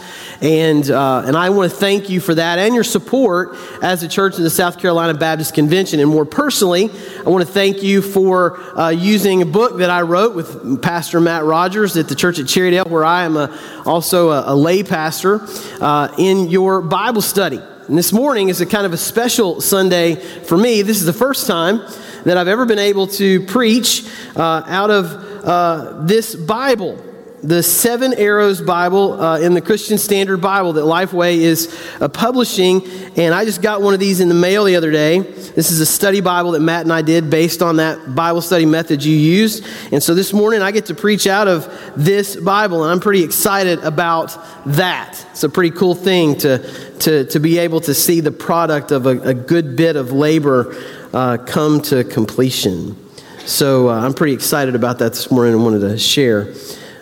And, 0.44 0.90
uh, 0.90 1.22
and 1.24 1.38
I 1.38 1.48
want 1.48 1.72
to 1.72 1.76
thank 1.76 2.10
you 2.10 2.20
for 2.20 2.34
that 2.34 2.58
and 2.58 2.74
your 2.74 2.84
support 2.84 3.56
as 3.80 4.02
a 4.02 4.08
church 4.08 4.36
in 4.36 4.42
the 4.42 4.50
South 4.50 4.78
Carolina 4.78 5.14
Baptist 5.14 5.54
Convention. 5.54 6.00
And 6.00 6.10
more 6.10 6.26
personally, 6.26 6.90
I 7.24 7.30
want 7.30 7.46
to 7.46 7.50
thank 7.50 7.82
you 7.82 8.02
for 8.02 8.60
uh, 8.78 8.90
using 8.90 9.40
a 9.40 9.46
book 9.46 9.78
that 9.78 9.88
I 9.88 10.02
wrote 10.02 10.34
with 10.34 10.82
Pastor 10.82 11.18
Matt 11.18 11.44
Rogers 11.44 11.96
at 11.96 12.10
the 12.10 12.14
church 12.14 12.38
at 12.38 12.44
Cherrydale, 12.44 12.86
where 12.90 13.06
I 13.06 13.24
am 13.24 13.38
a, 13.38 13.58
also 13.86 14.32
a, 14.32 14.52
a, 14.52 14.54
lay 14.54 14.82
pastor, 14.82 15.40
uh, 15.80 16.14
in 16.18 16.50
your 16.50 16.82
Bible 16.82 17.22
study. 17.22 17.60
And 17.88 17.96
this 17.96 18.12
morning 18.12 18.50
is 18.50 18.60
a 18.60 18.66
kind 18.66 18.84
of 18.84 18.92
a 18.92 18.98
special 18.98 19.62
Sunday 19.62 20.16
for 20.16 20.58
me. 20.58 20.82
This 20.82 20.98
is 20.98 21.06
the 21.06 21.14
first 21.14 21.46
time 21.46 21.80
that 22.24 22.36
I've 22.36 22.48
ever 22.48 22.66
been 22.66 22.78
able 22.78 23.06
to 23.06 23.46
preach 23.46 24.06
uh, 24.36 24.62
out 24.66 24.90
of 24.90 25.06
uh, 25.42 26.02
this 26.02 26.34
Bible 26.34 27.02
the 27.44 27.62
Seven 27.62 28.14
Arrows 28.14 28.62
Bible 28.62 29.20
uh, 29.20 29.38
in 29.38 29.52
the 29.52 29.60
Christian 29.60 29.98
Standard 29.98 30.38
Bible 30.38 30.72
that 30.72 30.84
Lifeway 30.84 31.36
is 31.36 31.78
uh, 32.00 32.08
publishing. 32.08 32.82
And 33.16 33.34
I 33.34 33.44
just 33.44 33.60
got 33.60 33.82
one 33.82 33.92
of 33.92 34.00
these 34.00 34.20
in 34.20 34.28
the 34.28 34.34
mail 34.34 34.64
the 34.64 34.76
other 34.76 34.90
day. 34.90 35.18
This 35.18 35.70
is 35.70 35.78
a 35.78 35.86
study 35.86 36.22
Bible 36.22 36.52
that 36.52 36.60
Matt 36.60 36.84
and 36.84 36.92
I 36.92 37.02
did 37.02 37.28
based 37.28 37.60
on 37.60 37.76
that 37.76 38.14
Bible 38.14 38.40
study 38.40 38.64
method 38.64 39.04
you 39.04 39.14
used. 39.14 39.62
And 39.92 40.02
so 40.02 40.14
this 40.14 40.32
morning 40.32 40.62
I 40.62 40.70
get 40.70 40.86
to 40.86 40.94
preach 40.94 41.26
out 41.26 41.46
of 41.46 41.68
this 41.94 42.34
Bible, 42.34 42.82
and 42.82 42.90
I'm 42.90 43.00
pretty 43.00 43.22
excited 43.22 43.78
about 43.80 44.36
that. 44.64 45.24
It's 45.32 45.44
a 45.44 45.50
pretty 45.50 45.76
cool 45.76 45.94
thing 45.94 46.36
to, 46.38 46.58
to, 47.00 47.26
to 47.26 47.40
be 47.40 47.58
able 47.58 47.80
to 47.82 47.92
see 47.92 48.20
the 48.20 48.32
product 48.32 48.90
of 48.90 49.04
a, 49.04 49.20
a 49.20 49.34
good 49.34 49.76
bit 49.76 49.96
of 49.96 50.12
labor 50.12 50.74
uh, 51.12 51.36
come 51.36 51.82
to 51.82 52.04
completion. 52.04 52.96
So 53.44 53.90
uh, 53.90 54.00
I'm 54.00 54.14
pretty 54.14 54.32
excited 54.32 54.74
about 54.74 55.00
that 55.00 55.10
this 55.10 55.30
morning 55.30 55.52
and 55.52 55.62
wanted 55.62 55.80
to 55.80 55.98
share 55.98 56.54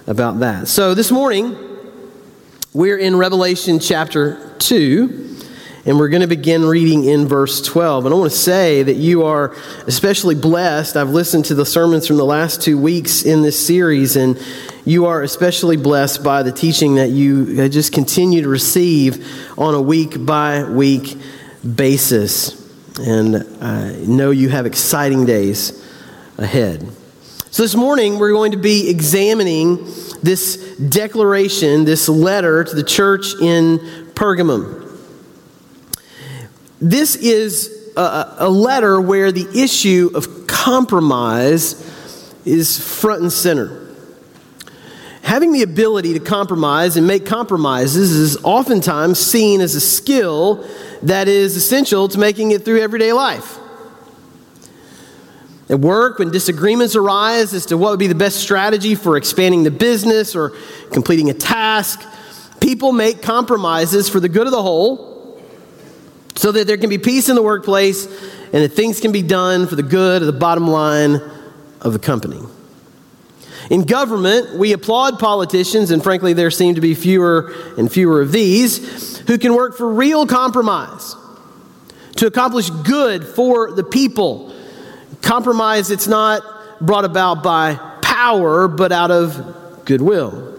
about 0.06 0.40
that. 0.40 0.68
So 0.68 0.94
this 0.94 1.10
morning, 1.10 1.56
we're 2.72 2.98
in 2.98 3.16
Revelation 3.16 3.78
chapter 3.78 4.54
2, 4.58 5.38
and 5.84 5.98
we're 5.98 6.08
going 6.08 6.22
to 6.22 6.28
begin 6.28 6.64
reading 6.64 7.04
in 7.04 7.26
verse 7.26 7.60
12. 7.60 8.06
And 8.06 8.14
I 8.14 8.18
want 8.18 8.30
to 8.30 8.36
say 8.36 8.82
that 8.82 8.96
you 8.96 9.24
are 9.24 9.54
especially 9.86 10.34
blessed. 10.34 10.96
I've 10.96 11.10
listened 11.10 11.44
to 11.46 11.54
the 11.54 11.66
sermons 11.66 12.06
from 12.06 12.16
the 12.16 12.24
last 12.24 12.62
two 12.62 12.78
weeks 12.78 13.24
in 13.24 13.42
this 13.42 13.64
series, 13.64 14.16
and 14.16 14.40
you 14.84 15.06
are 15.06 15.22
especially 15.22 15.76
blessed 15.76 16.24
by 16.24 16.42
the 16.42 16.52
teaching 16.52 16.96
that 16.96 17.10
you 17.10 17.56
uh, 17.60 17.68
just 17.68 17.92
continue 17.92 18.42
to 18.42 18.48
receive 18.48 19.26
on 19.58 19.74
a 19.74 19.82
week 19.82 20.24
by 20.24 20.64
week 20.64 21.16
basis. 21.76 22.58
And 22.98 23.36
I 23.60 23.96
know 24.06 24.30
you 24.30 24.48
have 24.48 24.66
exciting 24.66 25.26
days 25.26 25.78
ahead. 26.38 26.90
So, 27.52 27.64
this 27.64 27.74
morning 27.74 28.18
we're 28.18 28.32
going 28.32 28.52
to 28.52 28.56
be 28.56 28.88
examining 28.88 29.84
this 30.22 30.74
declaration, 30.76 31.84
this 31.84 32.08
letter 32.08 32.64
to 32.64 32.74
the 32.74 32.82
church 32.82 33.34
in 33.42 33.78
Pergamum. 34.14 34.98
This 36.80 37.14
is 37.14 37.92
a, 37.94 38.36
a 38.38 38.48
letter 38.48 38.98
where 39.02 39.30
the 39.30 39.46
issue 39.54 40.10
of 40.14 40.46
compromise 40.46 41.74
is 42.46 42.80
front 42.80 43.20
and 43.20 43.30
center. 43.30 43.86
Having 45.20 45.52
the 45.52 45.62
ability 45.62 46.14
to 46.14 46.20
compromise 46.20 46.96
and 46.96 47.06
make 47.06 47.26
compromises 47.26 48.12
is 48.12 48.42
oftentimes 48.44 49.18
seen 49.18 49.60
as 49.60 49.74
a 49.74 49.80
skill 49.82 50.66
that 51.02 51.28
is 51.28 51.54
essential 51.54 52.08
to 52.08 52.18
making 52.18 52.52
it 52.52 52.64
through 52.64 52.80
everyday 52.80 53.12
life. 53.12 53.58
At 55.68 55.80
work, 55.80 56.18
when 56.18 56.30
disagreements 56.30 56.96
arise 56.96 57.54
as 57.54 57.66
to 57.66 57.78
what 57.78 57.90
would 57.90 57.98
be 57.98 58.08
the 58.08 58.14
best 58.14 58.40
strategy 58.40 58.94
for 58.94 59.16
expanding 59.16 59.62
the 59.62 59.70
business 59.70 60.34
or 60.34 60.50
completing 60.90 61.30
a 61.30 61.34
task, 61.34 62.02
people 62.60 62.92
make 62.92 63.22
compromises 63.22 64.08
for 64.08 64.20
the 64.20 64.28
good 64.28 64.46
of 64.46 64.52
the 64.52 64.62
whole 64.62 65.40
so 66.34 66.52
that 66.52 66.66
there 66.66 66.76
can 66.76 66.90
be 66.90 66.98
peace 66.98 67.28
in 67.28 67.36
the 67.36 67.42
workplace 67.42 68.06
and 68.06 68.62
that 68.62 68.70
things 68.70 69.00
can 69.00 69.12
be 69.12 69.22
done 69.22 69.66
for 69.66 69.76
the 69.76 69.82
good 69.82 70.22
of 70.22 70.26
the 70.26 70.32
bottom 70.32 70.66
line 70.66 71.20
of 71.80 71.92
the 71.92 71.98
company. 71.98 72.40
In 73.70 73.84
government, 73.84 74.58
we 74.58 74.72
applaud 74.72 75.18
politicians, 75.18 75.90
and 75.90 76.02
frankly, 76.02 76.32
there 76.32 76.50
seem 76.50 76.74
to 76.74 76.80
be 76.80 76.94
fewer 76.94 77.54
and 77.78 77.90
fewer 77.90 78.20
of 78.20 78.32
these, 78.32 79.18
who 79.20 79.38
can 79.38 79.54
work 79.54 79.76
for 79.76 79.88
real 79.88 80.26
compromise 80.26 81.14
to 82.16 82.26
accomplish 82.26 82.68
good 82.68 83.24
for 83.24 83.72
the 83.72 83.84
people 83.84 84.52
Compromise, 85.22 85.90
it's 85.90 86.08
not 86.08 86.42
brought 86.80 87.04
about 87.04 87.42
by 87.42 87.74
power, 88.02 88.68
but 88.68 88.92
out 88.92 89.10
of 89.10 89.84
goodwill. 89.84 90.58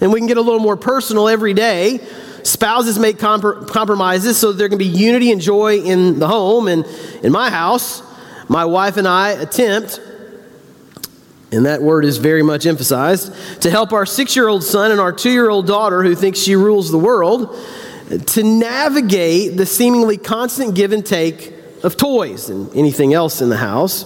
And 0.00 0.12
we 0.12 0.20
can 0.20 0.26
get 0.26 0.36
a 0.36 0.42
little 0.42 0.60
more 0.60 0.76
personal 0.76 1.28
every 1.28 1.54
day. 1.54 2.00
Spouses 2.42 2.98
make 2.98 3.18
compromises 3.18 4.36
so 4.36 4.52
there 4.52 4.68
can 4.68 4.78
be 4.78 4.86
unity 4.86 5.30
and 5.30 5.40
joy 5.40 5.78
in 5.78 6.18
the 6.18 6.26
home. 6.26 6.68
And 6.68 6.84
in 7.22 7.32
my 7.32 7.50
house, 7.50 8.02
my 8.48 8.64
wife 8.64 8.96
and 8.96 9.06
I 9.06 9.30
attempt, 9.30 10.00
and 11.52 11.66
that 11.66 11.82
word 11.82 12.04
is 12.04 12.16
very 12.16 12.42
much 12.42 12.66
emphasized, 12.66 13.32
to 13.62 13.70
help 13.70 13.92
our 13.92 14.06
six 14.06 14.34
year 14.34 14.48
old 14.48 14.64
son 14.64 14.90
and 14.90 15.00
our 15.00 15.12
two 15.12 15.30
year 15.30 15.50
old 15.50 15.66
daughter, 15.66 16.02
who 16.02 16.14
thinks 16.14 16.38
she 16.38 16.56
rules 16.56 16.90
the 16.90 16.98
world, 16.98 17.56
to 18.26 18.42
navigate 18.42 19.56
the 19.56 19.66
seemingly 19.66 20.16
constant 20.16 20.74
give 20.74 20.92
and 20.92 21.04
take 21.04 21.54
of 21.82 21.96
toys 21.96 22.50
and 22.50 22.74
anything 22.76 23.14
else 23.14 23.40
in 23.40 23.48
the 23.48 23.56
house 23.56 24.04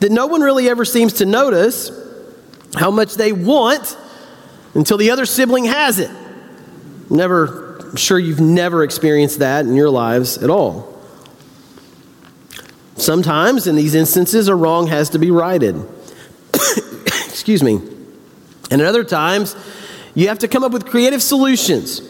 that 0.00 0.12
no 0.12 0.26
one 0.26 0.40
really 0.40 0.68
ever 0.68 0.84
seems 0.84 1.14
to 1.14 1.26
notice 1.26 1.90
how 2.74 2.90
much 2.90 3.14
they 3.14 3.32
want 3.32 3.96
until 4.74 4.98
the 4.98 5.10
other 5.10 5.26
sibling 5.26 5.64
has 5.64 5.98
it. 5.98 6.10
Never, 7.08 7.78
I'm 7.78 7.96
sure 7.96 8.18
you've 8.18 8.40
never 8.40 8.84
experienced 8.84 9.38
that 9.38 9.64
in 9.64 9.74
your 9.74 9.90
lives 9.90 10.38
at 10.38 10.50
all. 10.50 10.92
Sometimes, 12.96 13.66
in 13.66 13.76
these 13.76 13.94
instances, 13.94 14.48
a 14.48 14.54
wrong 14.54 14.86
has 14.86 15.10
to 15.10 15.18
be 15.18 15.30
righted. 15.30 15.76
Excuse 17.06 17.62
me. 17.62 17.80
And 18.70 18.80
at 18.80 18.86
other 18.86 19.04
times, 19.04 19.54
you 20.14 20.28
have 20.28 20.40
to 20.40 20.48
come 20.48 20.64
up 20.64 20.72
with 20.72 20.86
creative 20.86 21.22
solutions 21.22 22.00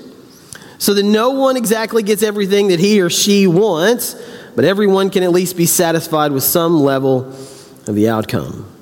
so 0.79 0.95
that 0.95 1.03
no 1.03 1.31
one 1.31 1.57
exactly 1.57 2.03
gets 2.03 2.23
everything 2.23 2.69
that 2.69 2.79
he 2.79 3.01
or 3.01 3.11
she 3.11 3.47
wants, 3.47 4.15
but 4.57 4.65
everyone 4.65 5.11
can 5.11 5.23
at 5.23 5.31
least 5.31 5.57
be 5.57 5.67
satisfied 5.67 6.33
with 6.33 6.43
some 6.43 6.81
level 6.81 7.29
of 7.87 7.95
the 7.95 8.09
outcome. 8.09 8.73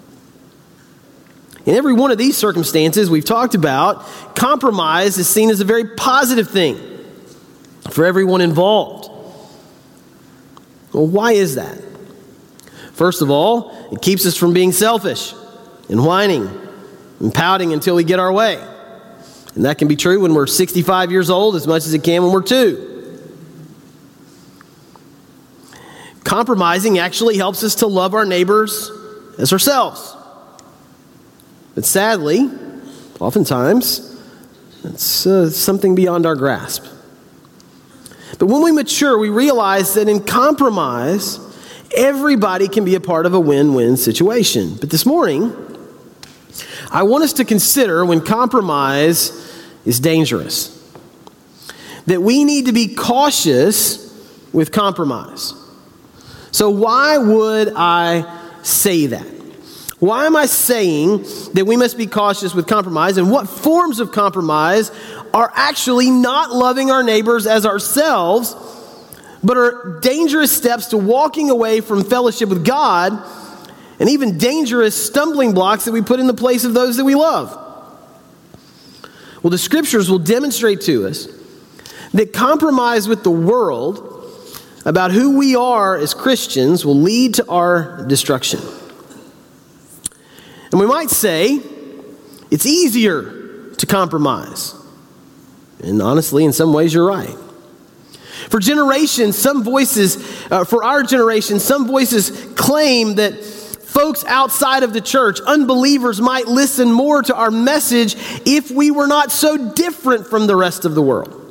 In 1.66 1.74
every 1.74 1.92
one 1.92 2.12
of 2.12 2.18
these 2.18 2.36
circumstances 2.36 3.10
we've 3.10 3.24
talked 3.24 3.56
about, 3.56 4.06
compromise 4.36 5.18
is 5.18 5.28
seen 5.28 5.50
as 5.50 5.60
a 5.60 5.64
very 5.64 5.96
positive 5.96 6.48
thing 6.48 6.78
for 7.90 8.04
everyone 8.04 8.40
involved. 8.40 9.10
Well, 10.92 11.08
why 11.08 11.32
is 11.32 11.56
that? 11.56 11.82
First 12.92 13.20
of 13.20 13.30
all, 13.30 13.72
it 13.90 14.00
keeps 14.00 14.24
us 14.26 14.36
from 14.36 14.54
being 14.54 14.70
selfish 14.70 15.34
and 15.88 16.04
whining 16.04 16.48
and 17.18 17.34
pouting 17.34 17.72
until 17.72 17.96
we 17.96 18.04
get 18.04 18.20
our 18.20 18.32
way. 18.32 18.64
And 19.56 19.64
that 19.64 19.78
can 19.78 19.88
be 19.88 19.96
true 19.96 20.20
when 20.20 20.34
we're 20.34 20.46
65 20.46 21.10
years 21.10 21.30
old 21.30 21.56
as 21.56 21.66
much 21.66 21.84
as 21.86 21.94
it 21.94 22.04
can 22.04 22.22
when 22.22 22.30
we're 22.30 22.42
two. 22.42 22.93
Compromising 26.24 26.98
actually 26.98 27.36
helps 27.36 27.62
us 27.62 27.76
to 27.76 27.86
love 27.86 28.14
our 28.14 28.24
neighbors 28.24 28.90
as 29.38 29.52
ourselves. 29.52 30.16
But 31.74 31.84
sadly, 31.84 32.48
oftentimes, 33.20 34.10
it's 34.84 35.26
uh, 35.26 35.50
something 35.50 35.94
beyond 35.94 36.24
our 36.26 36.34
grasp. 36.34 36.86
But 38.38 38.46
when 38.46 38.62
we 38.62 38.72
mature, 38.72 39.18
we 39.18 39.28
realize 39.28 39.94
that 39.94 40.08
in 40.08 40.24
compromise, 40.24 41.38
everybody 41.96 42.68
can 42.68 42.84
be 42.84 42.94
a 42.94 43.00
part 43.00 43.26
of 43.26 43.34
a 43.34 43.40
win 43.40 43.74
win 43.74 43.96
situation. 43.96 44.76
But 44.80 44.90
this 44.90 45.06
morning, 45.06 45.52
I 46.90 47.02
want 47.02 47.24
us 47.24 47.34
to 47.34 47.44
consider 47.44 48.04
when 48.04 48.20
compromise 48.20 49.30
is 49.84 50.00
dangerous, 50.00 50.70
that 52.06 52.22
we 52.22 52.44
need 52.44 52.66
to 52.66 52.72
be 52.72 52.94
cautious 52.94 54.00
with 54.52 54.72
compromise. 54.72 55.54
So, 56.54 56.70
why 56.70 57.18
would 57.18 57.72
I 57.74 58.32
say 58.62 59.06
that? 59.06 59.26
Why 59.98 60.26
am 60.26 60.36
I 60.36 60.46
saying 60.46 61.24
that 61.54 61.64
we 61.66 61.76
must 61.76 61.98
be 61.98 62.06
cautious 62.06 62.54
with 62.54 62.68
compromise? 62.68 63.16
And 63.16 63.28
what 63.28 63.48
forms 63.48 63.98
of 63.98 64.12
compromise 64.12 64.92
are 65.34 65.50
actually 65.52 66.12
not 66.12 66.52
loving 66.52 66.92
our 66.92 67.02
neighbors 67.02 67.48
as 67.48 67.66
ourselves, 67.66 68.54
but 69.42 69.56
are 69.56 69.98
dangerous 70.00 70.56
steps 70.56 70.86
to 70.90 70.96
walking 70.96 71.50
away 71.50 71.80
from 71.80 72.04
fellowship 72.04 72.50
with 72.50 72.64
God 72.64 73.20
and 73.98 74.08
even 74.08 74.38
dangerous 74.38 74.94
stumbling 74.94 75.54
blocks 75.54 75.86
that 75.86 75.92
we 75.92 76.02
put 76.02 76.20
in 76.20 76.28
the 76.28 76.34
place 76.34 76.62
of 76.62 76.72
those 76.72 76.98
that 76.98 77.04
we 77.04 77.16
love? 77.16 77.50
Well, 79.42 79.50
the 79.50 79.58
scriptures 79.58 80.08
will 80.08 80.20
demonstrate 80.20 80.82
to 80.82 81.08
us 81.08 81.26
that 82.12 82.32
compromise 82.32 83.08
with 83.08 83.24
the 83.24 83.32
world 83.32 84.13
about 84.84 85.10
who 85.10 85.38
we 85.38 85.56
are 85.56 85.96
as 85.96 86.14
Christians 86.14 86.84
will 86.84 87.00
lead 87.00 87.34
to 87.34 87.48
our 87.48 88.04
destruction. 88.06 88.60
And 90.70 90.80
we 90.80 90.86
might 90.86 91.10
say 91.10 91.60
it's 92.50 92.66
easier 92.66 93.70
to 93.78 93.86
compromise. 93.86 94.74
And 95.82 96.02
honestly, 96.02 96.44
in 96.44 96.52
some 96.52 96.72
ways, 96.72 96.92
you're 96.92 97.06
right. 97.06 97.36
For 98.50 98.60
generations, 98.60 99.38
some 99.38 99.62
voices, 99.62 100.16
uh, 100.50 100.64
for 100.64 100.84
our 100.84 101.02
generation, 101.02 101.60
some 101.60 101.86
voices 101.86 102.30
claim 102.56 103.16
that 103.16 103.42
folks 103.42 104.24
outside 104.24 104.82
of 104.82 104.92
the 104.92 105.00
church, 105.00 105.40
unbelievers, 105.40 106.20
might 106.20 106.46
listen 106.46 106.90
more 106.90 107.22
to 107.22 107.34
our 107.34 107.50
message 107.50 108.16
if 108.44 108.70
we 108.70 108.90
were 108.90 109.06
not 109.06 109.30
so 109.30 109.72
different 109.72 110.26
from 110.26 110.46
the 110.46 110.56
rest 110.56 110.84
of 110.84 110.94
the 110.94 111.02
world. 111.02 111.43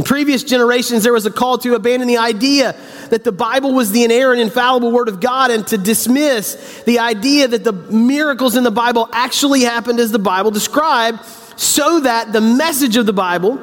In 0.00 0.04
previous 0.04 0.42
generations, 0.42 1.02
there 1.02 1.12
was 1.12 1.26
a 1.26 1.30
call 1.30 1.58
to 1.58 1.74
abandon 1.74 2.08
the 2.08 2.16
idea 2.16 2.74
that 3.10 3.22
the 3.22 3.32
Bible 3.32 3.74
was 3.74 3.92
the 3.92 4.02
inerrant, 4.02 4.40
infallible 4.40 4.92
Word 4.92 5.10
of 5.10 5.20
God 5.20 5.50
and 5.50 5.66
to 5.66 5.76
dismiss 5.76 6.82
the 6.86 7.00
idea 7.00 7.46
that 7.46 7.64
the 7.64 7.74
miracles 7.74 8.56
in 8.56 8.64
the 8.64 8.70
Bible 8.70 9.10
actually 9.12 9.60
happened 9.60 10.00
as 10.00 10.10
the 10.10 10.18
Bible 10.18 10.50
described, 10.50 11.22
so 11.54 12.00
that 12.00 12.32
the 12.32 12.40
message 12.40 12.96
of 12.96 13.04
the 13.04 13.12
Bible 13.12 13.60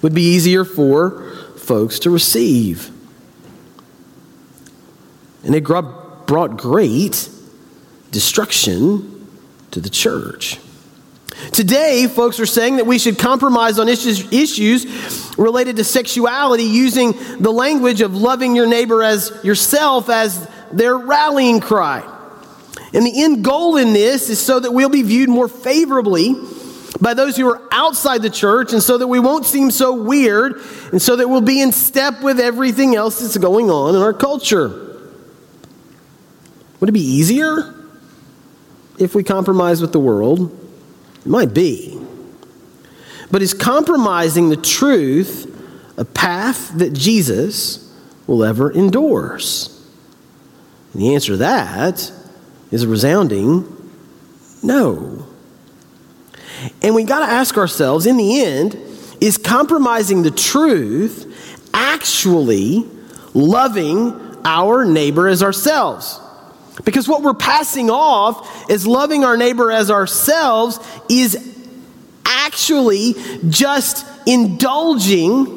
would 0.00 0.14
be 0.14 0.22
easier 0.22 0.64
for 0.64 1.34
folks 1.56 1.98
to 1.98 2.10
receive. 2.10 2.92
And 5.42 5.56
it 5.56 5.64
brought 5.64 6.56
great 6.56 7.28
destruction 8.12 9.26
to 9.72 9.80
the 9.80 9.90
church. 9.90 10.60
Today, 11.52 12.06
folks 12.06 12.40
are 12.40 12.46
saying 12.46 12.76
that 12.76 12.86
we 12.86 12.98
should 12.98 13.18
compromise 13.18 13.78
on 13.78 13.88
issues, 13.88 14.32
issues 14.32 15.36
related 15.36 15.76
to 15.76 15.84
sexuality 15.84 16.64
using 16.64 17.12
the 17.38 17.52
language 17.52 18.00
of 18.00 18.14
loving 18.14 18.56
your 18.56 18.66
neighbor 18.66 19.02
as 19.02 19.38
yourself 19.42 20.08
as 20.08 20.48
their 20.72 20.96
rallying 20.96 21.60
cry. 21.60 22.02
And 22.92 23.04
the 23.04 23.22
end 23.22 23.44
goal 23.44 23.76
in 23.76 23.92
this 23.92 24.30
is 24.30 24.38
so 24.38 24.60
that 24.60 24.72
we'll 24.72 24.88
be 24.88 25.02
viewed 25.02 25.28
more 25.28 25.48
favorably 25.48 26.34
by 27.00 27.12
those 27.12 27.36
who 27.36 27.46
are 27.48 27.62
outside 27.70 28.22
the 28.22 28.30
church, 28.30 28.72
and 28.72 28.82
so 28.82 28.96
that 28.96 29.06
we 29.06 29.20
won't 29.20 29.44
seem 29.44 29.70
so 29.70 30.02
weird, 30.02 30.62
and 30.92 31.02
so 31.02 31.16
that 31.16 31.28
we'll 31.28 31.42
be 31.42 31.60
in 31.60 31.70
step 31.70 32.22
with 32.22 32.40
everything 32.40 32.96
else 32.96 33.20
that's 33.20 33.36
going 33.36 33.70
on 33.70 33.94
in 33.94 34.00
our 34.00 34.14
culture. 34.14 34.68
Would 36.80 36.88
it 36.88 36.92
be 36.92 37.00
easier 37.00 37.74
if 38.98 39.14
we 39.14 39.22
compromise 39.22 39.82
with 39.82 39.92
the 39.92 40.00
world? 40.00 40.62
It 41.26 41.30
might 41.30 41.52
be. 41.52 42.00
But 43.32 43.42
is 43.42 43.52
compromising 43.52 44.48
the 44.48 44.56
truth 44.56 45.52
a 45.96 46.04
path 46.04 46.70
that 46.78 46.92
Jesus 46.92 47.92
will 48.28 48.44
ever 48.44 48.72
endorse? 48.72 49.72
And 50.92 51.02
the 51.02 51.16
answer 51.16 51.32
to 51.32 51.38
that 51.38 52.12
is 52.70 52.84
a 52.84 52.88
resounding 52.88 53.90
no. 54.62 55.26
And 56.80 56.94
we 56.94 57.02
got 57.02 57.26
to 57.26 57.32
ask 57.32 57.58
ourselves 57.58 58.06
in 58.06 58.18
the 58.18 58.42
end, 58.42 58.76
is 59.20 59.36
compromising 59.36 60.22
the 60.22 60.30
truth 60.30 61.66
actually 61.74 62.88
loving 63.34 64.38
our 64.44 64.84
neighbor 64.84 65.26
as 65.26 65.42
ourselves? 65.42 66.20
Because 66.84 67.08
what 67.08 67.22
we're 67.22 67.34
passing 67.34 67.90
off 67.90 68.70
as 68.70 68.86
loving 68.86 69.24
our 69.24 69.36
neighbor 69.36 69.72
as 69.72 69.90
ourselves 69.90 70.78
is 71.08 71.54
actually 72.24 73.14
just 73.48 74.06
indulging 74.26 75.56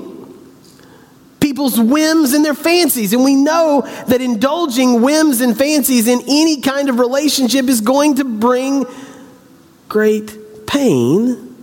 people's 1.40 1.80
whims 1.80 2.34
and 2.34 2.44
their 2.44 2.54
fancies. 2.54 3.14
And 3.14 3.24
we 3.24 3.36
know 3.36 3.82
that 4.08 4.22
indulging 4.22 5.02
whims 5.02 5.42
and 5.42 5.58
fancies 5.58 6.08
in 6.08 6.22
any 6.28 6.62
kind 6.62 6.90
of 6.90 7.00
relationship 7.00 7.68
is 7.68 7.82
going 7.82 8.16
to 8.16 8.24
bring 8.24 8.86
great 9.88 10.68
pain 10.68 11.56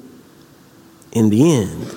in 1.12 1.30
the 1.30 1.52
end. 1.52 1.94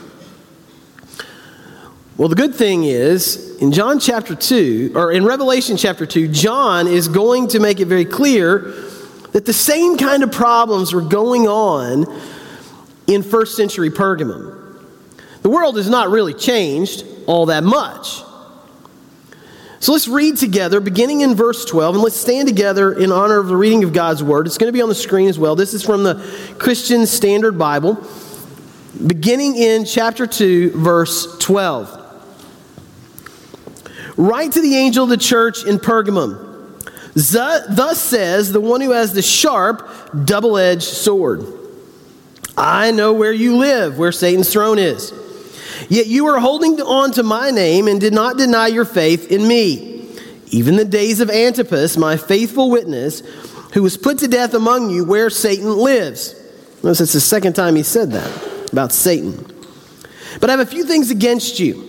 Well, 2.18 2.30
the 2.30 2.36
good 2.36 2.54
thing 2.54 2.84
is, 2.84 3.49
in 3.60 3.74
John 3.74 4.00
chapter 4.00 4.36
2, 4.36 4.94
or 4.96 5.12
in 5.12 5.26
Revelation 5.26 5.76
chapter 5.76 6.06
2, 6.06 6.30
John 6.30 6.88
is 6.88 7.10
going 7.10 7.50
to 7.50 7.60
make 7.60 7.80
it 7.80 7.86
very 7.86 8.06
clear 8.06 8.60
that 9.34 9.46
the 9.46 9.54
same 9.54 9.98
kind 9.98 10.24
of 10.24 10.32
problems 10.32 10.94
were 10.94 11.02
going 11.02 11.48
on 11.48 12.06
in 13.08 13.22
first 13.22 13.58
century 13.58 13.90
Pergamum. 13.90 14.56
The 15.42 15.50
world 15.50 15.76
has 15.78 15.90
not 15.90 16.10
really 16.10 16.34
changed 16.34 17.04
all 17.28 17.48
that 17.48 17.64
much. 17.64 18.24
So 19.82 19.94
let's 19.94 20.08
read 20.08 20.38
together, 20.38 20.80
beginning 20.80 21.22
in 21.22 21.36
verse 21.36 21.64
12, 21.66 21.96
and 21.96 22.04
let's 22.04 22.18
stand 22.18 22.48
together 22.48 22.94
in 22.94 23.12
honor 23.12 23.40
of 23.40 23.48
the 23.48 23.56
reading 23.56 23.84
of 23.84 23.94
God's 23.94 24.24
Word. 24.24 24.46
It's 24.48 24.58
going 24.58 24.68
to 24.68 24.74
be 24.74 24.82
on 24.82 24.90
the 24.90 24.96
screen 24.96 25.30
as 25.30 25.40
well. 25.40 25.56
This 25.56 25.74
is 25.74 25.84
from 25.84 26.04
the 26.04 26.16
Christian 26.60 27.06
Standard 27.06 27.58
Bible, 27.58 27.98
beginning 29.06 29.56
in 29.56 29.86
chapter 29.86 30.28
2, 30.28 30.72
verse 30.72 31.38
12. 31.40 31.99
Write 34.20 34.52
to 34.52 34.62
the 34.62 34.76
angel 34.76 35.06
of 35.06 35.10
the 35.10 35.16
church 35.16 35.64
in 35.64 35.78
Pergamum. 35.78 36.48
Thus 37.16 38.02
says 38.02 38.52
the 38.52 38.60
one 38.60 38.82
who 38.82 38.92
has 38.92 39.14
the 39.14 39.22
sharp, 39.22 39.90
double 40.26 40.58
edged 40.58 40.84
sword 40.84 41.46
I 42.58 42.92
know 42.92 43.14
where 43.14 43.32
you 43.32 43.56
live, 43.56 43.98
where 43.98 44.12
Satan's 44.12 44.52
throne 44.52 44.78
is. 44.78 45.14
Yet 45.88 46.08
you 46.08 46.26
are 46.26 46.40
holding 46.40 46.82
on 46.82 47.14
to 47.14 47.24
my 47.24 47.52
name 47.52 47.88
and 47.88 48.02
did 48.02 48.12
not 48.12 48.38
deny 48.38 48.68
your 48.68 48.84
faith 48.84 49.32
in 49.32 49.48
me. 49.48 50.10
Even 50.48 50.76
the 50.76 50.84
days 50.84 51.22
of 51.22 51.30
Antipas, 51.30 51.96
my 51.96 52.18
faithful 52.18 52.70
witness, 52.70 53.22
who 53.74 53.82
was 53.82 53.96
put 53.96 54.18
to 54.18 54.28
death 54.28 54.54
among 54.54 54.90
you, 54.90 55.06
where 55.06 55.30
Satan 55.30 55.78
lives. 55.78 56.36
Notice 56.84 57.00
it's 57.00 57.14
the 57.14 57.22
second 57.22 57.54
time 57.54 57.78
he 57.78 57.84
said 57.84 58.12
that 58.12 58.70
about 58.74 58.92
Satan. 58.92 59.46
But 60.42 60.50
I 60.50 60.52
have 60.52 60.60
a 60.60 60.66
few 60.66 60.84
things 60.84 61.10
against 61.10 61.62
you. 61.62 61.89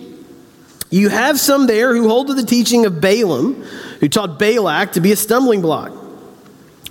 You 0.90 1.08
have 1.08 1.38
some 1.38 1.66
there 1.66 1.94
who 1.94 2.08
hold 2.08 2.26
to 2.26 2.34
the 2.34 2.42
teaching 2.42 2.84
of 2.84 3.00
Balaam, 3.00 3.62
who 4.00 4.08
taught 4.08 4.38
Balak 4.38 4.92
to 4.92 5.00
be 5.00 5.12
a 5.12 5.16
stumbling 5.16 5.62
block, 5.62 5.92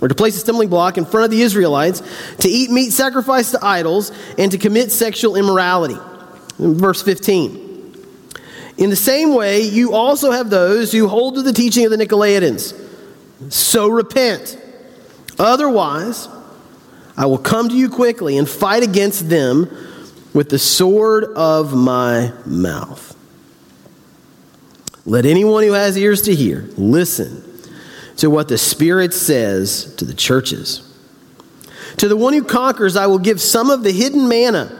or 0.00 0.08
to 0.08 0.14
place 0.14 0.36
a 0.36 0.40
stumbling 0.40 0.70
block 0.70 0.96
in 0.96 1.04
front 1.04 1.24
of 1.24 1.30
the 1.30 1.42
Israelites, 1.42 2.02
to 2.38 2.48
eat 2.48 2.70
meat 2.70 2.92
sacrificed 2.92 3.52
to 3.52 3.64
idols, 3.64 4.10
and 4.38 4.50
to 4.52 4.58
commit 4.58 4.90
sexual 4.90 5.36
immorality. 5.36 5.98
Verse 6.58 7.02
15. 7.02 7.68
In 8.78 8.88
the 8.88 8.96
same 8.96 9.34
way, 9.34 9.60
you 9.60 9.92
also 9.92 10.30
have 10.30 10.48
those 10.48 10.90
who 10.90 11.06
hold 11.06 11.34
to 11.34 11.42
the 11.42 11.52
teaching 11.52 11.84
of 11.84 11.90
the 11.90 11.98
Nicolaitans. 11.98 12.74
So 13.52 13.88
repent. 13.88 14.58
Otherwise, 15.38 16.28
I 17.16 17.26
will 17.26 17.38
come 17.38 17.68
to 17.68 17.74
you 17.74 17.90
quickly 17.90 18.38
and 18.38 18.48
fight 18.48 18.82
against 18.82 19.28
them 19.28 19.68
with 20.32 20.48
the 20.48 20.58
sword 20.58 21.24
of 21.24 21.74
my 21.74 22.32
mouth. 22.46 23.14
Let 25.10 25.26
anyone 25.26 25.64
who 25.64 25.72
has 25.72 25.96
ears 25.96 26.22
to 26.22 26.34
hear 26.36 26.68
listen 26.76 27.42
to 28.18 28.30
what 28.30 28.46
the 28.46 28.56
Spirit 28.56 29.12
says 29.12 29.92
to 29.96 30.04
the 30.04 30.14
churches. 30.14 30.86
To 31.96 32.06
the 32.06 32.16
one 32.16 32.32
who 32.32 32.44
conquers, 32.44 32.96
I 32.96 33.08
will 33.08 33.18
give 33.18 33.40
some 33.40 33.70
of 33.70 33.82
the 33.82 33.90
hidden 33.90 34.28
manna. 34.28 34.70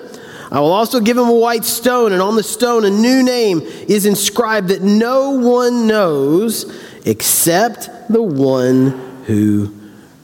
I 0.52 0.60
will 0.60 0.70
also 0.70 1.00
give 1.00 1.16
him 1.16 1.26
a 1.26 1.34
white 1.34 1.64
stone, 1.64 2.12
and 2.12 2.22
on 2.22 2.36
the 2.36 2.44
stone 2.44 2.84
a 2.84 2.90
new 2.90 3.24
name 3.24 3.62
is 3.62 4.06
inscribed 4.06 4.68
that 4.68 4.82
no 4.82 5.30
one 5.30 5.88
knows 5.88 6.80
except 7.04 7.90
the 8.08 8.22
one 8.22 8.90
who 9.26 9.74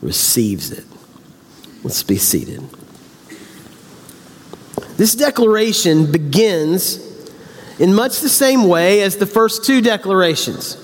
receives 0.02 0.70
it. 0.70 0.84
Let's 1.82 2.04
be 2.04 2.16
seated. 2.16 2.62
This 4.98 5.16
declaration 5.16 6.12
begins 6.12 7.05
in 7.78 7.94
much 7.94 8.20
the 8.20 8.28
same 8.28 8.68
way 8.68 9.02
as 9.02 9.16
the 9.16 9.26
first 9.26 9.64
two 9.64 9.80
declarations. 9.80 10.82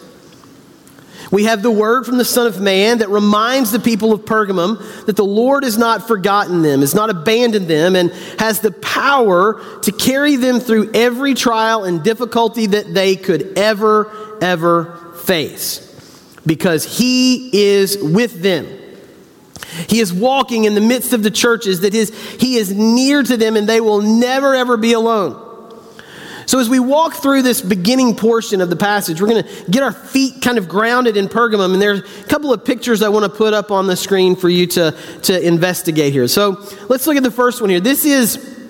We 1.31 1.45
have 1.45 1.63
the 1.63 1.71
word 1.71 2.05
from 2.05 2.19
the 2.19 2.27
Son 2.27 2.47
of 2.47 2.61
Man 2.61 2.99
that 2.99 3.09
reminds 3.09 3.73
the 3.73 3.81
people 3.81 4.13
of 4.13 4.27
Pergamum 4.27 5.07
that 5.07 5.17
the 5.17 5.25
Lord 5.25 5.65
has 5.65 5.79
not 5.79 6.07
forgotten 6.07 6.61
them, 6.61 6.81
has 6.81 6.95
not 6.95 7.09
abandoned 7.09 7.69
them, 7.69 7.97
and 7.97 8.11
has 8.39 8.61
the 8.61 8.71
power 8.71 9.63
to 9.81 9.93
carry 9.93 10.37
them 10.37 10.61
through 10.61 10.91
every 10.93 11.33
trial 11.33 11.85
and 11.85 12.03
difficulty 12.03 12.67
that 12.67 12.93
they 12.93 13.17
could 13.17 13.57
ever, 13.59 14.11
ever 14.43 15.15
face. 15.25 15.89
because 16.47 16.99
he 16.99 17.51
is 17.53 17.99
with 18.03 18.43
them. 18.43 18.67
He 19.89 20.01
is 20.01 20.13
walking 20.13 20.65
in 20.65 20.75
the 20.75 20.81
midst 20.81 21.13
of 21.13 21.23
the 21.23 21.31
churches, 21.31 21.81
that 21.81 21.93
his, 21.93 22.11
he 22.35 22.57
is 22.57 22.73
near 22.73 23.23
to 23.23 23.37
them, 23.37 23.57
and 23.57 23.69
they 23.69 23.81
will 23.81 24.03
never, 24.03 24.55
ever 24.55 24.77
be 24.77 24.93
alone. 24.93 25.42
So, 26.52 26.59
as 26.59 26.68
we 26.68 26.80
walk 26.80 27.14
through 27.14 27.40
this 27.40 27.62
beginning 27.62 28.14
portion 28.14 28.61
of 28.61 28.68
the 28.68 28.76
passage, 28.76 29.23
we're 29.23 29.28
going 29.28 29.42
to 29.42 29.71
get 29.71 29.82
our 29.82 29.90
feet 29.90 30.42
kind 30.42 30.59
of 30.59 30.68
grounded 30.68 31.16
in 31.16 31.26
Pergamum. 31.26 31.73
And 31.73 31.80
there's 31.80 32.00
a 32.00 32.25
couple 32.25 32.52
of 32.52 32.62
pictures 32.62 33.00
I 33.00 33.09
want 33.09 33.25
to 33.25 33.30
put 33.30 33.54
up 33.54 33.71
on 33.71 33.87
the 33.87 33.97
screen 33.97 34.37
for 34.37 34.50
you 34.50 34.66
to, 34.66 34.94
to 35.23 35.47
investigate 35.47 36.12
here. 36.12 36.28
So, 36.28 36.62
let's 36.90 37.06
look 37.06 37.16
at 37.16 37.23
the 37.23 37.30
first 37.30 37.62
one 37.62 37.71
here. 37.71 37.80
This 37.80 38.04
is 38.04 38.62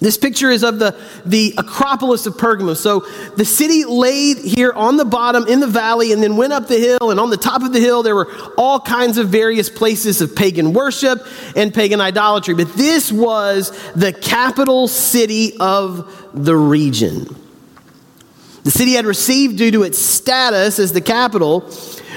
this 0.00 0.16
picture 0.16 0.48
is 0.48 0.64
of 0.64 0.78
the, 0.78 0.98
the 1.26 1.54
Acropolis 1.58 2.24
of 2.24 2.34
Pergamum. 2.34 2.74
So 2.74 3.00
the 3.36 3.44
city 3.44 3.84
laid 3.84 4.38
here 4.38 4.72
on 4.72 4.96
the 4.96 5.04
bottom 5.04 5.46
in 5.46 5.60
the 5.60 5.66
valley 5.66 6.12
and 6.12 6.22
then 6.22 6.38
went 6.38 6.54
up 6.54 6.68
the 6.68 6.78
hill. 6.78 7.10
And 7.10 7.20
on 7.20 7.28
the 7.28 7.36
top 7.36 7.62
of 7.62 7.74
the 7.74 7.80
hill, 7.80 8.02
there 8.02 8.16
were 8.16 8.32
all 8.56 8.80
kinds 8.80 9.18
of 9.18 9.28
various 9.28 9.68
places 9.68 10.22
of 10.22 10.34
pagan 10.34 10.72
worship 10.72 11.26
and 11.54 11.72
pagan 11.72 12.00
idolatry. 12.00 12.54
But 12.54 12.72
this 12.74 13.12
was 13.12 13.78
the 13.92 14.14
capital 14.14 14.88
city 14.88 15.56
of 15.60 16.30
the 16.32 16.56
region. 16.56 17.36
The 18.62 18.70
city 18.70 18.92
had 18.92 19.04
received, 19.04 19.58
due 19.58 19.70
to 19.70 19.82
its 19.82 19.98
status 19.98 20.78
as 20.78 20.92
the 20.92 21.00
capital, 21.00 21.60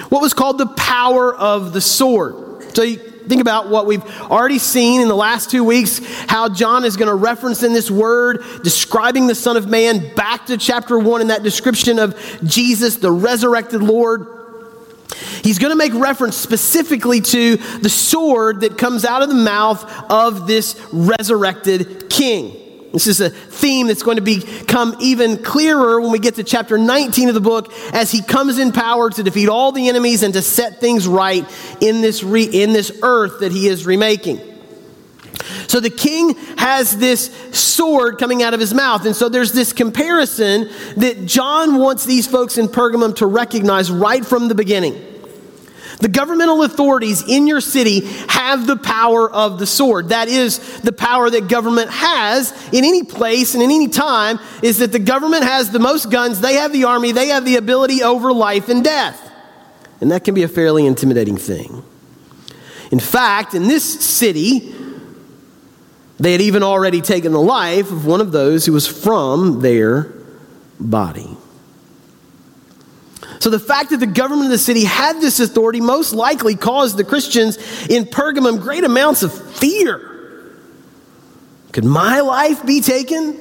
what 0.10 0.22
was 0.22 0.34
called 0.34 0.58
the 0.58 0.68
power 0.68 1.36
of 1.36 1.74
the 1.74 1.82
sword. 1.82 2.64
So 2.76 2.84
you, 2.84 3.13
think 3.28 3.42
about 3.42 3.70
what 3.70 3.86
we've 3.86 4.04
already 4.22 4.60
seen 4.60 5.02
in 5.02 5.08
the 5.08 5.16
last 5.16 5.50
two 5.50 5.64
weeks, 5.64 6.00
how 6.28 6.50
John 6.50 6.86
is 6.86 6.98
going 6.98 7.08
to 7.08 7.16
reference 7.16 7.64
in 7.64 7.74
this 7.74 7.90
word 7.90 8.44
describing 8.64 9.28
the 9.28 9.36
Son 9.36 9.58
of 9.58 9.68
Man 9.68 10.14
back 10.16 10.48
to 10.48 10.58
chapter 10.58 10.98
one 10.98 11.22
in 11.22 11.28
that 11.28 11.44
description 11.44 12.00
of 12.00 12.18
Jesus, 12.44 12.98
the 12.98 13.12
resurrected 13.12 13.82
Lord. 13.82 14.28
He's 15.44 15.60
going 15.60 15.72
to 15.72 15.76
make 15.76 15.94
reference 15.94 16.38
specifically 16.38 17.22
to 17.22 17.58
the 17.58 17.90
sword 17.90 18.62
that 18.62 18.78
comes 18.78 19.06
out 19.06 19.22
of 19.22 19.30
the 19.30 19.36
mouth 19.36 19.84
of 20.10 20.48
this 20.48 20.80
resurrected 20.92 22.10
king. 22.10 22.63
This 22.94 23.08
is 23.08 23.22
a 23.22 23.32
theme 23.32 23.88
that's 23.88 24.04
going 24.04 24.18
to 24.18 24.22
become 24.22 24.96
even 25.00 25.42
clearer 25.42 26.00
when 26.00 26.12
we 26.12 26.20
get 26.20 26.36
to 26.36 26.44
chapter 26.44 26.78
19 26.78 27.28
of 27.28 27.34
the 27.34 27.42
book 27.42 27.74
as 27.92 28.12
he 28.12 28.22
comes 28.22 28.60
in 28.60 28.72
power 28.72 29.10
to 29.10 29.24
defeat 29.24 29.50
all 29.50 29.72
the 29.72 29.90
enemies 29.90 30.22
and 30.22 30.32
to 30.36 30.44
set 30.44 30.80
things 30.80 31.08
right 31.08 31.44
in 31.82 32.02
this, 32.02 32.24
re- 32.24 32.44
in 32.44 32.72
this 32.72 32.92
earth 33.02 33.40
that 33.40 33.52
he 33.52 33.68
is 33.68 33.88
remaking. 33.88 34.40
So 35.68 35.80
the 35.80 35.90
king 35.90 36.36
has 36.58 36.96
this 36.96 37.32
sword 37.52 38.20
coming 38.20 38.44
out 38.44 38.54
of 38.54 38.60
his 38.60 38.76
mouth. 38.76 39.08
And 39.08 39.16
so 39.16 39.28
there's 39.28 39.54
this 39.54 39.74
comparison 39.74 40.70
that 40.98 41.26
John 41.26 41.80
wants 41.80 42.06
these 42.06 42.28
folks 42.28 42.60
in 42.60 42.68
Pergamum 42.68 43.16
to 43.16 43.26
recognize 43.26 43.90
right 43.90 44.24
from 44.24 44.50
the 44.50 44.56
beginning. 44.56 45.13
The 46.04 46.10
governmental 46.10 46.64
authorities 46.64 47.24
in 47.26 47.48
your 47.48 47.62
city 47.62 48.02
have 48.28 48.68
the 48.68 48.76
power 48.76 49.32
of 49.32 49.58
the 49.58 49.66
sword. 49.66 50.10
That 50.10 50.28
is 50.28 50.82
the 50.82 50.92
power 50.92 51.30
that 51.30 51.48
government 51.48 51.92
has 51.92 52.52
in 52.74 52.84
any 52.84 53.04
place 53.04 53.54
and 53.54 53.64
in 53.64 53.72
any 53.72 53.88
time 53.88 54.38
is 54.62 54.80
that 54.80 54.92
the 54.92 55.00
government 55.00 55.46
has 55.46 55.72
the 55.72 55.80
most 55.80 56.12
guns, 56.12 56.42
they 56.42 56.56
have 56.56 56.74
the 56.74 56.84
army, 56.84 57.14
they 57.14 57.30
have 57.30 57.46
the 57.46 57.56
ability 57.56 58.04
over 58.04 58.34
life 58.34 58.68
and 58.68 58.84
death. 58.84 59.32
And 60.02 60.12
that 60.12 60.26
can 60.26 60.36
be 60.36 60.44
a 60.44 60.50
fairly 60.50 60.86
intimidating 60.86 61.38
thing. 61.38 61.86
In 62.92 63.00
fact, 63.00 63.54
in 63.54 63.70
this 63.70 64.04
city, 64.04 64.76
they 66.20 66.34
had 66.34 66.42
even 66.42 66.64
already 66.64 67.00
taken 67.00 67.32
the 67.32 67.40
life 67.40 67.90
of 67.94 68.06
one 68.06 68.20
of 68.20 68.34
those 68.34 68.66
who 68.66 68.74
was 68.74 68.86
from 68.86 69.62
their 69.62 70.12
body. 70.82 71.38
So 73.44 73.50
the 73.50 73.60
fact 73.60 73.90
that 73.90 73.98
the 73.98 74.08
government 74.08 74.46
of 74.46 74.52
the 74.52 74.58
city 74.58 74.86
had 74.86 75.20
this 75.20 75.42
authority 75.42 75.82
most 75.82 76.14
likely 76.14 76.56
caused 76.56 76.96
the 76.96 77.04
Christians 77.04 77.58
in 77.88 78.06
Pergamum 78.06 78.62
great 78.62 78.86
amounts 78.86 79.22
of 79.22 79.34
fear. 79.58 80.56
Could 81.74 81.84
my 81.84 82.22
life 82.22 82.66
be 82.66 82.80
taken 82.80 83.38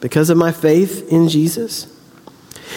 because 0.00 0.28
of 0.28 0.36
my 0.36 0.52
faith 0.52 1.10
in 1.10 1.30
Jesus? 1.30 1.86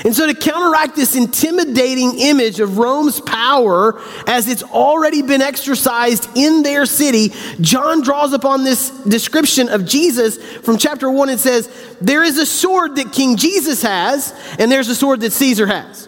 And 0.06 0.16
so, 0.16 0.26
to 0.28 0.34
counteract 0.34 0.96
this 0.96 1.14
intimidating 1.14 2.18
image 2.18 2.62
of 2.62 2.78
Rome's 2.78 3.20
power 3.20 4.02
as 4.26 4.48
it's 4.48 4.64
already 4.64 5.24
been 5.24 5.42
exercised 5.42 6.30
in 6.38 6.64
their 6.64 6.86
city, 6.86 7.34
John 7.60 8.02
draws 8.02 8.32
upon 8.32 8.64
this 8.64 8.92
description 8.92 9.68
of 9.68 9.86
Jesus 9.86 10.42
from 10.60 10.78
chapter 10.78 11.12
1 11.12 11.28
and 11.28 11.38
says, 11.38 11.70
There 12.00 12.24
is 12.24 12.38
a 12.38 12.46
sword 12.46 12.96
that 12.96 13.12
King 13.12 13.36
Jesus 13.36 13.82
has, 13.82 14.34
and 14.58 14.72
there's 14.72 14.88
a 14.88 14.96
sword 14.96 15.20
that 15.20 15.34
Caesar 15.34 15.68
has. 15.68 16.08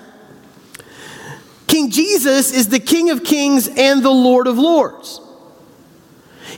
King 1.73 1.89
Jesus 1.89 2.53
is 2.53 2.67
the 2.67 2.79
King 2.79 3.09
of 3.09 3.23
kings 3.23 3.67
and 3.67 4.03
the 4.03 4.11
Lord 4.11 4.45
of 4.45 4.59
lords. 4.59 5.19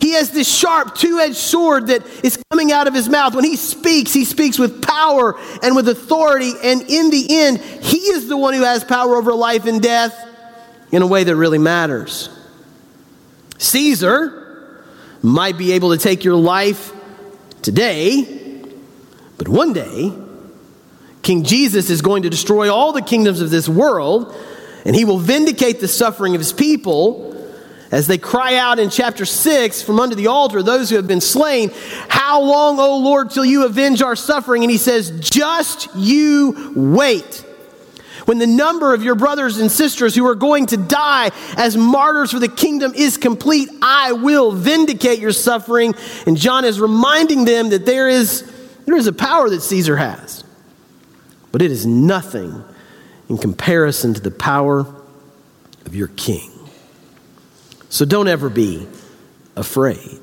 He 0.01 0.11
has 0.11 0.31
this 0.31 0.53
sharp 0.53 0.93
two 0.93 1.19
edged 1.19 1.37
sword 1.37 1.87
that 1.87 2.05
is 2.21 2.37
coming 2.51 2.73
out 2.73 2.85
of 2.87 2.93
his 2.93 3.07
mouth. 3.07 3.33
When 3.33 3.45
he 3.45 3.55
speaks, 3.55 4.11
he 4.11 4.25
speaks 4.25 4.59
with 4.59 4.81
power 4.81 5.39
and 5.63 5.73
with 5.73 5.87
authority. 5.87 6.51
And 6.61 6.81
in 6.81 7.11
the 7.11 7.27
end, 7.29 7.59
he 7.59 7.99
is 7.99 8.27
the 8.27 8.35
one 8.35 8.55
who 8.55 8.63
has 8.63 8.83
power 8.83 9.15
over 9.15 9.33
life 9.33 9.65
and 9.65 9.81
death 9.81 10.13
in 10.91 11.01
a 11.01 11.07
way 11.07 11.23
that 11.23 11.37
really 11.37 11.59
matters. 11.59 12.27
Caesar 13.57 14.83
might 15.21 15.57
be 15.57 15.71
able 15.71 15.91
to 15.91 15.97
take 15.97 16.25
your 16.25 16.35
life 16.35 16.91
today, 17.61 18.65
but 19.37 19.47
one 19.47 19.71
day, 19.71 20.11
King 21.21 21.45
Jesus 21.45 21.89
is 21.89 22.01
going 22.01 22.23
to 22.23 22.29
destroy 22.29 22.69
all 22.69 22.91
the 22.91 23.01
kingdoms 23.01 23.39
of 23.39 23.49
this 23.49 23.69
world 23.69 24.35
and 24.85 24.95
he 24.95 25.03
will 25.03 25.17
vindicate 25.17 25.79
the 25.79 25.87
suffering 25.87 26.35
of 26.35 26.39
his 26.39 26.53
people 26.53 27.33
as 27.91 28.07
they 28.07 28.17
cry 28.17 28.55
out 28.55 28.79
in 28.79 28.89
chapter 28.89 29.25
6 29.25 29.81
from 29.81 29.99
under 29.99 30.15
the 30.15 30.27
altar, 30.27 30.61
those 30.61 30.89
who 30.89 30.95
have 30.95 31.07
been 31.07 31.21
slain, 31.21 31.71
How 32.07 32.41
long, 32.41 32.79
O 32.79 32.97
Lord, 32.97 33.31
till 33.31 33.45
you 33.45 33.65
avenge 33.65 34.01
our 34.01 34.15
suffering? 34.15 34.63
And 34.63 34.71
he 34.71 34.77
says, 34.77 35.11
Just 35.19 35.89
you 35.95 36.73
wait. 36.75 37.45
When 38.25 38.39
the 38.39 38.47
number 38.47 38.93
of 38.93 39.03
your 39.03 39.13
brothers 39.13 39.59
and 39.59 39.71
sisters 39.71 40.15
who 40.15 40.25
are 40.27 40.35
going 40.35 40.65
to 40.67 40.77
die 40.77 41.31
as 41.57 41.77
martyrs 41.77 42.31
for 42.31 42.39
the 42.39 42.47
kingdom 42.47 42.93
is 42.95 43.17
complete, 43.17 43.69
I 43.83 44.13
will 44.13 44.51
vindicate 44.51 45.19
your 45.19 45.31
suffering. 45.31 45.93
And 46.25 46.35
John 46.35 46.65
is 46.65 46.79
reminding 46.79 47.45
them 47.45 47.69
that 47.69 47.85
there 47.85 48.09
is, 48.09 48.41
there 48.85 48.97
is 48.97 49.05
a 49.05 49.13
power 49.13 49.47
that 49.49 49.61
Caesar 49.61 49.97
has, 49.97 50.43
but 51.51 51.61
it 51.61 51.71
is 51.71 51.85
nothing 51.85 52.63
in 53.29 53.37
comparison 53.37 54.13
to 54.13 54.21
the 54.21 54.31
power 54.31 54.85
of 55.85 55.95
your 55.95 56.07
king. 56.09 56.51
So 57.89 58.05
don't 58.05 58.27
ever 58.27 58.49
be 58.49 58.87
afraid. 59.55 60.21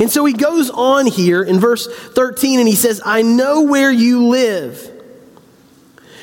And 0.00 0.10
so 0.10 0.24
he 0.24 0.32
goes 0.32 0.70
on 0.70 1.06
here 1.06 1.42
in 1.42 1.60
verse 1.60 1.86
13 1.86 2.58
and 2.58 2.68
he 2.68 2.74
says, 2.74 3.00
I 3.04 3.22
know 3.22 3.62
where 3.62 3.90
you 3.90 4.28
live, 4.28 4.90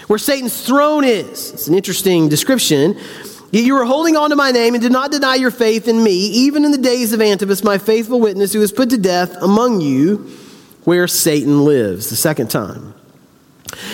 where 0.07 0.19
Satan's 0.19 0.65
throne 0.65 1.03
is. 1.03 1.53
It's 1.53 1.67
an 1.67 1.75
interesting 1.75 2.29
description. 2.29 3.00
Yet 3.51 3.63
you 3.63 3.74
were 3.74 3.86
holding 3.86 4.15
on 4.15 4.29
to 4.29 4.36
my 4.36 4.51
name 4.51 4.75
and 4.75 4.83
did 4.83 4.91
not 4.91 5.12
deny 5.12 5.36
your 5.36 5.51
faith 5.51 5.88
in 5.88 6.03
me, 6.03 6.12
even 6.12 6.65
in 6.65 6.71
the 6.71 6.77
days 6.77 7.13
of 7.13 7.21
Antipas, 7.21 7.63
my 7.63 7.79
faithful 7.79 8.19
witness, 8.19 8.53
who 8.53 8.59
was 8.59 8.71
put 8.71 8.91
to 8.91 8.98
death 8.98 9.36
among 9.41 9.81
you, 9.81 10.17
where 10.83 11.07
Satan 11.07 11.65
lives. 11.65 12.09
The 12.09 12.15
second 12.15 12.50
time. 12.51 12.93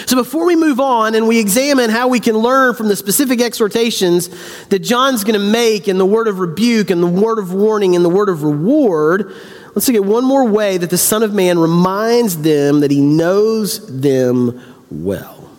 So, 0.06 0.16
before 0.16 0.46
we 0.46 0.56
move 0.56 0.80
on 0.80 1.16
and 1.16 1.28
we 1.28 1.40
examine 1.40 1.90
how 1.90 2.08
we 2.08 2.20
can 2.20 2.38
learn 2.38 2.76
from 2.76 2.88
the 2.88 2.96
specific 2.96 3.42
exhortations 3.42 4.30
that 4.68 4.80
John's 4.80 5.24
going 5.24 5.40
to 5.40 5.46
make 5.46 5.88
in 5.88 5.98
the 5.98 6.06
word 6.06 6.28
of 6.28 6.40
rebuke 6.40 6.90
and 6.90 7.04
the 7.04 7.08
word 7.08 7.40
of 7.40 7.54
warning 7.54 7.96
and 7.96 8.06
the 8.06 8.10
word 8.10 8.30
of 8.30 8.44
reward, 8.44 9.34
let's 9.74 9.88
look 9.88 9.98
at 9.98 10.06
one 10.06 10.24
more 10.24 10.46
way 10.48 10.78
that 10.78 10.90
the 10.90 10.98
Son 10.98 11.24
of 11.24 11.34
Man 11.34 11.60
reminds 11.60 12.42
them 12.42 12.82
that 12.82 12.92
he 12.92 13.02
knows 13.02 14.02
them 14.02 14.62
well. 14.90 15.50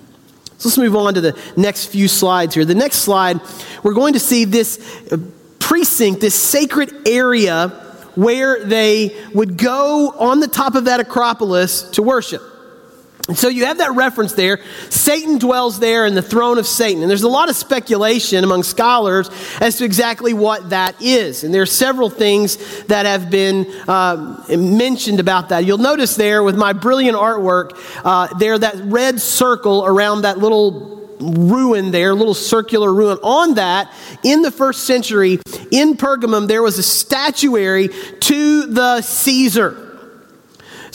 So, 0.59 0.69
let's 0.69 0.79
move 0.79 0.97
on 0.97 1.15
to 1.15 1.21
the 1.21 1.39
next 1.57 1.87
few 1.87 2.09
slides 2.09 2.55
here. 2.55 2.65
The 2.65 2.75
next 2.75 2.99
slide, 2.99 3.41
we're 3.83 3.95
going 3.95 4.15
to 4.15 4.21
see 4.21 4.45
this 4.45 4.79
precinct, 5.59 6.21
this 6.21 6.35
sacred 6.35 7.07
area 7.07 7.69
where 8.15 8.65
they 8.65 9.15
would 9.35 9.59
go 9.59 10.11
on 10.19 10.41
the 10.41 10.49
top 10.49 10.75
of 10.75 10.87
that 10.87 11.01
Acropolis 11.01 11.83
to 11.91 12.03
worship. 12.03 12.41
And 13.29 13.37
so 13.37 13.49
you 13.49 13.65
have 13.65 13.79
that 13.79 13.95
reference 13.95 14.35
there. 14.35 14.61
Satan 14.89 15.39
dwells 15.39 15.81
there 15.81 16.07
in 16.07 16.15
the 16.15 16.23
throne 16.23 16.59
of 16.59 16.67
Satan. 16.67 17.03
And 17.03 17.11
there's 17.11 17.25
a 17.25 17.29
lot 17.29 17.49
of 17.49 17.57
speculation 17.57 18.45
among 18.45 18.63
scholars 18.63 19.29
as 19.61 19.79
to 19.79 19.85
exactly 19.85 20.33
what 20.33 20.71
that 20.71 21.01
is. 21.03 21.43
And 21.43 21.53
there 21.53 21.63
are 21.63 21.67
several 21.67 22.09
things 22.09 22.85
that 22.85 23.05
have 23.05 23.29
been 23.29 23.67
uh, 23.89 24.45
mentioned 24.49 25.19
about 25.19 25.49
that. 25.49 25.65
You'll 25.65 25.79
notice 25.79 26.15
there 26.15 26.45
with 26.45 26.57
my 26.57 26.73
brilliant 26.73 27.17
artwork, 27.17 27.73
uh, 28.05 28.33
there 28.39 28.57
that 28.59 28.77
red 28.85 29.21
circle 29.21 29.85
around 29.85 30.23
that 30.23 30.39
little 30.39 30.95
ruin 31.19 31.91
there, 31.91 32.15
little 32.15 32.35
circular 32.35 32.93
ruin. 32.93 33.19
On 33.25 33.55
that, 33.55 33.93
in 34.23 34.43
the 34.43 34.53
first 34.53 34.85
century, 34.85 35.41
in 35.73 35.97
Pergamum, 35.97 36.47
there 36.47 36.63
was 36.63 36.79
a 36.79 36.83
statuary 36.83 37.89
to 38.21 38.67
the 38.67 39.01
Caesar 39.01 39.86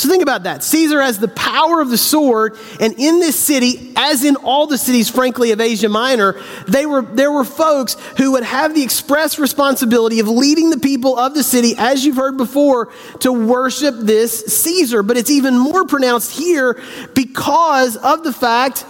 So 0.02 0.10
think 0.10 0.24
about 0.24 0.44
that. 0.44 0.64
Caesar 0.64 1.00
has 1.00 1.20
the 1.20 1.28
power 1.28 1.80
of 1.80 1.92
the 1.92 1.98
sword, 1.98 2.58
and 2.80 2.96
in 2.98 3.20
this 3.20 3.40
city, 3.40 3.94
as 3.96 4.24
in 4.24 4.36
all 4.36 4.66
the 4.66 4.80
cities, 4.80 5.12
frankly, 5.12 5.52
of 5.52 5.62
Asia 5.62 5.90
Minor, 5.90 6.42
they 6.68 6.88
were, 6.88 7.04
there 7.04 7.32
were 7.32 7.44
folks 7.44 7.96
who 8.18 8.32
would 8.32 8.42
have 8.42 8.74
the 8.74 8.82
express 8.82 9.38
responsibility 9.38 10.20
of 10.20 10.28
leading 10.28 10.72
the 10.72 10.80
people 10.80 11.20
of 11.20 11.36
the 11.36 11.44
city, 11.44 11.76
as 11.78 12.04
you've 12.04 12.16
heard 12.16 12.36
before, 12.36 12.92
to 13.20 13.32
worship 13.32 13.94
this 14.00 14.44
Caesar. 14.64 15.04
But 15.04 15.18
it's 15.18 15.30
even 15.30 15.56
more 15.56 15.86
pronounced 15.86 16.32
here 16.36 16.82
because 17.14 17.96
of 17.96 18.24
the 18.24 18.34
fact 18.34 18.84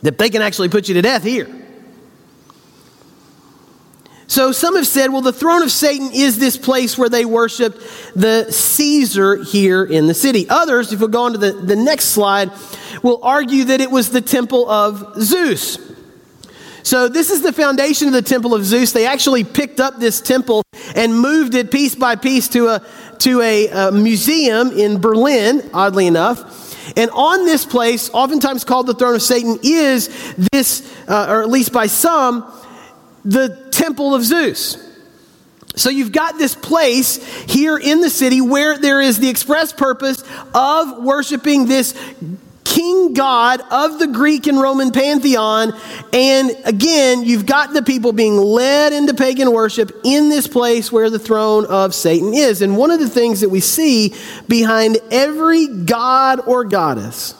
that 0.00 0.16
they 0.16 0.30
can 0.30 0.40
actually 0.40 0.70
put 0.70 0.88
you 0.88 0.94
to 0.94 1.02
death 1.02 1.22
here. 1.22 1.57
So 4.28 4.52
some 4.52 4.76
have 4.76 4.86
said, 4.86 5.10
well, 5.10 5.22
the 5.22 5.32
throne 5.32 5.62
of 5.62 5.72
Satan 5.72 6.10
is 6.12 6.38
this 6.38 6.58
place 6.58 6.98
where 6.98 7.08
they 7.08 7.24
worshiped 7.24 7.78
the 8.14 8.52
Caesar 8.52 9.42
here 9.42 9.82
in 9.82 10.06
the 10.06 10.12
city. 10.12 10.46
Others, 10.50 10.92
if 10.92 11.00
we 11.00 11.08
go 11.08 11.24
on 11.24 11.32
to 11.32 11.38
the, 11.38 11.52
the 11.52 11.74
next 11.74 12.06
slide, 12.06 12.50
will 13.02 13.20
argue 13.22 13.64
that 13.64 13.80
it 13.80 13.90
was 13.90 14.10
the 14.10 14.20
temple 14.20 14.68
of 14.68 15.14
Zeus. 15.20 15.78
So 16.82 17.08
this 17.08 17.30
is 17.30 17.40
the 17.40 17.54
foundation 17.54 18.06
of 18.06 18.12
the 18.12 18.22
temple 18.22 18.54
of 18.54 18.66
Zeus. 18.66 18.92
They 18.92 19.06
actually 19.06 19.44
picked 19.44 19.80
up 19.80 19.98
this 19.98 20.20
temple 20.20 20.62
and 20.94 21.18
moved 21.18 21.54
it 21.54 21.70
piece 21.70 21.94
by 21.94 22.14
piece 22.14 22.48
to 22.48 22.68
a, 22.68 22.82
to 23.20 23.40
a, 23.40 23.68
a 23.68 23.92
museum 23.92 24.72
in 24.72 25.00
Berlin, 25.00 25.70
oddly 25.72 26.06
enough. 26.06 26.96
And 26.98 27.10
on 27.12 27.46
this 27.46 27.64
place, 27.64 28.10
oftentimes 28.12 28.64
called 28.64 28.86
the 28.86 28.94
throne 28.94 29.14
of 29.14 29.22
Satan, 29.22 29.58
is 29.62 30.08
this, 30.52 30.94
uh, 31.08 31.26
or 31.28 31.42
at 31.42 31.48
least 31.48 31.72
by 31.72 31.86
some, 31.86 32.50
the 33.28 33.68
temple 33.70 34.14
of 34.14 34.24
Zeus. 34.24 34.78
So 35.76 35.90
you've 35.90 36.12
got 36.12 36.38
this 36.38 36.54
place 36.54 37.22
here 37.44 37.78
in 37.78 38.00
the 38.00 38.10
city 38.10 38.40
where 38.40 38.78
there 38.78 39.00
is 39.00 39.18
the 39.18 39.28
express 39.28 39.72
purpose 39.72 40.24
of 40.54 41.04
worshiping 41.04 41.66
this 41.66 41.94
king 42.64 43.12
god 43.12 43.60
of 43.70 43.98
the 43.98 44.06
Greek 44.06 44.46
and 44.46 44.58
Roman 44.58 44.92
pantheon. 44.92 45.72
And 46.12 46.50
again, 46.64 47.22
you've 47.22 47.44
got 47.44 47.74
the 47.74 47.82
people 47.82 48.12
being 48.12 48.38
led 48.38 48.94
into 48.94 49.12
pagan 49.14 49.52
worship 49.52 49.92
in 50.04 50.30
this 50.30 50.46
place 50.46 50.90
where 50.90 51.10
the 51.10 51.18
throne 51.18 51.66
of 51.66 51.94
Satan 51.94 52.32
is. 52.32 52.62
And 52.62 52.78
one 52.78 52.90
of 52.90 52.98
the 52.98 53.08
things 53.08 53.42
that 53.42 53.50
we 53.50 53.60
see 53.60 54.14
behind 54.48 54.98
every 55.10 55.66
god 55.66 56.40
or 56.46 56.64
goddess 56.64 57.34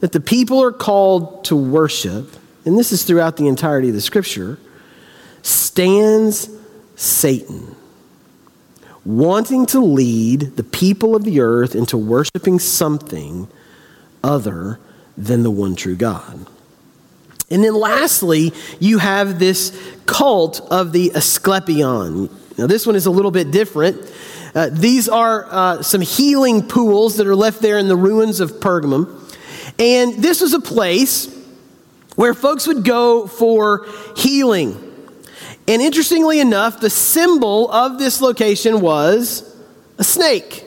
that 0.00 0.12
the 0.12 0.20
people 0.20 0.62
are 0.62 0.72
called 0.72 1.44
to 1.46 1.56
worship 1.56 2.34
and 2.64 2.78
this 2.78 2.92
is 2.92 3.04
throughout 3.04 3.36
the 3.36 3.48
entirety 3.48 3.88
of 3.88 3.94
the 3.94 4.00
scripture, 4.00 4.58
stands 5.42 6.50
Satan, 6.96 7.74
wanting 9.04 9.66
to 9.66 9.80
lead 9.80 10.56
the 10.56 10.64
people 10.64 11.14
of 11.14 11.24
the 11.24 11.40
earth 11.40 11.74
into 11.74 11.96
worshiping 11.96 12.58
something 12.58 13.48
other 14.22 14.78
than 15.16 15.42
the 15.42 15.50
one 15.50 15.76
true 15.76 15.96
God. 15.96 16.46
And 17.50 17.64
then 17.64 17.74
lastly, 17.74 18.52
you 18.78 18.98
have 18.98 19.38
this 19.38 19.78
cult 20.06 20.60
of 20.70 20.92
the 20.92 21.12
Asclepion. 21.14 22.28
Now, 22.58 22.66
this 22.66 22.86
one 22.86 22.96
is 22.96 23.06
a 23.06 23.10
little 23.10 23.30
bit 23.30 23.50
different. 23.50 24.12
Uh, 24.54 24.68
these 24.72 25.08
are 25.08 25.46
uh, 25.48 25.82
some 25.82 26.00
healing 26.00 26.66
pools 26.66 27.16
that 27.16 27.26
are 27.26 27.36
left 27.36 27.62
there 27.62 27.78
in 27.78 27.88
the 27.88 27.96
ruins 27.96 28.40
of 28.40 28.52
Pergamum. 28.54 29.14
And 29.78 30.14
this 30.22 30.40
was 30.40 30.52
a 30.52 30.60
place 30.60 31.37
where 32.18 32.34
folks 32.34 32.66
would 32.66 32.82
go 32.82 33.28
for 33.28 33.86
healing. 34.16 34.76
And 35.68 35.80
interestingly 35.80 36.40
enough, 36.40 36.80
the 36.80 36.90
symbol 36.90 37.70
of 37.70 38.00
this 38.00 38.20
location 38.20 38.80
was 38.80 39.56
a 39.98 40.02
snake. 40.02 40.64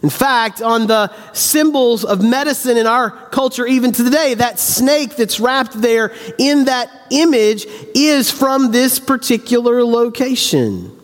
In 0.00 0.10
fact, 0.10 0.62
on 0.62 0.86
the 0.86 1.10
symbols 1.32 2.04
of 2.04 2.22
medicine 2.22 2.76
in 2.76 2.86
our 2.86 3.10
culture, 3.10 3.66
even 3.66 3.90
to 3.90 4.04
today, 4.04 4.34
that 4.34 4.60
snake 4.60 5.16
that's 5.16 5.40
wrapped 5.40 5.72
there 5.72 6.14
in 6.38 6.66
that 6.66 6.88
image 7.10 7.66
is 7.96 8.30
from 8.30 8.70
this 8.70 9.00
particular 9.00 9.82
location. 9.82 10.96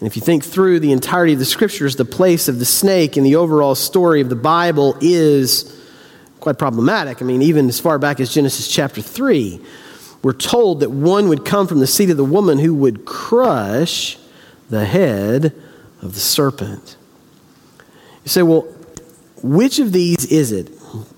And 0.00 0.06
if 0.06 0.16
you 0.16 0.22
think 0.22 0.42
through 0.42 0.80
the 0.80 0.92
entirety 0.92 1.34
of 1.34 1.38
the 1.38 1.44
scriptures, 1.44 1.96
the 1.96 2.06
place 2.06 2.48
of 2.48 2.58
the 2.58 2.64
snake 2.64 3.18
in 3.18 3.24
the 3.24 3.36
overall 3.36 3.74
story 3.74 4.22
of 4.22 4.30
the 4.30 4.36
Bible 4.36 4.96
is 5.02 5.80
quite 6.42 6.58
problematic. 6.58 7.22
I 7.22 7.24
mean, 7.24 7.40
even 7.40 7.68
as 7.68 7.78
far 7.78 8.00
back 8.00 8.18
as 8.18 8.34
Genesis 8.34 8.66
chapter 8.66 9.00
3, 9.00 9.60
we're 10.22 10.32
told 10.32 10.80
that 10.80 10.90
one 10.90 11.28
would 11.28 11.44
come 11.44 11.68
from 11.68 11.78
the 11.78 11.86
seed 11.86 12.10
of 12.10 12.16
the 12.16 12.24
woman 12.24 12.58
who 12.58 12.74
would 12.74 13.04
crush 13.04 14.18
the 14.68 14.84
head 14.84 15.54
of 16.02 16.14
the 16.14 16.20
serpent. 16.20 16.96
You 18.24 18.28
say, 18.28 18.42
well, 18.42 18.62
which 19.40 19.78
of 19.78 19.92
these 19.92 20.24
is 20.26 20.50
it? 20.50 20.68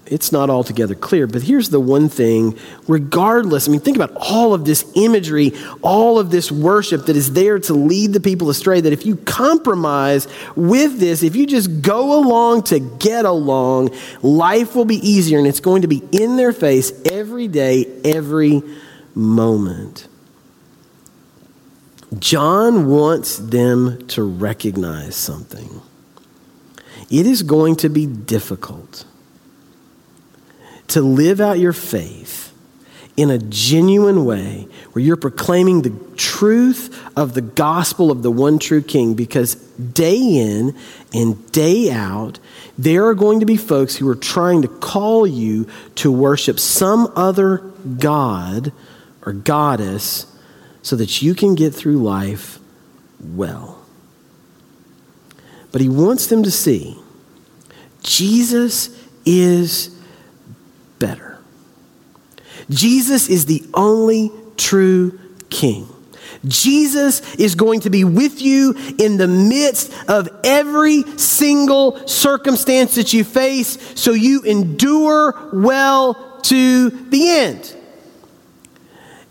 It's 0.07 0.33
not 0.33 0.51
altogether 0.51 0.95
clear. 0.95 1.27
But 1.27 1.43
here's 1.43 1.71
the 1.71 1.81
one 1.81 2.09
thing 2.09 2.59
regardless, 2.87 3.69
I 3.69 3.71
mean, 3.71 3.81
think 3.81 3.97
about 3.97 4.13
all 4.17 4.53
of 4.53 4.65
this 4.65 4.85
imagery, 4.95 5.53
all 5.83 6.19
of 6.19 6.31
this 6.31 6.53
worship 6.53 7.07
that 7.07 7.17
is 7.17 7.33
there 7.33 7.59
to 7.61 7.75
lead 7.75 8.13
the 8.13 8.21
people 8.21 8.51
astray. 8.51 8.81
That 8.81 8.93
if 8.93 9.07
you 9.07 9.17
compromise 9.17 10.29
with 10.55 10.99
this, 10.99 11.23
if 11.23 11.37
you 11.37 11.47
just 11.47 11.83
go 11.83 12.19
along 12.19 12.65
to 12.65 12.81
get 12.81 13.25
along, 13.25 13.91
life 14.23 14.75
will 14.75 14.85
be 14.85 14.97
easier 14.97 15.39
and 15.39 15.47
it's 15.47 15.61
going 15.61 15.83
to 15.83 15.89
be 15.89 16.03
in 16.13 16.37
their 16.37 16.53
face 16.53 16.93
every 17.11 17.49
day, 17.49 17.87
every 18.05 18.63
moment. 19.15 20.09
John 22.19 22.87
wants 22.89 23.39
them 23.39 24.07
to 24.09 24.23
recognize 24.23 25.17
something. 25.17 25.81
It 27.11 27.27
is 27.27 27.43
going 27.43 27.77
to 27.77 27.89
be 27.89 28.07
difficult 28.07 29.05
to 30.89 31.01
live 31.01 31.41
out 31.41 31.59
your 31.59 31.73
faith 31.73 32.53
in 33.17 33.31
a 33.31 33.39
genuine 33.39 34.25
way 34.25 34.67
where 34.93 35.05
you're 35.05 35.17
proclaiming 35.17 35.83
the 35.83 35.93
truth 36.17 37.01
of 37.17 37.35
the 37.35 37.41
gospel 37.41 38.11
of 38.11 38.23
the 38.23 38.31
one 38.31 38.59
true 38.59 38.83
king 38.83 39.15
because 39.15 39.55
day 39.55 40.19
in 40.19 40.77
and 41.13 41.53
day 41.53 41.93
out 41.93 42.41
there 42.77 43.07
are 43.07 43.15
going 43.15 43.41
to 43.41 43.47
be 43.47 43.57
folks 43.57 43.95
who 43.97 44.09
are 44.09 44.17
trying 44.17 44.63
to 44.63 44.69
call 44.69 45.27
you 45.27 45.69
to 45.95 46.11
worship 46.11 46.59
some 46.59 47.13
other 47.15 47.59
god 47.99 48.73
or 49.25 49.33
goddess 49.33 50.27
so 50.83 50.97
that 50.97 51.23
you 51.23 51.35
can 51.35 51.55
get 51.55 51.75
through 51.75 51.99
life 51.99 52.59
well. 53.21 53.79
But 55.73 55.81
he 55.81 55.89
wants 55.89 56.27
them 56.27 56.43
to 56.43 56.51
see 56.51 56.99
Jesus 58.03 58.91
is 59.25 59.94
better. 61.05 61.39
Jesus 62.71 63.29
is 63.29 63.45
the 63.45 63.63
only 63.75 64.31
true 64.57 65.19
king. 65.51 65.87
Jesus 66.47 67.35
is 67.37 67.55
going 67.55 67.81
to 67.81 67.91
be 67.91 68.05
with 68.05 68.41
you 68.41 68.75
in 68.99 69.19
the 69.19 69.29
midst 69.29 69.93
of 70.09 70.29
every 70.45 71.03
single 71.19 72.07
circumstance 72.09 72.95
that 72.95 73.13
you 73.13 73.23
face 73.23 73.79
so 74.01 74.13
you 74.13 74.43
endure 74.43 75.51
well 75.53 76.41
to 76.43 76.91
the 76.91 77.29
end. 77.31 77.77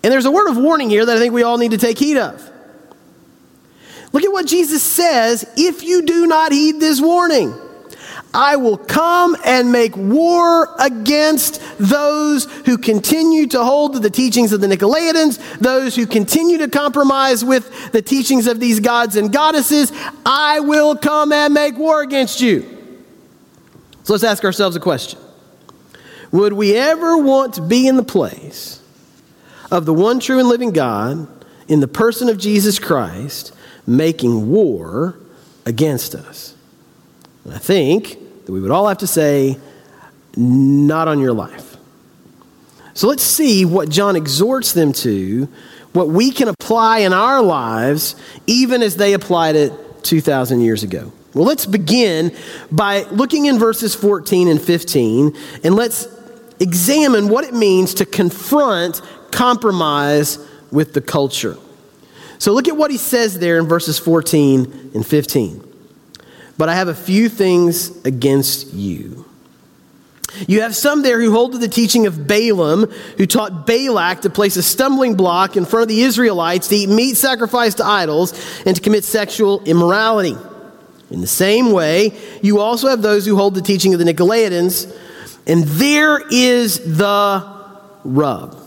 And 0.04 0.12
there's 0.12 0.26
a 0.26 0.32
word 0.32 0.50
of 0.50 0.58
warning 0.58 0.90
here 0.90 1.06
that 1.06 1.16
I 1.16 1.20
think 1.20 1.34
we 1.34 1.44
all 1.44 1.58
need 1.58 1.72
to 1.72 1.78
take 1.78 1.98
heed 1.98 2.18
of. 2.18 2.52
Look 4.12 4.24
at 4.24 4.32
what 4.32 4.46
Jesus 4.46 4.84
says 4.84 5.44
if 5.58 5.84
you 5.84 6.04
do 6.04 6.28
not 6.28 6.52
heed 6.52 6.80
this 6.80 7.02
warning. 7.02 7.54
I 8.34 8.56
will 8.56 8.78
come 8.78 9.38
and 9.46 9.72
make 9.72 9.96
war 9.96 10.76
against 10.80 11.62
those 11.78 12.46
who 12.66 12.80
continue 12.80 13.46
to 13.48 13.64
hold 13.64 13.94
to 13.94 14.00
the 14.00 14.10
teachings 14.10 14.54
of 14.54 14.62
the 14.62 14.68
Nicolaitans, 14.68 15.60
those 15.60 15.96
who 15.96 16.08
continue 16.08 16.58
to 16.58 16.68
compromise 16.68 17.46
with 17.46 17.92
the 17.92 18.02
teachings 18.02 18.48
of 18.48 18.60
these 18.60 18.80
gods 18.80 19.16
and 19.16 19.32
goddesses. 19.32 19.92
I 20.26 20.62
will 20.62 20.96
come 20.96 21.32
and 21.32 21.54
make 21.54 21.78
war 21.78 22.02
against 22.02 22.42
you. 22.42 22.62
So 24.04 24.14
let's 24.14 24.24
ask 24.24 24.44
ourselves 24.44 24.76
a 24.76 24.80
question 24.80 25.20
Would 26.32 26.54
we 26.54 26.76
ever 26.76 27.18
want 27.18 27.54
to 27.56 27.62
be 27.62 27.88
in 27.88 27.98
the 27.98 28.04
place 28.04 28.82
of 29.70 29.86
the 29.86 29.94
one 29.94 30.20
true 30.20 30.40
and 30.40 30.50
living 30.50 30.72
God 30.72 31.28
in 31.68 31.82
the 31.82 31.88
person 31.88 32.30
of 32.30 32.40
Jesus 32.40 32.80
Christ 32.80 33.54
making 33.86 34.50
war 34.50 35.20
against 35.68 36.16
us? 36.16 36.56
I 37.50 37.60
think 37.60 38.23
that 38.46 38.52
we 38.52 38.60
would 38.60 38.72
all 38.72 38.88
have 38.88 39.00
to 39.00 39.08
say, 39.08 39.58
not 40.36 41.08
on 41.08 41.20
your 41.20 41.34
life. 41.34 41.78
So 42.94 43.08
let's 43.08 43.24
see 43.24 43.66
what 43.66 43.90
John 43.90 44.16
exhorts 44.16 44.74
them 44.74 44.94
to, 44.94 45.48
what 45.94 46.10
we 46.10 46.32
can 46.32 46.48
apply 46.48 47.00
in 47.00 47.14
our 47.14 47.42
lives, 47.42 48.16
even 48.46 48.82
as 48.82 48.96
they 48.96 49.14
applied 49.14 49.56
it 49.56 49.74
2,000 50.04 50.62
years 50.62 50.84
ago. 50.84 51.12
Well, 51.34 51.46
let's 51.46 51.66
begin 51.66 52.36
by 52.72 53.04
looking 53.04 53.46
in 53.46 53.58
verses 53.58 53.96
14 53.96 54.48
and 54.48 54.62
15, 54.62 55.36
and 55.64 55.76
let's 55.76 56.08
examine 56.60 57.30
what 57.30 57.44
it 57.44 57.54
means 57.54 57.96
to 57.96 58.06
confront 58.06 59.02
compromise 59.32 60.38
with 60.72 60.94
the 60.94 61.02
culture. 61.02 61.58
So 62.38 62.54
look 62.54 62.68
at 62.68 62.78
what 62.78 62.92
he 62.92 62.98
says 62.98 63.40
there 63.40 63.58
in 63.58 63.68
verses 63.68 63.98
14 63.98 64.92
and 64.94 65.06
15. 65.06 65.73
But 66.58 66.70
I 66.70 66.76
have 66.76 66.88
a 66.88 66.96
few 66.96 67.30
things 67.30 68.04
against 68.06 68.74
you. 68.74 69.26
You 70.48 70.62
have 70.62 70.76
some 70.76 71.04
there 71.04 71.22
who 71.22 71.32
hold 71.32 71.52
to 71.52 71.58
the 71.60 71.68
teaching 71.68 72.08
of 72.08 72.28
Balaam, 72.28 72.90
who 73.18 73.28
taught 73.28 73.68
Balak 73.68 74.22
to 74.22 74.30
place 74.30 74.58
a 74.58 74.64
stumbling 74.64 75.16
block 75.16 75.56
in 75.56 75.66
front 75.66 75.84
of 75.84 75.90
the 75.90 76.02
Israelites 76.02 76.68
to 76.70 76.76
eat 76.76 76.90
meat 76.90 77.18
sacrificed 77.18 77.78
to 77.78 77.86
idols 77.86 78.34
and 78.66 78.76
to 78.76 78.82
commit 78.82 79.04
sexual 79.04 79.64
immorality. 79.64 80.36
In 81.12 81.22
the 81.22 81.28
same 81.28 81.72
way, 81.72 82.18
you 82.42 82.60
also 82.60 82.88
have 82.88 83.04
those 83.04 83.26
who 83.26 83.36
hold 83.36 83.54
the 83.54 83.62
teaching 83.62 83.94
of 83.94 84.00
the 84.00 84.06
Nicolaitans, 84.12 84.92
and 85.46 85.64
there 85.66 86.20
is 86.32 86.80
the 86.98 87.48
rub. 88.04 88.63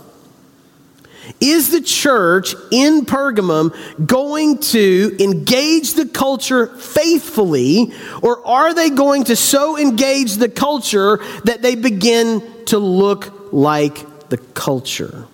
Is 1.40 1.70
the 1.70 1.80
church 1.80 2.54
in 2.70 3.04
Pergamum 3.04 3.74
going 4.06 4.58
to 4.58 5.16
engage 5.20 5.94
the 5.94 6.06
culture 6.06 6.68
faithfully, 6.78 7.92
or 8.22 8.46
are 8.46 8.74
they 8.74 8.90
going 8.90 9.24
to 9.24 9.36
so 9.36 9.78
engage 9.78 10.34
the 10.34 10.48
culture 10.48 11.18
that 11.44 11.62
they 11.62 11.74
begin 11.74 12.42
to 12.66 12.78
look 12.78 13.52
like 13.52 14.28
the 14.28 14.38
culture? 14.38 15.26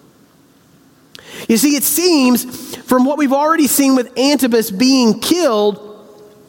You 1.49 1.57
see, 1.57 1.77
it 1.77 1.85
seems 1.85 2.77
from 2.77 3.05
what 3.05 3.19
we've 3.19 3.33
already 3.33 3.67
seen 3.67 3.95
with 3.95 4.17
Antipas 4.19 4.71
being 4.71 5.21
killed 5.21 5.89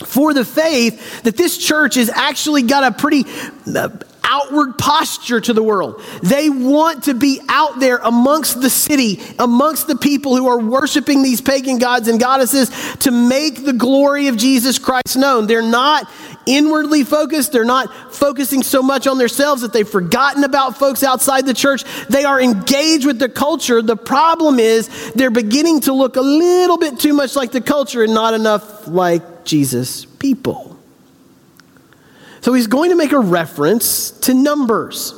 for 0.06 0.34
the 0.34 0.45
faith 0.45 1.23
that 1.23 1.38
this 1.38 1.58
church 1.58 1.95
has 1.95 2.10
actually 2.10 2.63
got 2.63 2.84
a 2.84 2.91
pretty 2.91 3.25
outward 4.23 4.77
posture 4.77 5.41
to 5.41 5.53
the 5.53 5.63
world. 5.63 6.01
They 6.21 6.49
want 6.49 7.03
to 7.05 7.13
be 7.13 7.41
out 7.49 7.79
there 7.79 7.97
amongst 7.97 8.62
the 8.62 8.69
city, 8.69 9.21
amongst 9.39 9.88
the 9.88 9.95
people 9.95 10.36
who 10.36 10.47
are 10.47 10.59
worshiping 10.59 11.23
these 11.23 11.41
pagan 11.41 11.77
gods 11.77 12.07
and 12.07 12.19
goddesses 12.19 12.69
to 12.99 13.12
make 13.12 13.63
the 13.63 13.73
glory 13.73 14.27
of 14.27 14.38
Jesus 14.38 14.79
Christ 14.79 15.17
known. 15.17 15.47
They're 15.47 15.62
not 15.62 16.09
inwardly 16.45 17.03
focused. 17.03 17.51
They're 17.51 17.65
not 17.65 18.13
focusing 18.13 18.63
so 18.63 18.81
much 18.81 19.07
on 19.07 19.17
themselves 19.17 19.62
that 19.62 19.73
they've 19.73 19.88
forgotten 19.88 20.43
about 20.43 20.77
folks 20.77 21.03
outside 21.03 21.45
the 21.45 21.53
church. 21.53 21.83
They 22.09 22.23
are 22.23 22.41
engaged 22.41 23.05
with 23.05 23.19
the 23.19 23.29
culture. 23.29 23.81
The 23.81 23.95
problem 23.95 24.59
is 24.59 24.89
they're 25.13 25.31
beginning 25.31 25.81
to 25.81 25.93
look 25.93 26.15
a 26.15 26.21
little 26.21 26.77
bit 26.77 26.99
too 26.99 27.13
much 27.13 27.36
like 27.36 27.51
the 27.51 27.62
culture 27.62 28.03
and 28.03 28.13
not 28.13 28.33
enough 28.33 28.88
like 28.88 29.45
Jesus' 29.45 30.05
people. 30.05 30.72
So 32.43 32.51
he's 32.51 32.67
going 32.67 32.89
to 32.89 32.97
make 32.97 33.13
a 33.13 33.19
reference 33.19 34.12
to 34.12 34.34
numbers. 34.34 35.13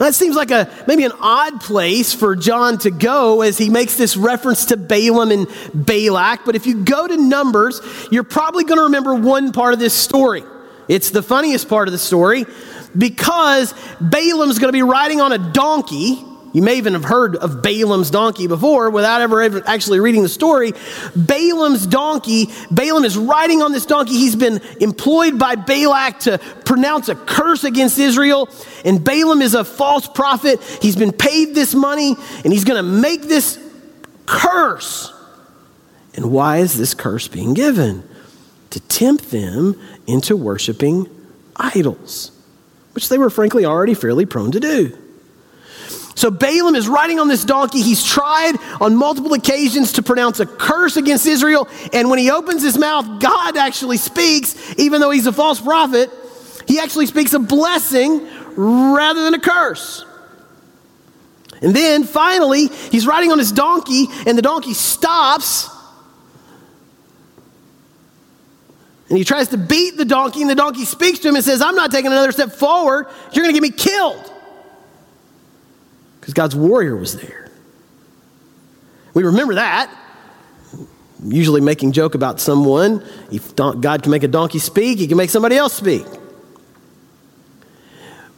that 0.00 0.12
seems 0.12 0.34
like 0.34 0.50
a 0.50 0.68
maybe 0.88 1.04
an 1.04 1.12
odd 1.20 1.60
place 1.60 2.12
for 2.12 2.34
John 2.34 2.78
to 2.78 2.90
go 2.90 3.42
as 3.42 3.56
he 3.56 3.70
makes 3.70 3.94
this 3.94 4.16
reference 4.16 4.64
to 4.66 4.76
Balaam 4.76 5.30
and 5.30 5.46
Balak. 5.72 6.44
But 6.44 6.56
if 6.56 6.66
you 6.66 6.82
go 6.82 7.06
to 7.06 7.16
Numbers, 7.16 7.80
you're 8.10 8.24
probably 8.24 8.64
going 8.64 8.78
to 8.78 8.84
remember 8.86 9.14
one 9.14 9.52
part 9.52 9.72
of 9.72 9.78
this 9.78 9.94
story. 9.94 10.42
It's 10.88 11.10
the 11.10 11.22
funniest 11.22 11.68
part 11.68 11.86
of 11.86 11.92
the 11.92 11.98
story 11.98 12.44
because 12.98 13.72
Balaam's 14.00 14.58
going 14.58 14.70
to 14.70 14.76
be 14.76 14.82
riding 14.82 15.20
on 15.20 15.30
a 15.30 15.52
donkey 15.52 16.24
you 16.52 16.62
may 16.62 16.76
even 16.76 16.94
have 16.94 17.04
heard 17.04 17.36
of 17.36 17.62
Balaam's 17.62 18.10
donkey 18.10 18.48
before 18.48 18.90
without 18.90 19.20
ever 19.20 19.62
actually 19.68 20.00
reading 20.00 20.22
the 20.22 20.28
story. 20.28 20.72
Balaam's 21.14 21.86
donkey, 21.86 22.48
Balaam 22.70 23.04
is 23.04 23.16
riding 23.16 23.62
on 23.62 23.72
this 23.72 23.86
donkey. 23.86 24.14
He's 24.14 24.34
been 24.34 24.60
employed 24.80 25.38
by 25.38 25.54
Balak 25.54 26.20
to 26.20 26.38
pronounce 26.64 27.08
a 27.08 27.14
curse 27.14 27.62
against 27.62 27.98
Israel. 27.98 28.48
And 28.84 29.04
Balaam 29.04 29.42
is 29.42 29.54
a 29.54 29.64
false 29.64 30.08
prophet. 30.08 30.60
He's 30.82 30.96
been 30.96 31.12
paid 31.12 31.54
this 31.54 31.74
money 31.74 32.16
and 32.44 32.52
he's 32.52 32.64
going 32.64 32.82
to 32.82 32.90
make 32.90 33.22
this 33.22 33.58
curse. 34.26 35.12
And 36.14 36.32
why 36.32 36.58
is 36.58 36.76
this 36.76 36.94
curse 36.94 37.28
being 37.28 37.54
given? 37.54 38.02
To 38.70 38.80
tempt 38.80 39.30
them 39.30 39.80
into 40.06 40.36
worshiping 40.36 41.08
idols, 41.56 42.32
which 42.92 43.08
they 43.08 43.18
were 43.18 43.30
frankly 43.30 43.64
already 43.64 43.94
fairly 43.94 44.26
prone 44.26 44.50
to 44.52 44.60
do. 44.60 44.96
So 46.20 46.30
Balaam 46.30 46.74
is 46.74 46.86
riding 46.86 47.18
on 47.18 47.28
this 47.28 47.46
donkey. 47.46 47.80
He's 47.80 48.04
tried 48.04 48.52
on 48.78 48.94
multiple 48.94 49.32
occasions 49.32 49.92
to 49.92 50.02
pronounce 50.02 50.38
a 50.38 50.44
curse 50.44 50.98
against 50.98 51.24
Israel. 51.24 51.66
And 51.94 52.10
when 52.10 52.18
he 52.18 52.30
opens 52.30 52.62
his 52.62 52.76
mouth, 52.76 53.22
God 53.22 53.56
actually 53.56 53.96
speaks, 53.96 54.54
even 54.78 55.00
though 55.00 55.10
he's 55.12 55.26
a 55.26 55.32
false 55.32 55.62
prophet. 55.62 56.10
He 56.68 56.78
actually 56.78 57.06
speaks 57.06 57.32
a 57.32 57.38
blessing 57.38 58.28
rather 58.54 59.24
than 59.24 59.32
a 59.32 59.40
curse. 59.40 60.04
And 61.62 61.74
then 61.74 62.04
finally, 62.04 62.66
he's 62.66 63.06
riding 63.06 63.32
on 63.32 63.38
his 63.38 63.50
donkey, 63.50 64.08
and 64.26 64.36
the 64.36 64.42
donkey 64.42 64.74
stops. 64.74 65.70
And 69.08 69.16
he 69.16 69.24
tries 69.24 69.48
to 69.48 69.56
beat 69.56 69.96
the 69.96 70.04
donkey, 70.04 70.42
and 70.42 70.50
the 70.50 70.54
donkey 70.54 70.84
speaks 70.84 71.20
to 71.20 71.28
him 71.30 71.36
and 71.36 71.42
says, 71.42 71.62
I'm 71.62 71.76
not 71.76 71.90
taking 71.90 72.12
another 72.12 72.32
step 72.32 72.52
forward. 72.52 73.06
You're 73.32 73.42
going 73.42 73.54
to 73.54 73.58
get 73.58 73.62
me 73.62 73.74
killed 73.74 74.30
because 76.20 76.34
God's 76.34 76.54
warrior 76.54 76.96
was 76.96 77.16
there. 77.16 77.48
We 79.14 79.24
remember 79.24 79.54
that. 79.54 79.94
Usually 81.22 81.60
making 81.60 81.92
joke 81.92 82.14
about 82.14 82.40
someone. 82.40 83.04
If 83.30 83.56
God 83.56 84.02
can 84.02 84.10
make 84.10 84.22
a 84.22 84.28
donkey 84.28 84.58
speak, 84.58 84.98
he 84.98 85.06
can 85.06 85.16
make 85.16 85.30
somebody 85.30 85.56
else 85.56 85.74
speak. 85.74 86.06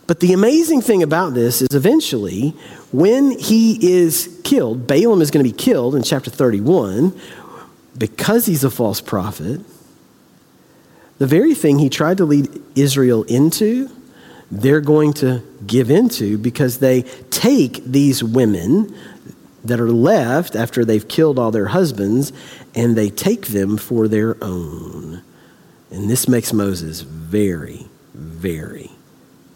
But 0.07 0.21
the 0.21 0.33
amazing 0.33 0.81
thing 0.81 1.03
about 1.03 1.33
this 1.35 1.63
is 1.63 1.69
eventually, 1.75 2.51
when 2.91 3.31
he 3.39 3.93
is 3.93 4.41
killed, 4.43 4.87
Balaam 4.87 5.23
is 5.23 5.31
going 5.31 5.45
to 5.45 5.51
be 5.51 5.57
killed 5.57 5.95
in 5.95 6.03
chapter 6.03 6.31
31 6.31 7.19
because 7.97 8.47
he's 8.47 8.65
a 8.65 8.71
false 8.71 9.01
prophet. 9.01 9.61
The 11.19 11.27
very 11.27 11.55
thing 11.55 11.79
he 11.79 11.89
tried 11.89 12.17
to 12.17 12.25
lead 12.25 12.49
Israel 12.75 13.23
into 13.25 13.89
they're 14.53 14.83
going 14.83 15.15
to 15.15 15.43
give 15.67 15.91
into 15.91 16.37
because 16.37 16.79
they 16.79 17.03
take 17.31 17.83
these 17.87 18.23
women 18.23 18.95
that 19.65 19.81
are 19.81 19.91
left 19.91 20.55
after 20.55 20.85
they've 20.85 21.09
killed 21.09 21.39
all 21.39 21.51
their 21.51 21.69
husbands 21.69 22.35
and 22.75 22.95
they 22.95 23.09
take 23.09 23.47
them 23.47 23.79
for 23.79 24.07
their 24.09 24.37
own. 24.45 25.23
And 25.91 26.11
this 26.11 26.29
makes 26.29 26.53
Moses 26.53 27.01
very, 27.01 27.87
very 28.13 28.91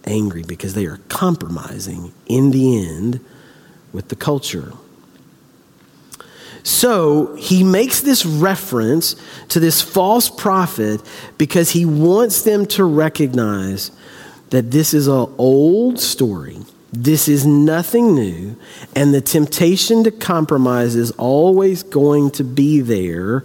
angry 0.06 0.42
because 0.42 0.72
they 0.72 0.86
are 0.86 0.98
compromising 1.08 2.12
in 2.26 2.50
the 2.50 2.88
end 2.88 3.22
with 3.92 4.08
the 4.08 4.16
culture. 4.16 4.72
So 6.62 7.36
he 7.36 7.62
makes 7.62 8.00
this 8.00 8.24
reference 8.24 9.14
to 9.48 9.60
this 9.60 9.82
false 9.82 10.30
prophet 10.30 11.02
because 11.36 11.70
he 11.70 11.84
wants 11.84 12.42
them 12.42 12.64
to 12.66 12.84
recognize 12.84 13.90
that 14.50 14.70
this 14.70 14.94
is 14.94 15.06
an 15.08 15.32
old 15.38 15.98
story. 15.98 16.58
This 16.92 17.28
is 17.28 17.44
nothing 17.44 18.14
new, 18.14 18.56
and 18.94 19.12
the 19.12 19.20
temptation 19.20 20.04
to 20.04 20.10
compromise 20.10 20.94
is 20.94 21.10
always 21.12 21.82
going 21.82 22.30
to 22.32 22.44
be 22.44 22.80
there, 22.80 23.44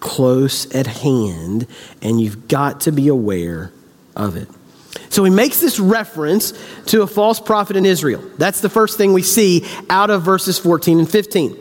close 0.00 0.72
at 0.74 0.86
hand, 0.86 1.66
and 2.02 2.20
you've 2.20 2.48
got 2.48 2.80
to 2.82 2.92
be 2.92 3.08
aware 3.08 3.72
of 4.16 4.36
it. 4.36 4.48
So 5.10 5.22
he 5.24 5.30
makes 5.30 5.60
this 5.60 5.78
reference 5.78 6.52
to 6.86 7.02
a 7.02 7.06
false 7.06 7.40
prophet 7.40 7.76
in 7.76 7.86
Israel. 7.86 8.22
That's 8.36 8.60
the 8.60 8.68
first 8.68 8.96
thing 8.96 9.12
we 9.12 9.22
see 9.22 9.66
out 9.88 10.10
of 10.10 10.22
verses 10.22 10.58
14 10.58 10.98
and 10.98 11.10
15. 11.10 11.56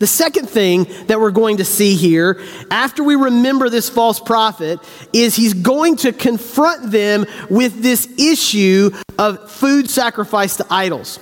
The 0.00 0.06
second 0.06 0.48
thing 0.48 0.86
that 1.08 1.20
we're 1.20 1.30
going 1.30 1.58
to 1.58 1.64
see 1.64 1.94
here, 1.94 2.42
after 2.70 3.04
we 3.04 3.16
remember 3.16 3.68
this 3.68 3.90
false 3.90 4.18
prophet, 4.18 4.80
is 5.12 5.36
he's 5.36 5.52
going 5.52 5.96
to 5.96 6.12
confront 6.12 6.90
them 6.90 7.26
with 7.50 7.82
this 7.82 8.08
issue 8.18 8.90
of 9.18 9.50
food 9.50 9.90
sacrificed 9.90 10.56
to 10.56 10.66
idols. 10.70 11.20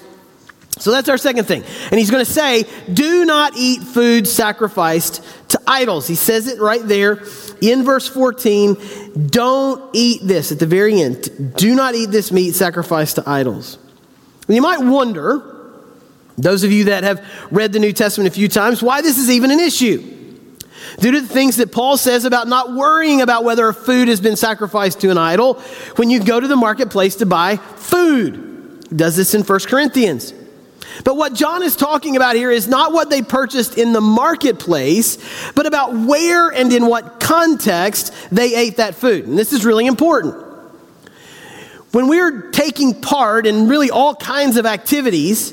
So 0.78 0.92
that's 0.92 1.08
our 1.08 1.18
second 1.18 1.46
thing. 1.46 1.64
And 1.90 1.98
he's 1.98 2.12
going 2.12 2.24
to 2.24 2.30
say, 2.30 2.66
Do 2.92 3.24
not 3.24 3.54
eat 3.56 3.82
food 3.82 4.28
sacrificed 4.28 5.24
to 5.48 5.60
idols. 5.66 6.06
He 6.06 6.14
says 6.14 6.46
it 6.46 6.60
right 6.60 6.86
there 6.86 7.20
in 7.60 7.82
verse 7.82 8.06
14. 8.06 9.26
Don't 9.26 9.90
eat 9.92 10.20
this 10.22 10.52
at 10.52 10.60
the 10.60 10.66
very 10.66 11.00
end. 11.02 11.56
Do 11.56 11.74
not 11.74 11.96
eat 11.96 12.12
this 12.12 12.30
meat 12.30 12.54
sacrificed 12.54 13.16
to 13.16 13.28
idols. 13.28 13.76
And 14.46 14.54
you 14.54 14.62
might 14.62 14.78
wonder, 14.78 15.57
those 16.38 16.64
of 16.64 16.72
you 16.72 16.84
that 16.84 17.04
have 17.04 17.24
read 17.50 17.72
the 17.72 17.80
New 17.80 17.92
Testament 17.92 18.28
a 18.28 18.30
few 18.30 18.48
times, 18.48 18.82
why 18.82 19.02
this 19.02 19.18
is 19.18 19.28
even 19.28 19.50
an 19.50 19.60
issue. 19.60 20.14
Due 21.00 21.10
to 21.10 21.20
the 21.20 21.28
things 21.28 21.56
that 21.56 21.72
Paul 21.72 21.96
says 21.96 22.24
about 22.24 22.48
not 22.48 22.74
worrying 22.74 23.20
about 23.20 23.44
whether 23.44 23.68
a 23.68 23.74
food 23.74 24.08
has 24.08 24.20
been 24.20 24.36
sacrificed 24.36 25.00
to 25.00 25.10
an 25.10 25.18
idol 25.18 25.54
when 25.96 26.10
you 26.10 26.22
go 26.22 26.40
to 26.40 26.48
the 26.48 26.56
marketplace 26.56 27.16
to 27.16 27.26
buy 27.26 27.56
food. 27.56 28.84
He 28.88 28.94
does 28.94 29.16
this 29.16 29.34
in 29.34 29.42
1 29.42 29.58
Corinthians. 29.66 30.32
But 31.04 31.16
what 31.16 31.34
John 31.34 31.62
is 31.62 31.76
talking 31.76 32.16
about 32.16 32.36
here 32.36 32.50
is 32.50 32.66
not 32.66 32.92
what 32.92 33.10
they 33.10 33.22
purchased 33.22 33.76
in 33.76 33.92
the 33.92 34.00
marketplace, 34.00 35.18
but 35.54 35.66
about 35.66 35.94
where 35.94 36.48
and 36.48 36.72
in 36.72 36.86
what 36.86 37.20
context 37.20 38.12
they 38.30 38.54
ate 38.54 38.78
that 38.78 38.94
food. 38.94 39.26
And 39.26 39.38
this 39.38 39.52
is 39.52 39.64
really 39.64 39.86
important. 39.86 40.34
When 41.92 42.08
we're 42.08 42.50
taking 42.50 43.00
part 43.00 43.46
in 43.46 43.68
really 43.68 43.90
all 43.90 44.14
kinds 44.14 44.56
of 44.56 44.66
activities, 44.66 45.52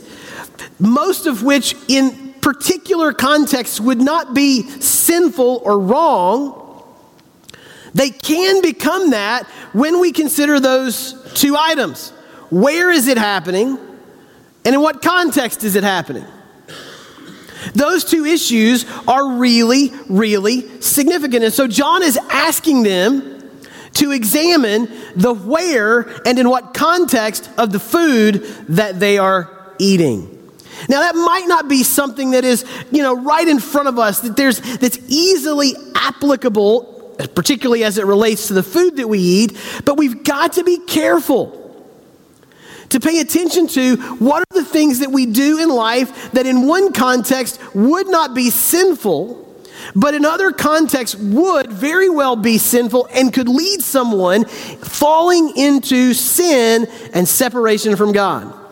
most 0.79 1.25
of 1.25 1.43
which 1.43 1.75
in 1.87 2.33
particular 2.41 3.13
contexts 3.13 3.79
would 3.79 4.01
not 4.01 4.33
be 4.33 4.69
sinful 4.69 5.61
or 5.63 5.79
wrong, 5.79 6.83
they 7.93 8.09
can 8.09 8.61
become 8.61 9.11
that 9.11 9.45
when 9.73 9.99
we 9.99 10.11
consider 10.11 10.59
those 10.59 11.13
two 11.33 11.55
items. 11.57 12.11
Where 12.49 12.91
is 12.91 13.07
it 13.07 13.17
happening? 13.17 13.77
And 14.65 14.75
in 14.75 14.81
what 14.81 15.01
context 15.01 15.63
is 15.63 15.75
it 15.75 15.83
happening? 15.83 16.25
Those 17.73 18.03
two 18.03 18.25
issues 18.25 18.85
are 19.07 19.37
really, 19.37 19.91
really 20.07 20.81
significant. 20.81 21.45
And 21.45 21.53
so 21.53 21.67
John 21.67 22.03
is 22.03 22.17
asking 22.29 22.83
them 22.83 23.59
to 23.93 24.11
examine 24.11 24.89
the 25.15 25.33
where 25.33 26.01
and 26.27 26.37
in 26.37 26.49
what 26.49 26.73
context 26.73 27.49
of 27.57 27.71
the 27.71 27.79
food 27.79 28.43
that 28.69 28.99
they 28.99 29.17
are 29.17 29.73
eating. 29.79 30.34
Now 30.89 31.01
that 31.01 31.15
might 31.15 31.45
not 31.47 31.67
be 31.67 31.83
something 31.83 32.31
that 32.31 32.43
is, 32.43 32.65
you 32.91 33.01
know, 33.01 33.15
right 33.15 33.47
in 33.47 33.59
front 33.59 33.87
of 33.87 33.99
us 33.99 34.21
that 34.21 34.35
there's 34.35 34.59
that's 34.77 34.99
easily 35.07 35.73
applicable 35.95 36.95
particularly 37.33 37.83
as 37.83 37.97
it 37.97 38.05
relates 38.05 38.47
to 38.47 38.53
the 38.53 38.63
food 38.63 38.97
that 38.97 39.07
we 39.07 39.19
eat, 39.19 39.57
but 39.85 39.97
we've 39.97 40.23
got 40.23 40.53
to 40.53 40.63
be 40.63 40.77
careful 40.79 41.61
to 42.89 42.99
pay 42.99 43.19
attention 43.19 43.67
to 43.67 43.97
what 44.19 44.41
are 44.41 44.55
the 44.55 44.65
things 44.65 44.99
that 44.99 45.11
we 45.11 45.25
do 45.25 45.59
in 45.59 45.69
life 45.69 46.31
that 46.33 46.45
in 46.45 46.67
one 46.67 46.93
context 46.93 47.59
would 47.73 48.07
not 48.07 48.33
be 48.33 48.49
sinful, 48.49 49.41
but 49.95 50.13
in 50.13 50.25
other 50.25 50.51
contexts 50.51 51.15
would 51.15 51.71
very 51.71 52.09
well 52.09 52.35
be 52.35 52.57
sinful 52.57 53.07
and 53.13 53.33
could 53.33 53.49
lead 53.49 53.81
someone 53.81 54.45
falling 54.45 55.55
into 55.57 56.13
sin 56.13 56.87
and 57.13 57.27
separation 57.27 57.95
from 57.95 58.11
God. 58.11 58.64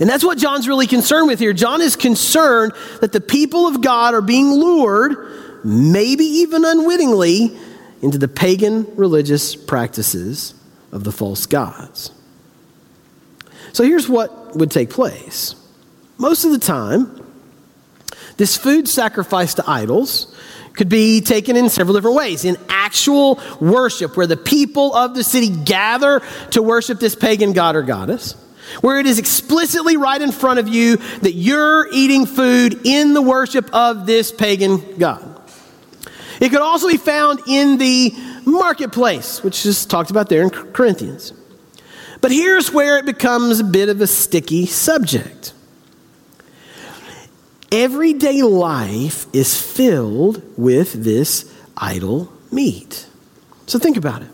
And 0.00 0.08
that's 0.08 0.24
what 0.24 0.38
John's 0.38 0.68
really 0.68 0.86
concerned 0.86 1.28
with 1.28 1.38
here. 1.38 1.52
John 1.52 1.80
is 1.80 1.96
concerned 1.96 2.72
that 3.00 3.12
the 3.12 3.20
people 3.20 3.66
of 3.66 3.80
God 3.80 4.14
are 4.14 4.20
being 4.20 4.52
lured 4.52 5.36
maybe 5.66 6.24
even 6.24 6.64
unwittingly, 6.64 7.56
into 8.00 8.18
the 8.18 8.28
pagan 8.28 8.86
religious 8.94 9.56
practices 9.56 10.54
of 10.92 11.02
the 11.02 11.10
false 11.10 11.46
gods. 11.46 12.12
So 13.72 13.82
here's 13.82 14.08
what 14.08 14.54
would 14.54 14.70
take 14.70 14.90
place. 14.90 15.56
Most 16.18 16.44
of 16.44 16.52
the 16.52 16.58
time, 16.58 17.20
this 18.36 18.56
food 18.56 18.88
sacrifice 18.88 19.54
to 19.54 19.68
idols 19.68 20.34
could 20.74 20.88
be 20.88 21.20
taken 21.20 21.56
in 21.56 21.68
several 21.68 21.96
different 21.96 22.16
ways. 22.16 22.44
In 22.44 22.56
actual 22.68 23.40
worship, 23.60 24.16
where 24.16 24.26
the 24.26 24.36
people 24.36 24.94
of 24.94 25.14
the 25.14 25.24
city 25.24 25.48
gather 25.48 26.22
to 26.52 26.62
worship 26.62 27.00
this 27.00 27.14
pagan 27.14 27.54
god 27.54 27.74
or 27.74 27.82
goddess, 27.82 28.36
where 28.80 28.98
it 28.98 29.06
is 29.06 29.18
explicitly 29.18 29.96
right 29.96 30.20
in 30.20 30.32
front 30.32 30.58
of 30.58 30.68
you 30.68 30.96
that 31.20 31.32
you're 31.32 31.88
eating 31.92 32.26
food 32.26 32.80
in 32.84 33.14
the 33.14 33.22
worship 33.22 33.68
of 33.72 34.06
this 34.06 34.32
pagan 34.32 34.98
god. 34.98 35.32
It 36.40 36.50
could 36.50 36.60
also 36.60 36.88
be 36.88 36.96
found 36.96 37.40
in 37.46 37.78
the 37.78 38.12
marketplace, 38.44 39.42
which 39.42 39.64
is 39.64 39.86
talked 39.86 40.10
about 40.10 40.28
there 40.28 40.42
in 40.42 40.50
Corinthians. 40.50 41.32
But 42.20 42.30
here's 42.30 42.72
where 42.72 42.98
it 42.98 43.06
becomes 43.06 43.60
a 43.60 43.64
bit 43.64 43.88
of 43.88 44.00
a 44.00 44.06
sticky 44.06 44.66
subject. 44.66 45.52
Everyday 47.72 48.42
life 48.42 49.26
is 49.32 49.60
filled 49.60 50.42
with 50.56 50.92
this 51.04 51.52
idol 51.76 52.32
meat. 52.50 53.06
So 53.66 53.78
think 53.78 53.96
about 53.96 54.22
it. 54.22 54.28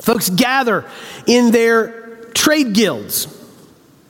Folks 0.00 0.28
gather 0.30 0.84
in 1.26 1.52
their 1.52 2.03
trade 2.44 2.74
guilds 2.74 3.26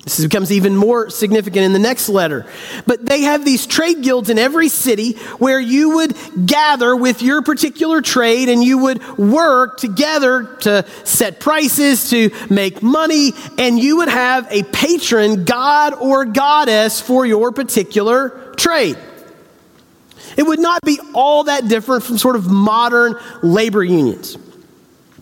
this 0.05 0.21
becomes 0.23 0.53
even 0.53 0.77
more 0.77 1.09
significant 1.09 1.65
in 1.65 1.73
the 1.73 1.79
next 1.79 2.11
letter. 2.11 2.45
But 2.87 3.07
they 3.07 3.23
have 3.23 3.43
these 3.43 3.67
trade 3.67 4.03
guilds 4.03 4.29
in 4.29 4.39
every 4.39 4.69
city 4.69 5.13
where 5.39 5.59
you 5.59 5.97
would 5.97 6.15
gather 6.47 6.95
with 6.95 7.23
your 7.23 7.41
particular 7.41 8.03
trade 8.03 8.51
and 8.51 8.63
you 8.63 8.77
would 8.79 9.03
work 9.17 9.79
together 9.79 10.57
to 10.61 10.85
set 11.05 11.41
prices, 11.41 12.11
to 12.11 12.31
make 12.51 12.83
money, 12.83 13.33
and 13.57 13.79
you 13.79 13.97
would 13.99 14.11
have 14.11 14.47
a 14.51 14.63
patron, 14.65 15.45
god 15.47 15.95
or 15.95 16.27
goddess, 16.27 17.01
for 17.01 17.25
your 17.25 17.51
particular 17.51 18.53
trade. 18.59 18.99
It 20.37 20.43
would 20.43 20.61
not 20.61 20.83
be 20.83 21.01
all 21.15 21.45
that 21.45 21.67
different 21.69 22.03
from 22.03 22.19
sort 22.19 22.37
of 22.37 22.47
modern 22.47 23.15
labor 23.43 23.83
unions. 23.83 24.37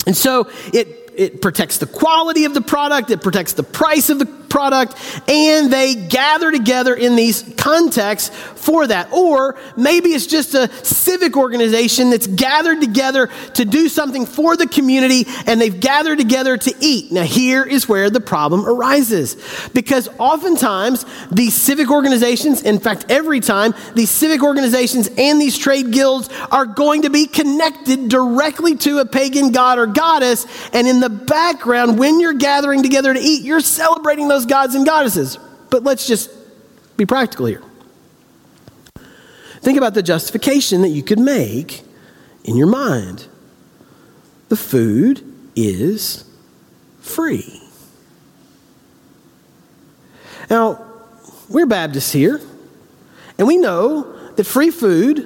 And 0.07 0.16
so 0.16 0.51
it 0.72 1.01
it 1.14 1.42
protects 1.42 1.79
the 1.79 1.87
quality 1.87 2.44
of 2.44 2.55
the 2.55 2.61
product, 2.61 3.11
it 3.11 3.22
protects 3.22 3.53
the 3.53 3.62
price 3.62 4.11
of 4.11 4.18
the 4.18 4.27
product, 4.52 4.94
and 5.28 5.72
they 5.72 5.94
gather 5.94 6.52
together 6.52 6.94
in 6.94 7.16
these 7.16 7.42
contexts 7.56 8.28
for 8.62 8.86
that. 8.86 9.10
Or 9.12 9.58
maybe 9.76 10.10
it's 10.10 10.26
just 10.26 10.54
a 10.54 10.70
civic 10.84 11.36
organization 11.36 12.10
that's 12.10 12.26
gathered 12.26 12.80
together 12.80 13.28
to 13.54 13.64
do 13.64 13.88
something 13.88 14.26
for 14.26 14.56
the 14.56 14.68
community 14.68 15.24
and 15.46 15.60
they've 15.60 15.80
gathered 15.80 16.18
together 16.18 16.56
to 16.56 16.74
eat. 16.80 17.10
Now, 17.10 17.24
here 17.24 17.64
is 17.64 17.88
where 17.88 18.10
the 18.10 18.20
problem 18.20 18.66
arises. 18.66 19.36
Because 19.72 20.08
oftentimes, 20.18 21.04
these 21.30 21.54
civic 21.54 21.90
organizations, 21.90 22.62
in 22.62 22.78
fact, 22.78 23.06
every 23.08 23.40
time, 23.40 23.74
these 23.94 24.10
civic 24.10 24.42
organizations 24.42 25.08
and 25.18 25.40
these 25.40 25.56
trade 25.58 25.90
guilds 25.90 26.28
are 26.50 26.66
going 26.66 27.02
to 27.02 27.10
be 27.10 27.26
connected 27.26 28.08
directly 28.08 28.76
to 28.76 28.98
a 28.98 29.06
pagan 29.06 29.50
god 29.50 29.78
or 29.78 29.86
goddess. 29.86 30.46
And 30.72 30.86
in 30.86 31.00
the 31.00 31.10
background, 31.10 31.98
when 31.98 32.20
you're 32.20 32.34
gathering 32.34 32.82
together 32.82 33.12
to 33.14 33.20
eat, 33.20 33.42
you're 33.42 33.60
celebrating 33.60 34.28
those 34.28 34.41
gods 34.46 34.74
and 34.74 34.87
goddesses. 34.87 35.38
But 35.70 35.83
let's 35.83 36.07
just 36.07 36.31
be 36.96 37.07
practical 37.07 37.46
here. 37.46 37.62
Think 39.61 39.78
about 39.78 39.94
the 39.94 40.02
justification 40.02 40.83
that 40.83 40.88
you 40.88 41.02
could 41.02 41.20
make 41.20 41.83
in 42.44 42.57
your 42.57 42.66
mind. 42.66 43.26
The 44.48 44.57
food 44.57 45.24
is 45.55 46.24
free. 47.00 47.61
Now, 50.50 50.85
we're 51.48 51.66
Baptists 51.66 52.12
here, 52.12 52.40
and 53.38 53.46
we 53.46 53.57
know 53.57 54.31
that 54.35 54.44
free 54.44 54.70
food 54.70 55.18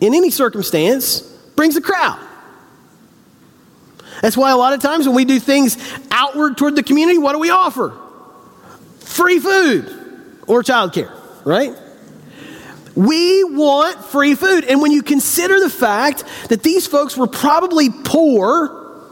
in 0.00 0.14
any 0.14 0.30
circumstance 0.30 1.20
brings 1.56 1.76
a 1.76 1.80
crowd. 1.80 2.20
That's 4.20 4.36
why 4.36 4.50
a 4.50 4.56
lot 4.56 4.72
of 4.72 4.80
times 4.80 5.06
when 5.06 5.14
we 5.14 5.24
do 5.24 5.38
things 5.38 5.78
outward 6.10 6.56
toward 6.56 6.76
the 6.76 6.82
community, 6.82 7.18
what 7.18 7.32
do 7.32 7.38
we 7.38 7.50
offer? 7.50 7.96
Free 9.14 9.38
food 9.38 9.86
or 10.48 10.64
childcare, 10.64 11.12
right? 11.44 11.72
We 12.96 13.44
want 13.44 14.04
free 14.06 14.34
food. 14.34 14.64
And 14.64 14.82
when 14.82 14.90
you 14.90 15.04
consider 15.04 15.60
the 15.60 15.70
fact 15.70 16.24
that 16.48 16.64
these 16.64 16.88
folks 16.88 17.16
were 17.16 17.28
probably 17.28 17.90
poor, 17.90 19.04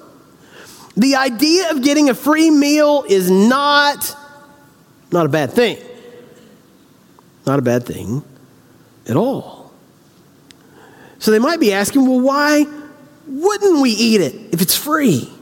the 0.97 1.15
idea 1.15 1.71
of 1.71 1.85
getting 1.85 2.11
a 2.11 2.15
free 2.15 2.51
meal 2.51 3.05
is 3.09 3.31
not, 3.31 4.17
not 5.13 5.25
a 5.25 5.29
bad 5.29 5.53
thing. 5.53 5.79
Not 7.47 7.61
a 7.61 7.63
bad 7.63 7.87
thing 7.87 8.25
at 9.09 9.15
all. 9.15 9.73
So 11.21 11.31
they 11.31 11.39
might 11.39 11.61
be 11.61 11.73
asking, 11.73 12.09
well, 12.09 12.19
why 12.19 12.67
wouldn't 13.29 13.81
we 13.81 13.91
eat 13.91 14.21
it 14.21 14.35
if 14.53 14.61
it's 14.63 14.77
free? 14.77 15.33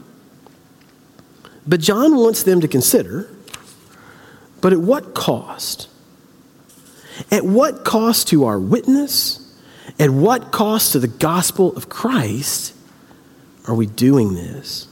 But 1.65 1.79
John 1.79 2.15
wants 2.15 2.43
them 2.43 2.61
to 2.61 2.67
consider, 2.67 3.27
but 4.61 4.73
at 4.73 4.79
what 4.79 5.13
cost? 5.13 5.89
At 7.29 7.43
what 7.43 7.83
cost 7.83 8.29
to 8.29 8.45
our 8.45 8.59
witness? 8.59 9.37
At 9.99 10.09
what 10.09 10.51
cost 10.51 10.93
to 10.93 10.99
the 10.99 11.07
gospel 11.07 11.75
of 11.75 11.89
Christ 11.89 12.73
are 13.67 13.75
we 13.75 13.85
doing 13.85 14.33
this? 14.33 14.87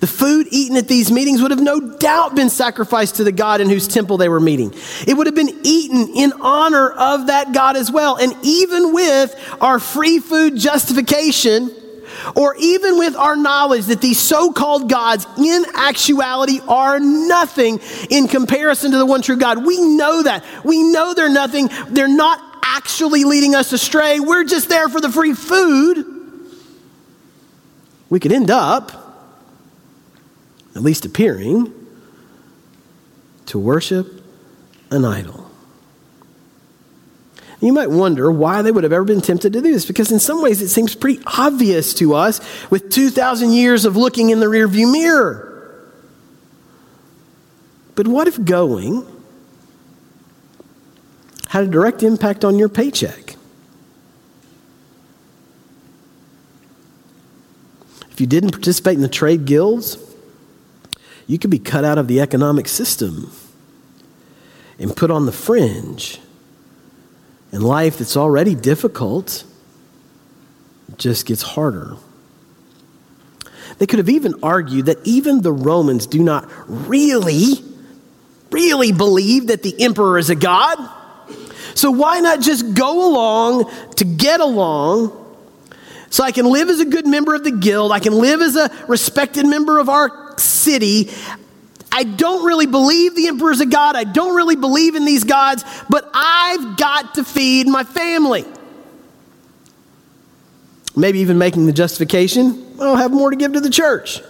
The 0.00 0.06
food 0.06 0.46
eaten 0.50 0.76
at 0.76 0.88
these 0.88 1.10
meetings 1.10 1.42
would 1.42 1.50
have 1.50 1.60
no 1.60 1.78
doubt 1.98 2.34
been 2.34 2.48
sacrificed 2.48 3.16
to 3.16 3.24
the 3.24 3.32
God 3.32 3.60
in 3.60 3.68
whose 3.68 3.86
temple 3.86 4.16
they 4.16 4.28
were 4.28 4.40
meeting. 4.40 4.72
It 5.06 5.14
would 5.14 5.26
have 5.26 5.34
been 5.34 5.60
eaten 5.62 6.08
in 6.16 6.32
honor 6.40 6.90
of 6.90 7.26
that 7.26 7.52
God 7.52 7.76
as 7.76 7.90
well. 7.90 8.16
And 8.16 8.34
even 8.42 8.94
with 8.94 9.34
our 9.60 9.78
free 9.78 10.20
food 10.20 10.56
justification, 10.56 11.70
or 12.34 12.56
even 12.56 12.98
with 12.98 13.16
our 13.16 13.36
knowledge 13.36 13.86
that 13.86 14.00
these 14.00 14.20
so 14.20 14.52
called 14.52 14.88
gods 14.88 15.26
in 15.38 15.64
actuality 15.74 16.60
are 16.66 17.00
nothing 17.00 17.80
in 18.10 18.28
comparison 18.28 18.90
to 18.92 18.98
the 18.98 19.06
one 19.06 19.22
true 19.22 19.36
God, 19.36 19.64
we 19.64 19.80
know 19.80 20.22
that. 20.22 20.44
We 20.64 20.82
know 20.82 21.14
they're 21.14 21.28
nothing. 21.28 21.68
They're 21.88 22.08
not 22.08 22.40
actually 22.62 23.24
leading 23.24 23.54
us 23.54 23.72
astray. 23.72 24.20
We're 24.20 24.44
just 24.44 24.68
there 24.68 24.88
for 24.88 25.00
the 25.00 25.10
free 25.10 25.34
food. 25.34 26.06
We 28.10 28.20
could 28.20 28.32
end 28.32 28.50
up 28.50 29.04
at 30.74 30.82
least 30.82 31.04
appearing, 31.04 31.72
to 33.46 33.58
worship 33.58 34.24
an 34.90 35.04
idol. 35.04 35.43
You 37.64 37.72
might 37.72 37.90
wonder 37.90 38.30
why 38.30 38.60
they 38.60 38.70
would 38.70 38.84
have 38.84 38.92
ever 38.92 39.04
been 39.04 39.22
tempted 39.22 39.54
to 39.54 39.62
do 39.62 39.72
this, 39.72 39.86
because 39.86 40.12
in 40.12 40.18
some 40.18 40.42
ways 40.42 40.60
it 40.60 40.68
seems 40.68 40.94
pretty 40.94 41.22
obvious 41.26 41.94
to 41.94 42.14
us 42.14 42.40
with 42.70 42.90
2,000 42.90 43.52
years 43.52 43.86
of 43.86 43.96
looking 43.96 44.28
in 44.28 44.38
the 44.40 44.46
rearview 44.46 44.92
mirror. 44.92 45.90
But 47.94 48.06
what 48.06 48.28
if 48.28 48.44
going 48.44 49.06
had 51.54 51.62
a 51.62 51.68
direct 51.68 52.02
impact 52.02 52.44
on 52.44 52.58
your 52.58 52.68
paycheck. 52.68 53.36
If 58.10 58.20
you 58.20 58.26
didn't 58.26 58.50
participate 58.50 58.96
in 58.96 59.02
the 59.02 59.08
trade 59.08 59.44
guilds, 59.44 59.96
you 61.28 61.38
could 61.38 61.50
be 61.50 61.60
cut 61.60 61.84
out 61.84 61.96
of 61.96 62.08
the 62.08 62.20
economic 62.20 62.66
system 62.66 63.30
and 64.80 64.96
put 64.96 65.12
on 65.12 65.26
the 65.26 65.32
fringe. 65.32 66.18
And 67.54 67.62
life 67.62 67.98
that's 67.98 68.16
already 68.16 68.56
difficult 68.56 69.44
just 70.98 71.24
gets 71.24 71.40
harder. 71.40 71.94
They 73.78 73.86
could 73.86 74.00
have 74.00 74.08
even 74.08 74.34
argued 74.42 74.86
that 74.86 74.98
even 75.04 75.40
the 75.40 75.52
Romans 75.52 76.08
do 76.08 76.20
not 76.20 76.50
really, 76.66 77.52
really 78.50 78.90
believe 78.90 79.46
that 79.46 79.62
the 79.62 79.80
emperor 79.80 80.18
is 80.18 80.30
a 80.30 80.34
god. 80.34 80.78
So 81.76 81.92
why 81.92 82.18
not 82.18 82.40
just 82.40 82.74
go 82.74 83.08
along 83.08 83.70
to 83.98 84.04
get 84.04 84.40
along 84.40 85.12
so 86.10 86.24
I 86.24 86.32
can 86.32 86.46
live 86.46 86.68
as 86.68 86.80
a 86.80 86.84
good 86.84 87.06
member 87.06 87.36
of 87.36 87.44
the 87.44 87.52
guild, 87.52 87.92
I 87.92 88.00
can 88.00 88.14
live 88.14 88.40
as 88.40 88.56
a 88.56 88.68
respected 88.88 89.46
member 89.46 89.78
of 89.78 89.88
our 89.88 90.36
city. 90.38 91.08
I 91.94 92.02
don't 92.02 92.44
really 92.44 92.66
believe 92.66 93.14
the 93.14 93.28
emperor's 93.28 93.60
a 93.60 93.66
god. 93.66 93.94
I 93.94 94.02
don't 94.02 94.34
really 94.34 94.56
believe 94.56 94.96
in 94.96 95.04
these 95.04 95.22
gods, 95.22 95.64
but 95.88 96.10
I've 96.12 96.76
got 96.76 97.14
to 97.14 97.24
feed 97.24 97.68
my 97.68 97.84
family. 97.84 98.44
Maybe 100.96 101.20
even 101.20 101.38
making 101.38 101.66
the 101.66 101.72
justification, 101.72 102.66
I'll 102.80 102.96
have 102.96 103.12
more 103.12 103.30
to 103.30 103.36
give 103.36 103.52
to 103.52 103.60
the 103.60 103.70
church. 103.70 104.20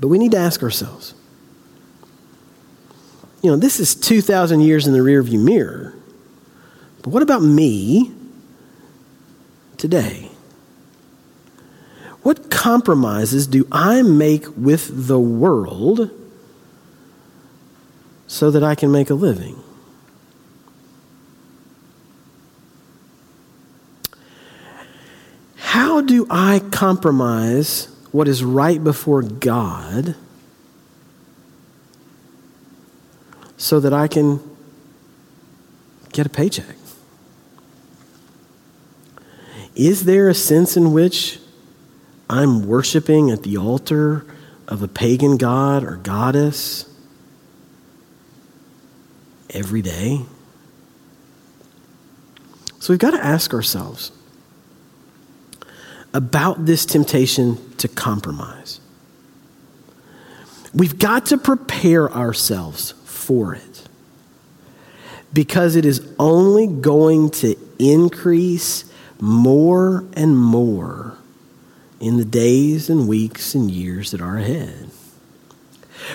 But 0.00 0.08
we 0.08 0.18
need 0.18 0.30
to 0.32 0.38
ask 0.38 0.62
ourselves 0.62 1.14
you 3.42 3.50
know, 3.50 3.56
this 3.56 3.80
is 3.80 3.94
2,000 3.94 4.60
years 4.60 4.86
in 4.86 4.92
the 4.92 4.98
rearview 4.98 5.42
mirror. 5.42 5.94
But 7.02 7.10
what 7.10 7.22
about 7.22 7.42
me 7.42 8.12
today? 9.78 10.29
What 12.22 12.50
compromises 12.50 13.46
do 13.46 13.66
I 13.72 14.02
make 14.02 14.44
with 14.56 15.08
the 15.08 15.18
world 15.18 16.10
so 18.26 18.50
that 18.50 18.62
I 18.62 18.74
can 18.74 18.92
make 18.92 19.08
a 19.10 19.14
living? 19.14 19.62
How 25.56 26.00
do 26.00 26.26
I 26.30 26.60
compromise 26.70 27.88
what 28.12 28.28
is 28.28 28.44
right 28.44 28.82
before 28.82 29.22
God 29.22 30.14
so 33.56 33.80
that 33.80 33.92
I 33.92 34.08
can 34.08 34.40
get 36.12 36.26
a 36.26 36.28
paycheck? 36.28 36.76
Is 39.74 40.04
there 40.04 40.28
a 40.28 40.34
sense 40.34 40.76
in 40.76 40.92
which 40.92 41.39
I'm 42.30 42.64
worshiping 42.64 43.32
at 43.32 43.42
the 43.42 43.56
altar 43.56 44.24
of 44.68 44.84
a 44.84 44.88
pagan 44.88 45.36
god 45.36 45.82
or 45.82 45.96
goddess 45.96 46.88
every 49.50 49.82
day? 49.82 50.20
So 52.78 52.92
we've 52.92 53.00
got 53.00 53.10
to 53.10 53.24
ask 53.24 53.52
ourselves 53.52 54.12
about 56.14 56.66
this 56.66 56.86
temptation 56.86 57.58
to 57.78 57.88
compromise. 57.88 58.80
We've 60.72 61.00
got 61.00 61.26
to 61.26 61.36
prepare 61.36 62.12
ourselves 62.12 62.92
for 63.06 63.56
it 63.56 63.88
because 65.32 65.74
it 65.74 65.84
is 65.84 66.14
only 66.16 66.68
going 66.68 67.30
to 67.30 67.56
increase 67.80 68.84
more 69.20 70.04
and 70.12 70.38
more 70.38 71.16
in 72.00 72.16
the 72.16 72.24
days 72.24 72.90
and 72.90 73.06
weeks 73.06 73.54
and 73.54 73.70
years 73.70 74.10
that 74.10 74.20
are 74.20 74.38
ahead. 74.38 74.90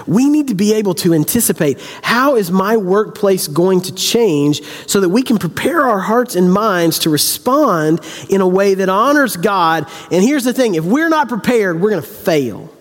We 0.08 0.30
need 0.30 0.48
to 0.48 0.56
be 0.56 0.74
able 0.74 0.96
to 0.96 1.14
anticipate 1.14 1.80
how 2.02 2.36
is 2.36 2.52
my 2.52 2.76
workplace 2.76 3.48
going 3.48 3.82
to 3.82 3.94
change 3.94 4.62
so 4.88 5.00
that 5.00 5.10
we 5.10 5.22
can 5.22 5.38
prepare 5.38 5.86
our 5.86 6.00
hearts 6.00 6.36
and 6.36 6.52
minds 6.52 7.00
to 7.00 7.10
respond 7.10 8.02
in 8.30 8.42
a 8.42 8.48
way 8.48 8.74
that 8.74 8.90
honors 8.90 9.38
God. 9.38 9.88
And 10.12 10.24
here's 10.24 10.44
the 10.44 10.54
thing 10.54 10.76
if 10.76 10.84
we're 10.84 11.10
not 11.10 11.30
prepared, 11.30 11.80
we're 11.80 11.92
going 11.92 12.02
to 12.02 12.08
fail. 12.08 12.75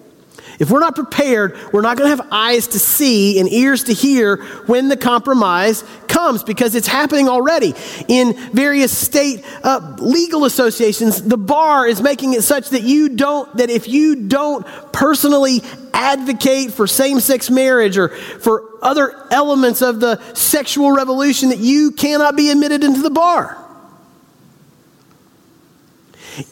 If 0.59 0.71
we're 0.71 0.81
not 0.81 0.95
prepared, 0.95 1.57
we're 1.73 1.81
not 1.81 1.97
going 1.97 2.11
to 2.11 2.17
have 2.17 2.29
eyes 2.31 2.69
to 2.69 2.79
see 2.79 3.41
and 3.41 3.51
ears 3.53 3.85
to 3.85 3.93
hear 3.93 4.37
when 4.67 4.89
the 4.89 4.97
compromise 4.97 5.85
comes 6.09 6.45
because 6.45 6.75
it's 6.75 6.87
happening 6.87 7.29
already. 7.29 7.75
In 8.09 8.35
various 8.53 8.97
state 8.97 9.45
uh, 9.63 9.97
legal 9.99 10.45
associations, 10.45 11.23
the 11.23 11.37
bar 11.37 11.87
is 11.87 12.01
making 12.01 12.35
it 12.35 12.43
such 12.43 12.71
that 12.71 12.83
you 12.83 13.11
don't, 13.11 13.55
that 13.57 13.71
if 13.71 13.89
you 13.89 14.29
don't 14.29 14.67
personally 14.93 15.63
advocate 15.93 16.73
for 16.73 16.87
same 16.87 17.21
sex 17.21 17.51
marriage 17.51 17.97
or 17.97 18.09
for 18.09 18.71
other 18.83 19.27
elements 19.31 19.83
of 19.83 20.01
the 20.01 20.21
sexual 20.35 20.93
revolution, 20.93 21.49
that 21.49 21.59
you 21.59 21.91
cannot 21.93 22.37
be 22.37 22.51
admitted 22.51 22.85
into 22.85 23.03
the 23.03 23.11
bar 23.11 23.64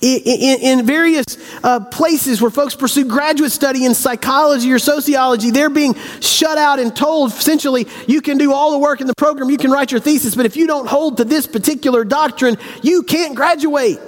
in, 0.01 0.61
in 0.81 0.87
various 0.87 1.37
uh, 1.63 1.81
places 1.81 2.41
where 2.41 2.51
folks 2.51 2.75
pursue 2.75 3.05
graduate 3.05 3.53
study 3.53 3.85
in 3.85 3.95
psychology 3.95 4.73
or 4.73 4.79
sociology, 4.79 5.51
they're 5.51 5.71
being 5.71 5.95
shut 6.21 6.59
out 6.59 6.79
and 6.79 6.95
told 6.95 7.33
essentially, 7.33 7.87
you 8.07 8.21
can 8.21 8.39
do 8.39 8.53
all 8.53 8.73
the 8.73 8.79
work 8.79 9.01
in 9.01 9.07
the 9.07 9.15
program, 9.15 9.51
you 9.51 9.59
can 9.59 9.71
write 9.71 9.91
your 9.91 10.01
thesis, 10.01 10.35
but 10.35 10.47
if 10.47 10.57
you 10.57 10.67
don't 10.67 10.87
hold 10.89 11.17
to 11.19 11.25
this 11.25 11.47
particular 11.47 12.05
doctrine, 12.05 12.57
you 12.83 13.03
can't 13.03 13.35
graduate. 13.35 13.99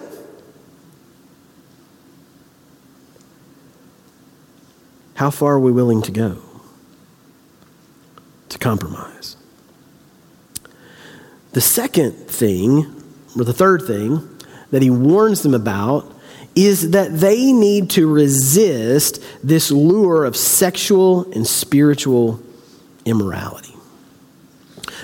How 5.14 5.30
far 5.30 5.54
are 5.54 5.60
we 5.60 5.70
willing 5.70 6.02
to 6.02 6.10
go 6.10 6.38
to 8.48 8.58
compromise? 8.58 9.36
The 11.52 11.60
second 11.60 12.12
thing, 12.12 13.02
or 13.38 13.44
the 13.44 13.52
third 13.52 13.82
thing, 13.82 14.28
that 14.74 14.82
he 14.82 14.90
warns 14.90 15.42
them 15.42 15.54
about 15.54 16.12
is 16.56 16.90
that 16.90 17.16
they 17.16 17.52
need 17.52 17.90
to 17.90 18.12
resist 18.12 19.22
this 19.40 19.70
lure 19.70 20.24
of 20.24 20.36
sexual 20.36 21.30
and 21.30 21.46
spiritual 21.46 22.42
immorality. 23.04 23.72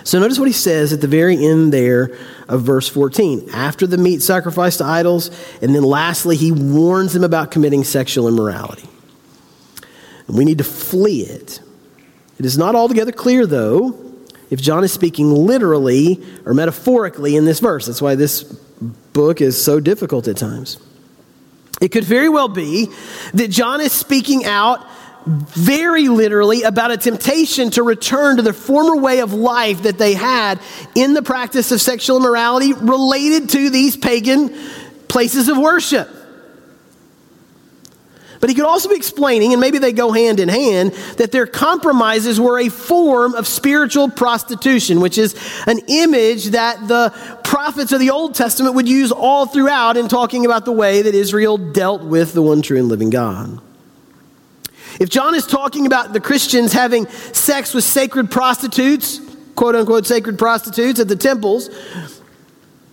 So 0.03 0.19
notice 0.19 0.41
what 0.41 0.49
he 0.49 0.53
says 0.53 0.93
at 0.93 1.01
the 1.01 1.07
very 1.07 1.47
end 1.47 1.73
there 1.73 2.19
of 2.49 2.63
verse 2.63 2.89
14. 2.89 3.51
After 3.53 3.87
the 3.87 3.97
meat 3.97 4.23
sacrificed 4.23 4.79
to 4.79 4.85
idols, 4.85 5.31
and 5.63 5.73
then 5.73 5.85
lastly, 5.85 6.35
he 6.35 6.51
warns 6.51 7.13
them 7.13 7.23
about 7.23 7.53
committing 7.53 7.85
sexual 7.85 8.27
immorality. 8.27 8.89
And 10.27 10.37
we 10.37 10.45
need 10.45 10.59
to 10.59 10.65
flee 10.65 11.23
it. 11.23 11.61
It 12.41 12.45
is 12.45 12.59
not 12.59 12.75
altogether 12.75 13.13
clear, 13.13 13.47
though, 13.47 13.97
if 14.51 14.61
John 14.61 14.83
is 14.83 14.93
speaking 14.93 15.31
literally 15.31 16.21
or 16.45 16.55
metaphorically 16.55 17.37
in 17.37 17.45
this 17.45 17.61
verse. 17.61 17.87
That's 17.87 18.03
why 18.03 18.17
this 18.17 18.53
book 19.13 19.41
is 19.41 19.63
so 19.63 19.81
difficult 19.81 20.29
at 20.29 20.37
times. 20.37 20.79
It 21.81 21.89
could 21.89 22.05
very 22.05 22.29
well 22.29 22.49
be 22.49 22.89
that 23.35 23.49
John 23.49 23.81
is 23.81 23.93
speaking 23.93 24.45
out 24.45 24.87
very 25.27 26.09
literally 26.09 26.63
about 26.63 26.91
a 26.91 26.97
temptation 26.97 27.71
to 27.71 27.83
return 27.83 28.37
to 28.37 28.43
the 28.43 28.53
former 28.53 28.97
way 28.97 29.21
of 29.21 29.33
life 29.33 29.83
that 29.83 29.99
they 29.99 30.15
had 30.15 30.61
in 30.95 31.15
the 31.15 31.23
practice 31.23 31.73
of 31.73 31.81
sexual 31.81 32.17
immorality 32.17 32.73
related 32.73 33.51
to 33.51 33.71
these 33.71 33.97
pagan 33.97 34.55
places 35.09 35.49
of 35.49 35.59
worship. 35.59 36.09
But 38.41 38.49
he 38.49 38.55
could 38.55 38.65
also 38.65 38.89
be 38.89 38.97
explaining, 38.97 39.53
and 39.53 39.61
maybe 39.61 39.79
they 39.79 39.93
go 39.93 40.13
hand 40.13 40.41
in 40.41 40.49
hand, 40.49 40.93
that 41.19 41.31
their 41.31 41.47
compromises 41.47 42.41
were 42.41 42.59
a 42.59 42.71
form 42.71 43.35
of 43.35 43.47
spiritual 43.47 44.11
prostitution, 44.11 45.01
which 45.01 45.19
is 45.19 45.37
an 45.67 45.81
image 45.89 46.47
that 46.47 46.89
the 46.89 47.13
prophets 47.45 47.93
of 47.93 48.01
the 48.01 48.11
Old 48.11 48.35
Testament 48.35 48.75
would 48.75 48.89
use 48.89 49.13
all 49.13 49.45
throughout 49.45 49.99
in 49.99 50.09
talking 50.09 50.47
about 50.47 50.65
the 50.65 50.73
way 50.73 51.03
that 51.03 51.15
Israel 51.15 51.59
dealt 51.59 52.03
with 52.03 52.33
the 52.33 52.43
one 52.43 52.63
true 52.63 52.79
and 52.79 52.89
living 52.89 53.11
God. 53.11 53.61
If 54.99 55.11
John 55.11 55.35
is 55.35 55.47
talking 55.47 55.87
about 55.87 56.13
the 56.13 56.21
Christians 56.21 56.73
having 56.73 57.07
sex 57.09 57.75
with 57.75 57.85
sacred 57.85 58.31
prostitutes, 58.31 59.21
quote 59.55 59.77
unquote 59.77 60.07
sacred 60.07 60.39
prostitutes 60.39 60.99
at 60.99 61.09
the 61.09 61.17
temples, 61.17 61.69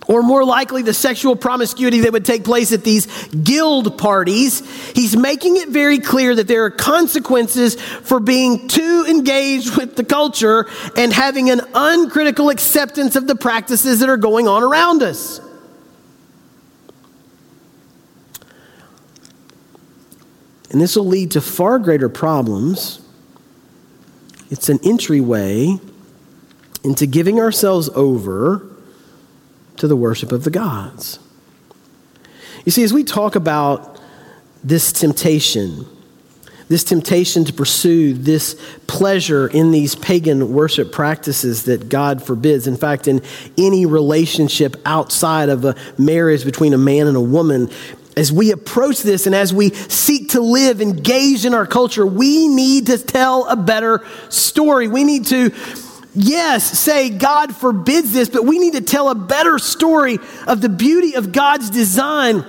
or 0.08 0.22
more 0.22 0.42
likely 0.42 0.82
the 0.82 0.94
sexual 0.94 1.36
promiscuity 1.36 2.00
that 2.00 2.12
would 2.12 2.24
take 2.24 2.42
place 2.42 2.72
at 2.72 2.82
these 2.82 3.06
guild 3.28 3.98
parties, 3.98 4.60
he's 4.92 5.14
making 5.14 5.58
it 5.58 5.68
very 5.68 5.98
clear 5.98 6.34
that 6.34 6.48
there 6.48 6.64
are 6.64 6.70
consequences 6.70 7.74
for 7.80 8.18
being 8.18 8.66
too 8.68 9.04
engaged 9.08 9.76
with 9.76 9.96
the 9.96 10.04
culture 10.04 10.66
and 10.96 11.12
having 11.12 11.50
an 11.50 11.60
uncritical 11.74 12.48
acceptance 12.48 13.16
of 13.16 13.26
the 13.26 13.36
practices 13.36 14.00
that 14.00 14.08
are 14.08 14.16
going 14.16 14.48
on 14.48 14.62
around 14.62 15.02
us. 15.02 15.40
And 20.70 20.80
this 20.80 20.96
will 20.96 21.06
lead 21.06 21.32
to 21.32 21.40
far 21.40 21.78
greater 21.78 22.08
problems. 22.08 23.00
It's 24.50 24.70
an 24.70 24.80
entryway 24.82 25.78
into 26.82 27.06
giving 27.06 27.38
ourselves 27.38 27.90
over 27.90 28.77
to 29.78 29.88
the 29.88 29.96
worship 29.96 30.32
of 30.32 30.44
the 30.44 30.50
gods. 30.50 31.18
You 32.64 32.72
see, 32.72 32.82
as 32.82 32.92
we 32.92 33.04
talk 33.04 33.34
about 33.34 34.00
this 34.62 34.92
temptation, 34.92 35.86
this 36.68 36.84
temptation 36.84 37.44
to 37.44 37.52
pursue 37.52 38.12
this 38.12 38.60
pleasure 38.86 39.48
in 39.48 39.70
these 39.70 39.94
pagan 39.94 40.52
worship 40.52 40.92
practices 40.92 41.64
that 41.64 41.88
God 41.88 42.22
forbids. 42.22 42.66
In 42.66 42.76
fact, 42.76 43.08
in 43.08 43.22
any 43.56 43.86
relationship 43.86 44.76
outside 44.84 45.48
of 45.48 45.64
a 45.64 45.74
marriage 45.96 46.44
between 46.44 46.74
a 46.74 46.78
man 46.78 47.06
and 47.06 47.16
a 47.16 47.22
woman, 47.22 47.70
as 48.18 48.32
we 48.32 48.50
approach 48.50 49.02
this 49.02 49.26
and 49.26 49.34
as 49.34 49.54
we 49.54 49.70
seek 49.70 50.30
to 50.30 50.40
live 50.40 50.82
engaged 50.82 51.44
in 51.44 51.54
our 51.54 51.66
culture, 51.66 52.04
we 52.04 52.48
need 52.48 52.86
to 52.86 52.98
tell 52.98 53.48
a 53.48 53.56
better 53.56 54.04
story. 54.28 54.88
We 54.88 55.04
need 55.04 55.26
to, 55.26 55.50
yes, 56.14 56.78
say 56.78 57.10
God 57.10 57.54
forbids 57.54 58.12
this, 58.12 58.28
but 58.28 58.44
we 58.44 58.58
need 58.58 58.74
to 58.74 58.80
tell 58.80 59.08
a 59.08 59.14
better 59.14 59.58
story 59.58 60.18
of 60.46 60.60
the 60.60 60.68
beauty 60.68 61.14
of 61.14 61.32
God's 61.32 61.70
design 61.70 62.44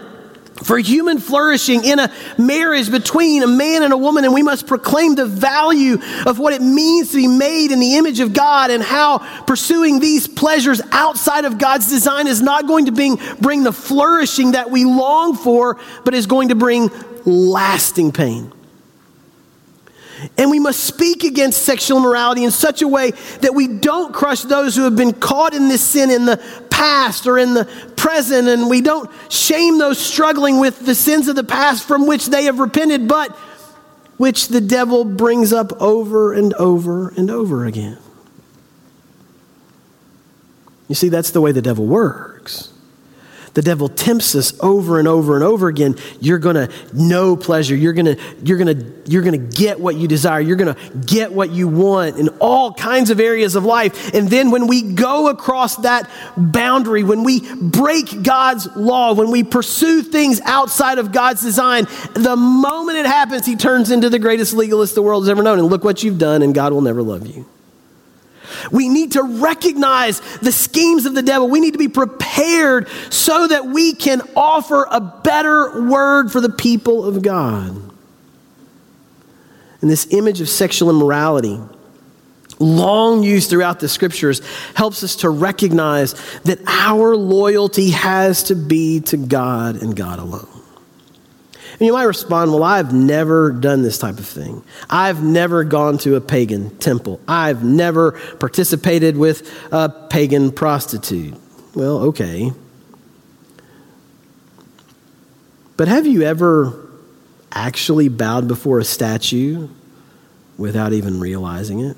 for 0.63 0.77
human 0.77 1.19
flourishing 1.19 1.85
in 1.85 1.99
a 1.99 2.11
marriage 2.37 2.91
between 2.91 3.43
a 3.43 3.47
man 3.47 3.83
and 3.83 3.93
a 3.93 3.97
woman, 3.97 4.25
and 4.25 4.33
we 4.33 4.43
must 4.43 4.67
proclaim 4.67 5.15
the 5.15 5.25
value 5.25 5.97
of 6.25 6.39
what 6.39 6.53
it 6.53 6.61
means 6.61 7.11
to 7.11 7.17
be 7.17 7.27
made 7.27 7.71
in 7.71 7.79
the 7.79 7.95
image 7.95 8.19
of 8.19 8.33
God 8.33 8.71
and 8.71 8.83
how 8.83 9.19
pursuing 9.45 9.99
these 9.99 10.27
pleasures 10.27 10.81
outside 10.91 11.45
of 11.45 11.57
God's 11.57 11.89
design 11.89 12.27
is 12.27 12.41
not 12.41 12.67
going 12.67 12.85
to 12.85 12.91
bring, 12.91 13.17
bring 13.39 13.63
the 13.63 13.71
flourishing 13.71 14.51
that 14.51 14.69
we 14.69 14.85
long 14.85 15.35
for, 15.35 15.77
but 16.03 16.13
is 16.13 16.27
going 16.27 16.49
to 16.49 16.55
bring 16.55 16.89
lasting 17.25 18.11
pain. 18.11 18.51
And 20.37 20.49
we 20.49 20.59
must 20.59 20.83
speak 20.83 21.23
against 21.23 21.63
sexual 21.63 21.99
immorality 21.99 22.43
in 22.43 22.51
such 22.51 22.81
a 22.81 22.87
way 22.87 23.11
that 23.41 23.53
we 23.53 23.67
don't 23.67 24.13
crush 24.13 24.41
those 24.41 24.75
who 24.75 24.83
have 24.83 24.95
been 24.95 25.13
caught 25.13 25.53
in 25.53 25.67
this 25.67 25.81
sin 25.81 26.11
in 26.11 26.25
the 26.25 26.41
past 26.69 27.27
or 27.27 27.37
in 27.37 27.53
the 27.53 27.65
present, 27.97 28.47
and 28.47 28.69
we 28.69 28.81
don't 28.81 29.09
shame 29.29 29.77
those 29.77 29.99
struggling 29.99 30.59
with 30.59 30.85
the 30.85 30.95
sins 30.95 31.27
of 31.27 31.35
the 31.35 31.43
past 31.43 31.87
from 31.87 32.07
which 32.07 32.27
they 32.27 32.45
have 32.45 32.59
repented, 32.59 33.07
but 33.07 33.35
which 34.17 34.49
the 34.49 34.61
devil 34.61 35.05
brings 35.05 35.53
up 35.53 35.81
over 35.81 36.33
and 36.33 36.53
over 36.55 37.09
and 37.09 37.29
over 37.29 37.65
again. 37.65 37.97
You 40.87 40.95
see, 40.95 41.09
that's 41.09 41.31
the 41.31 41.39
way 41.39 41.51
the 41.51 41.61
devil 41.61 41.85
works. 41.85 42.73
The 43.59 43.63
devil 43.63 43.89
tempts 43.89 44.35
us 44.35 44.57
over 44.61 44.99
and 44.99 45.07
over 45.09 45.35
and 45.35 45.43
over 45.43 45.67
again. 45.67 45.97
You're 46.21 46.37
going 46.37 46.55
to 46.55 46.71
know 46.93 47.35
pleasure. 47.35 47.75
You're 47.75 47.91
going 47.91 48.05
to 48.05 48.17
you're 48.41 48.57
going 48.57 48.79
to 48.79 49.11
you're 49.11 49.21
going 49.21 49.33
to 49.37 49.57
get 49.57 49.81
what 49.81 49.97
you 49.97 50.07
desire. 50.07 50.39
You're 50.39 50.55
going 50.55 50.73
to 50.73 50.97
get 51.05 51.33
what 51.33 51.49
you 51.51 51.67
want 51.67 52.17
in 52.17 52.29
all 52.39 52.73
kinds 52.73 53.09
of 53.09 53.19
areas 53.19 53.57
of 53.57 53.65
life. 53.65 54.13
And 54.13 54.29
then 54.29 54.49
when 54.49 54.67
we 54.67 54.93
go 54.93 55.27
across 55.27 55.75
that 55.77 56.09
boundary, 56.37 57.03
when 57.03 57.25
we 57.25 57.53
break 57.53 58.23
God's 58.23 58.73
law, 58.77 59.11
when 59.13 59.29
we 59.29 59.43
pursue 59.43 60.03
things 60.03 60.39
outside 60.45 60.97
of 60.97 61.11
God's 61.11 61.41
design, 61.41 61.85
the 62.13 62.37
moment 62.37 62.99
it 62.99 63.07
happens, 63.07 63.45
he 63.45 63.57
turns 63.57 63.91
into 63.91 64.09
the 64.09 64.19
greatest 64.19 64.53
legalist 64.53 64.95
the 64.95 65.01
world 65.01 65.23
has 65.23 65.29
ever 65.29 65.43
known. 65.43 65.59
And 65.59 65.67
look 65.67 65.83
what 65.83 66.01
you've 66.01 66.17
done 66.17 66.43
and 66.43 66.55
God 66.55 66.71
will 66.71 66.79
never 66.79 67.03
love 67.03 67.27
you. 67.27 67.45
We 68.71 68.89
need 68.89 69.13
to 69.13 69.23
recognize 69.23 70.19
the 70.39 70.51
schemes 70.51 71.05
of 71.05 71.15
the 71.15 71.21
devil. 71.21 71.49
We 71.49 71.59
need 71.59 71.73
to 71.73 71.79
be 71.79 71.87
prepared 71.87 72.87
so 73.09 73.47
that 73.47 73.65
we 73.65 73.93
can 73.93 74.21
offer 74.35 74.87
a 74.89 74.99
better 74.99 75.89
word 75.89 76.31
for 76.31 76.41
the 76.41 76.49
people 76.49 77.05
of 77.05 77.21
God. 77.21 77.75
And 79.81 79.89
this 79.89 80.07
image 80.11 80.41
of 80.41 80.49
sexual 80.49 80.89
immorality, 80.89 81.59
long 82.59 83.23
used 83.23 83.49
throughout 83.49 83.79
the 83.79 83.87
scriptures, 83.87 84.41
helps 84.75 85.03
us 85.03 85.17
to 85.17 85.29
recognize 85.29 86.13
that 86.41 86.59
our 86.67 87.15
loyalty 87.15 87.91
has 87.91 88.43
to 88.43 88.55
be 88.55 88.99
to 89.01 89.17
God 89.17 89.81
and 89.81 89.95
God 89.95 90.19
alone. 90.19 90.58
And 91.79 91.85
you 91.85 91.93
might 91.93 92.03
respond, 92.03 92.51
Well, 92.51 92.63
I've 92.63 92.93
never 92.93 93.51
done 93.51 93.81
this 93.81 93.97
type 93.97 94.19
of 94.19 94.25
thing. 94.25 94.63
I've 94.89 95.23
never 95.23 95.63
gone 95.63 95.97
to 95.99 96.15
a 96.15 96.21
pagan 96.21 96.77
temple. 96.77 97.21
I've 97.27 97.63
never 97.63 98.19
participated 98.37 99.15
with 99.15 99.49
a 99.71 99.89
pagan 99.89 100.51
prostitute. 100.51 101.35
Well, 101.73 101.99
okay. 102.07 102.51
But 105.77 105.87
have 105.87 106.05
you 106.05 106.23
ever 106.23 106.89
actually 107.53 108.09
bowed 108.09 108.49
before 108.49 108.79
a 108.79 108.83
statue 108.83 109.69
without 110.57 110.91
even 110.91 111.21
realizing 111.21 111.79
it? 111.79 111.95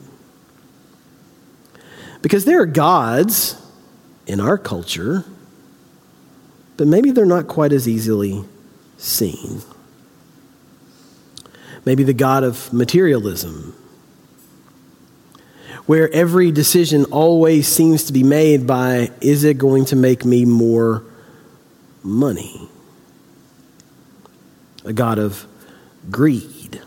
Because 2.22 2.46
there 2.46 2.62
are 2.62 2.68
gods 2.68 3.60
in 4.28 4.40
our 4.40 4.60
culture, 4.60 5.26
but 6.78 6.86
maybe 6.86 7.10
they're 7.10 7.26
not 7.26 7.48
quite 7.48 7.74
as 7.74 7.88
easily 7.88 8.46
seen. 8.98 9.64
Maybe 11.84 12.04
the 12.04 12.14
God 12.14 12.44
of 12.44 12.72
materialism, 12.72 13.76
where 15.88 16.14
every 16.14 16.52
decision 16.52 17.06
always 17.06 17.68
seems 17.68 18.04
to 18.06 18.14
be 18.14 18.24
made 18.24 18.68
by 18.68 19.12
is 19.20 19.44
it 19.44 19.58
going 19.58 19.86
to 19.86 19.96
make 19.96 20.24
me 20.24 20.46
more 20.46 21.04
money? 22.04 22.70
A 24.86 24.94
God 24.94 25.18
of 25.18 25.46
greed. 26.10 26.82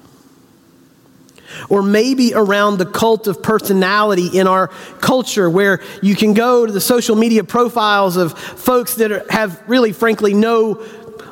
Or 1.69 1.83
maybe 1.83 2.35
around 2.35 2.79
the 2.79 2.87
cult 2.87 3.27
of 3.27 3.43
personality 3.43 4.39
in 4.39 4.47
our 4.47 4.69
culture, 5.01 5.49
where 5.49 5.81
you 6.03 6.17
can 6.17 6.35
go 6.35 6.67
to 6.67 6.73
the 6.73 6.81
social 6.81 7.15
media 7.15 7.45
profiles 7.45 8.17
of 8.17 8.37
folks 8.39 8.97
that 8.97 9.13
are, 9.13 9.25
have 9.31 9.63
really, 9.69 9.93
frankly, 9.93 10.35
no 10.35 10.85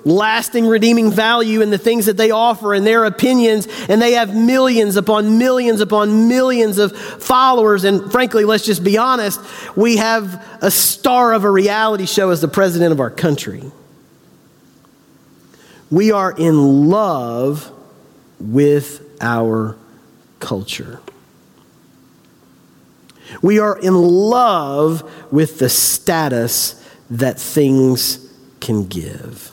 lasting 0.04 0.66
redeeming 0.66 1.10
value 1.10 1.60
in 1.60 1.70
the 1.70 1.78
things 1.78 2.06
that 2.06 2.16
they 2.16 2.30
offer 2.30 2.74
and 2.74 2.86
their 2.86 3.04
opinions, 3.04 3.68
and 3.88 4.00
they 4.00 4.12
have 4.12 4.34
millions 4.34 4.96
upon 4.96 5.38
millions 5.38 5.80
upon 5.80 6.28
millions 6.28 6.78
of 6.78 6.96
followers. 6.96 7.84
And 7.84 8.10
frankly, 8.10 8.44
let's 8.44 8.64
just 8.64 8.82
be 8.82 8.98
honest, 8.98 9.40
we 9.76 9.96
have 9.96 10.44
a 10.60 10.70
star 10.70 11.32
of 11.32 11.44
a 11.44 11.50
reality 11.50 12.06
show 12.06 12.30
as 12.30 12.40
the 12.40 12.48
president 12.48 12.92
of 12.92 13.00
our 13.00 13.10
country. 13.10 13.62
We 15.90 16.10
are 16.10 16.32
in 16.32 16.88
love 16.88 17.70
with 18.40 19.06
our 19.20 19.76
culture. 20.40 21.00
We 23.40 23.58
are 23.60 23.78
in 23.78 23.94
love 23.94 25.32
with 25.32 25.58
the 25.58 25.68
status 25.68 26.82
that 27.10 27.38
things 27.38 28.32
can 28.60 28.86
give. 28.86 29.52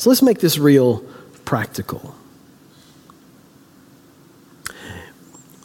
So 0.00 0.08
let's 0.08 0.22
make 0.22 0.38
this 0.38 0.56
real 0.56 1.00
practical. 1.44 2.14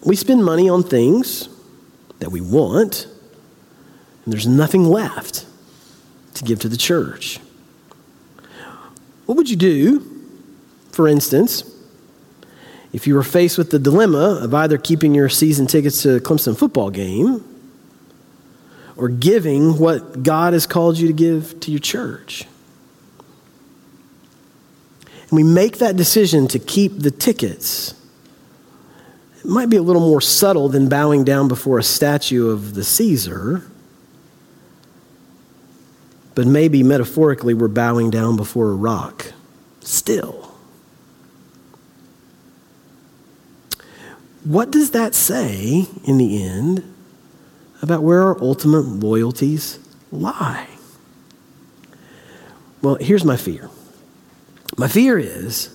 We 0.04 0.18
spend 0.18 0.44
money 0.44 0.68
on 0.68 0.84
things 0.84 1.48
that 2.20 2.34
we 2.34 2.42
want, 2.42 3.08
and 4.26 4.34
there's 4.34 4.46
nothing 4.46 4.84
left 4.84 5.46
to 6.34 6.44
give 6.44 6.60
to 6.60 6.68
the 6.68 6.76
church. 6.76 7.40
What 9.26 9.38
would 9.38 9.50
you 9.50 9.56
do, 9.56 10.02
for 10.92 11.08
instance, 11.08 11.64
if 12.92 13.08
you 13.08 13.16
were 13.16 13.24
faced 13.24 13.58
with 13.58 13.72
the 13.72 13.80
dilemma 13.80 14.42
of 14.42 14.54
either 14.54 14.78
keeping 14.78 15.16
your 15.16 15.30
season 15.30 15.66
tickets 15.66 16.02
to 16.02 16.18
a 16.18 16.20
Clemson 16.20 16.58
football 16.58 16.90
game 16.90 17.42
or 18.98 19.08
giving 19.08 19.80
what 19.80 20.24
God 20.24 20.52
has 20.52 20.68
called 20.68 20.98
you 20.98 21.08
to 21.08 21.14
give 21.14 21.58
to 21.62 21.72
your 21.72 21.80
church? 21.80 22.44
We 25.36 25.44
make 25.44 25.78
that 25.80 25.96
decision 25.96 26.48
to 26.50 26.60
keep 26.60 27.00
the 27.00 27.12
tickets, 27.12 27.94
it 29.40 29.46
might 29.46 29.70
be 29.70 29.78
a 29.78 29.82
little 29.82 30.02
more 30.02 30.22
subtle 30.22 30.70
than 30.70 30.90
bowing 30.90 31.24
down 31.24 31.48
before 31.48 31.78
a 31.78 31.84
statue 31.84 32.50
of 32.50 32.74
the 32.74 32.84
Caesar, 32.84 33.64
but 36.34 36.48
maybe 36.48 36.84
metaphorically 36.84 37.54
we're 37.54 37.68
bowing 37.68 38.10
down 38.10 38.36
before 38.36 38.72
a 38.72 38.76
rock 38.76 39.34
still. 39.82 40.56
What 44.44 44.70
does 44.70 44.92
that 44.92 45.16
say 45.16 45.88
in 46.04 46.18
the 46.18 46.44
end 46.44 46.84
about 47.82 48.04
where 48.04 48.22
our 48.22 48.40
ultimate 48.42 48.82
loyalties 48.82 49.80
lie? 50.12 50.68
Well, 52.82 52.96
here's 52.96 53.26
my 53.26 53.38
fear. 53.38 53.70
My 54.78 54.88
fear 54.88 55.18
is 55.18 55.70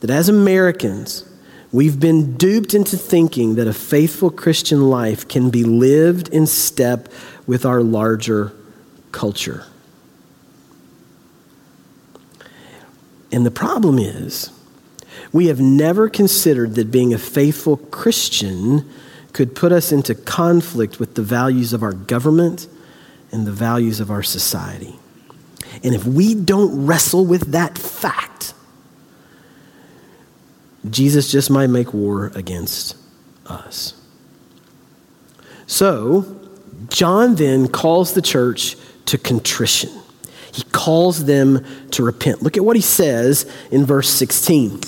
that 0.00 0.10
as 0.10 0.28
Americans, 0.28 1.24
we've 1.70 2.00
been 2.00 2.36
duped 2.36 2.74
into 2.74 2.96
thinking 2.96 3.54
that 3.54 3.68
a 3.68 3.72
faithful 3.72 4.30
Christian 4.30 4.90
life 4.90 5.28
can 5.28 5.50
be 5.50 5.64
lived 5.64 6.28
in 6.28 6.46
step 6.46 7.08
with 7.46 7.64
our 7.64 7.82
larger 7.82 8.52
culture. 9.12 9.66
And 13.30 13.46
the 13.46 13.50
problem 13.50 13.98
is, 13.98 14.50
we 15.32 15.46
have 15.46 15.60
never 15.60 16.08
considered 16.08 16.74
that 16.74 16.90
being 16.90 17.14
a 17.14 17.18
faithful 17.18 17.76
Christian 17.76 18.88
could 19.32 19.54
put 19.54 19.72
us 19.72 19.92
into 19.92 20.14
conflict 20.14 21.00
with 21.00 21.14
the 21.14 21.22
values 21.22 21.72
of 21.72 21.82
our 21.82 21.92
government 21.92 22.66
and 23.30 23.46
the 23.46 23.52
values 23.52 24.00
of 24.00 24.10
our 24.10 24.22
society. 24.22 24.98
And 25.84 25.94
if 25.94 26.04
we 26.04 26.34
don't 26.34 26.86
wrestle 26.86 27.26
with 27.26 27.52
that 27.52 27.76
fact, 27.76 28.54
Jesus 30.88 31.30
just 31.30 31.50
might 31.50 31.68
make 31.68 31.92
war 31.92 32.32
against 32.34 32.96
us. 33.46 33.94
So, 35.66 36.40
John 36.88 37.36
then 37.36 37.68
calls 37.68 38.14
the 38.14 38.22
church 38.22 38.76
to 39.06 39.18
contrition. 39.18 39.90
He 40.52 40.62
calls 40.64 41.24
them 41.24 41.64
to 41.92 42.04
repent. 42.04 42.42
Look 42.42 42.56
at 42.56 42.64
what 42.64 42.76
he 42.76 42.82
says 42.82 43.50
in 43.70 43.86
verse 43.86 44.08
16. 44.10 44.80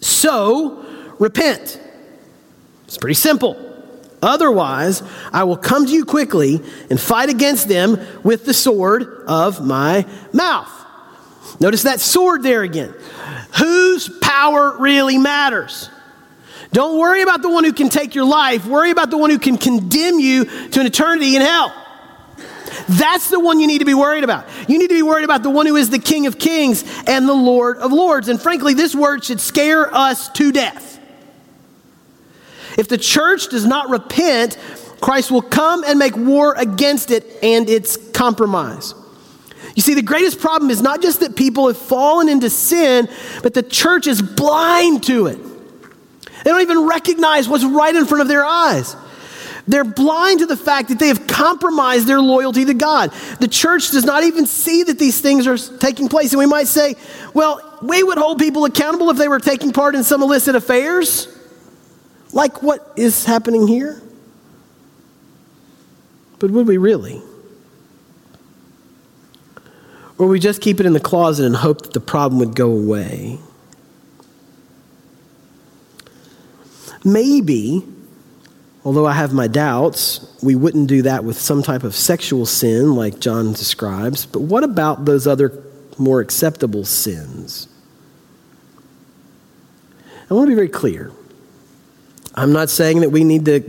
So, 0.00 0.84
repent. 1.18 1.80
It's 2.86 2.98
pretty 2.98 3.14
simple. 3.14 3.73
Otherwise, 4.24 5.02
I 5.32 5.44
will 5.44 5.58
come 5.58 5.84
to 5.84 5.92
you 5.92 6.06
quickly 6.06 6.62
and 6.88 6.98
fight 6.98 7.28
against 7.28 7.68
them 7.68 7.98
with 8.22 8.46
the 8.46 8.54
sword 8.54 9.24
of 9.26 9.64
my 9.64 10.06
mouth. 10.32 10.70
Notice 11.60 11.82
that 11.82 12.00
sword 12.00 12.42
there 12.42 12.62
again. 12.62 12.94
Whose 13.58 14.08
power 14.20 14.78
really 14.78 15.18
matters? 15.18 15.90
Don't 16.72 16.98
worry 16.98 17.20
about 17.20 17.42
the 17.42 17.50
one 17.50 17.64
who 17.64 17.72
can 17.74 17.90
take 17.90 18.14
your 18.14 18.24
life. 18.24 18.66
Worry 18.66 18.90
about 18.90 19.10
the 19.10 19.18
one 19.18 19.28
who 19.28 19.38
can 19.38 19.58
condemn 19.58 20.18
you 20.18 20.46
to 20.70 20.80
an 20.80 20.86
eternity 20.86 21.36
in 21.36 21.42
hell. 21.42 21.72
That's 22.88 23.28
the 23.28 23.38
one 23.38 23.60
you 23.60 23.66
need 23.66 23.80
to 23.80 23.84
be 23.84 23.94
worried 23.94 24.24
about. 24.24 24.46
You 24.68 24.78
need 24.78 24.88
to 24.88 24.94
be 24.94 25.02
worried 25.02 25.24
about 25.24 25.42
the 25.42 25.50
one 25.50 25.66
who 25.66 25.76
is 25.76 25.90
the 25.90 25.98
King 25.98 26.26
of 26.26 26.38
Kings 26.38 26.82
and 27.06 27.28
the 27.28 27.34
Lord 27.34 27.76
of 27.76 27.92
Lords. 27.92 28.28
And 28.28 28.40
frankly, 28.40 28.72
this 28.72 28.94
word 28.94 29.22
should 29.22 29.40
scare 29.40 29.94
us 29.94 30.30
to 30.30 30.50
death. 30.50 30.93
If 32.76 32.88
the 32.88 32.98
church 32.98 33.48
does 33.48 33.64
not 33.64 33.90
repent, 33.90 34.58
Christ 35.00 35.30
will 35.30 35.42
come 35.42 35.84
and 35.84 35.98
make 35.98 36.16
war 36.16 36.54
against 36.56 37.10
it 37.10 37.24
and 37.42 37.68
its 37.68 37.96
compromise. 38.12 38.94
You 39.74 39.82
see, 39.82 39.94
the 39.94 40.02
greatest 40.02 40.40
problem 40.40 40.70
is 40.70 40.80
not 40.80 41.02
just 41.02 41.20
that 41.20 41.36
people 41.36 41.66
have 41.66 41.76
fallen 41.76 42.28
into 42.28 42.48
sin, 42.48 43.08
but 43.42 43.54
the 43.54 43.62
church 43.62 44.06
is 44.06 44.22
blind 44.22 45.04
to 45.04 45.26
it. 45.26 45.38
They 46.44 46.50
don't 46.50 46.60
even 46.60 46.86
recognize 46.86 47.48
what's 47.48 47.64
right 47.64 47.94
in 47.94 48.06
front 48.06 48.22
of 48.22 48.28
their 48.28 48.44
eyes. 48.44 48.96
They're 49.66 49.84
blind 49.84 50.40
to 50.40 50.46
the 50.46 50.58
fact 50.58 50.90
that 50.90 50.98
they 50.98 51.08
have 51.08 51.26
compromised 51.26 52.06
their 52.06 52.20
loyalty 52.20 52.66
to 52.66 52.74
God. 52.74 53.12
The 53.40 53.48
church 53.48 53.90
does 53.90 54.04
not 54.04 54.22
even 54.22 54.46
see 54.46 54.82
that 54.82 54.98
these 54.98 55.20
things 55.20 55.46
are 55.46 55.56
taking 55.78 56.08
place. 56.08 56.32
And 56.32 56.38
we 56.38 56.46
might 56.46 56.66
say, 56.66 56.96
well, 57.32 57.78
we 57.82 58.02
would 58.02 58.18
hold 58.18 58.38
people 58.38 58.66
accountable 58.66 59.08
if 59.10 59.16
they 59.16 59.28
were 59.28 59.38
taking 59.40 59.72
part 59.72 59.94
in 59.94 60.04
some 60.04 60.22
illicit 60.22 60.54
affairs, 60.54 61.33
like 62.34 62.62
what 62.62 62.92
is 62.96 63.24
happening 63.24 63.66
here. 63.66 64.02
But 66.40 66.50
would 66.50 66.66
we 66.66 66.76
really? 66.76 67.22
Or 70.18 70.26
we 70.26 70.38
just 70.38 70.60
keep 70.60 70.80
it 70.80 70.86
in 70.86 70.92
the 70.92 71.00
closet 71.00 71.46
and 71.46 71.56
hope 71.56 71.82
that 71.82 71.92
the 71.92 72.00
problem 72.00 72.40
would 72.40 72.54
go 72.54 72.70
away? 72.70 73.38
Maybe, 77.04 77.84
although 78.84 79.06
I 79.06 79.12
have 79.12 79.32
my 79.32 79.46
doubts, 79.46 80.36
we 80.42 80.54
wouldn't 80.54 80.88
do 80.88 81.02
that 81.02 81.22
with 81.24 81.38
some 81.38 81.62
type 81.62 81.84
of 81.84 81.94
sexual 81.94 82.46
sin 82.46 82.94
like 82.94 83.20
John 83.20 83.52
describes. 83.52 84.26
But 84.26 84.40
what 84.40 84.64
about 84.64 85.04
those 85.04 85.26
other 85.26 85.62
more 85.98 86.20
acceptable 86.20 86.84
sins? 86.84 87.68
I 90.28 90.34
want 90.34 90.46
to 90.46 90.50
be 90.50 90.54
very 90.54 90.68
clear. 90.68 91.12
I'm 92.34 92.52
not 92.52 92.68
saying 92.70 93.00
that 93.00 93.10
we 93.10 93.24
need 93.24 93.44
to 93.46 93.60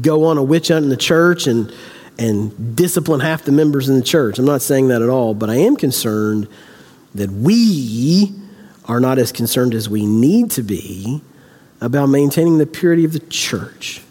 go 0.00 0.24
on 0.24 0.38
a 0.38 0.42
witch 0.42 0.68
hunt 0.68 0.84
in 0.84 0.90
the 0.90 0.96
church 0.96 1.46
and 1.46 1.72
and 2.18 2.76
discipline 2.76 3.20
half 3.20 3.42
the 3.44 3.52
members 3.52 3.88
in 3.88 3.96
the 3.96 4.02
church. 4.02 4.38
I'm 4.38 4.44
not 4.44 4.62
saying 4.62 4.88
that 4.88 5.02
at 5.02 5.08
all, 5.08 5.34
but 5.34 5.48
I 5.48 5.56
am 5.56 5.76
concerned 5.76 6.46
that 7.14 7.30
we 7.30 8.34
are 8.84 9.00
not 9.00 9.18
as 9.18 9.32
concerned 9.32 9.74
as 9.74 9.88
we 9.88 10.06
need 10.06 10.50
to 10.52 10.62
be 10.62 11.22
about 11.80 12.06
maintaining 12.06 12.58
the 12.58 12.66
purity 12.66 13.04
of 13.04 13.12
the 13.12 13.18
church 13.18 14.02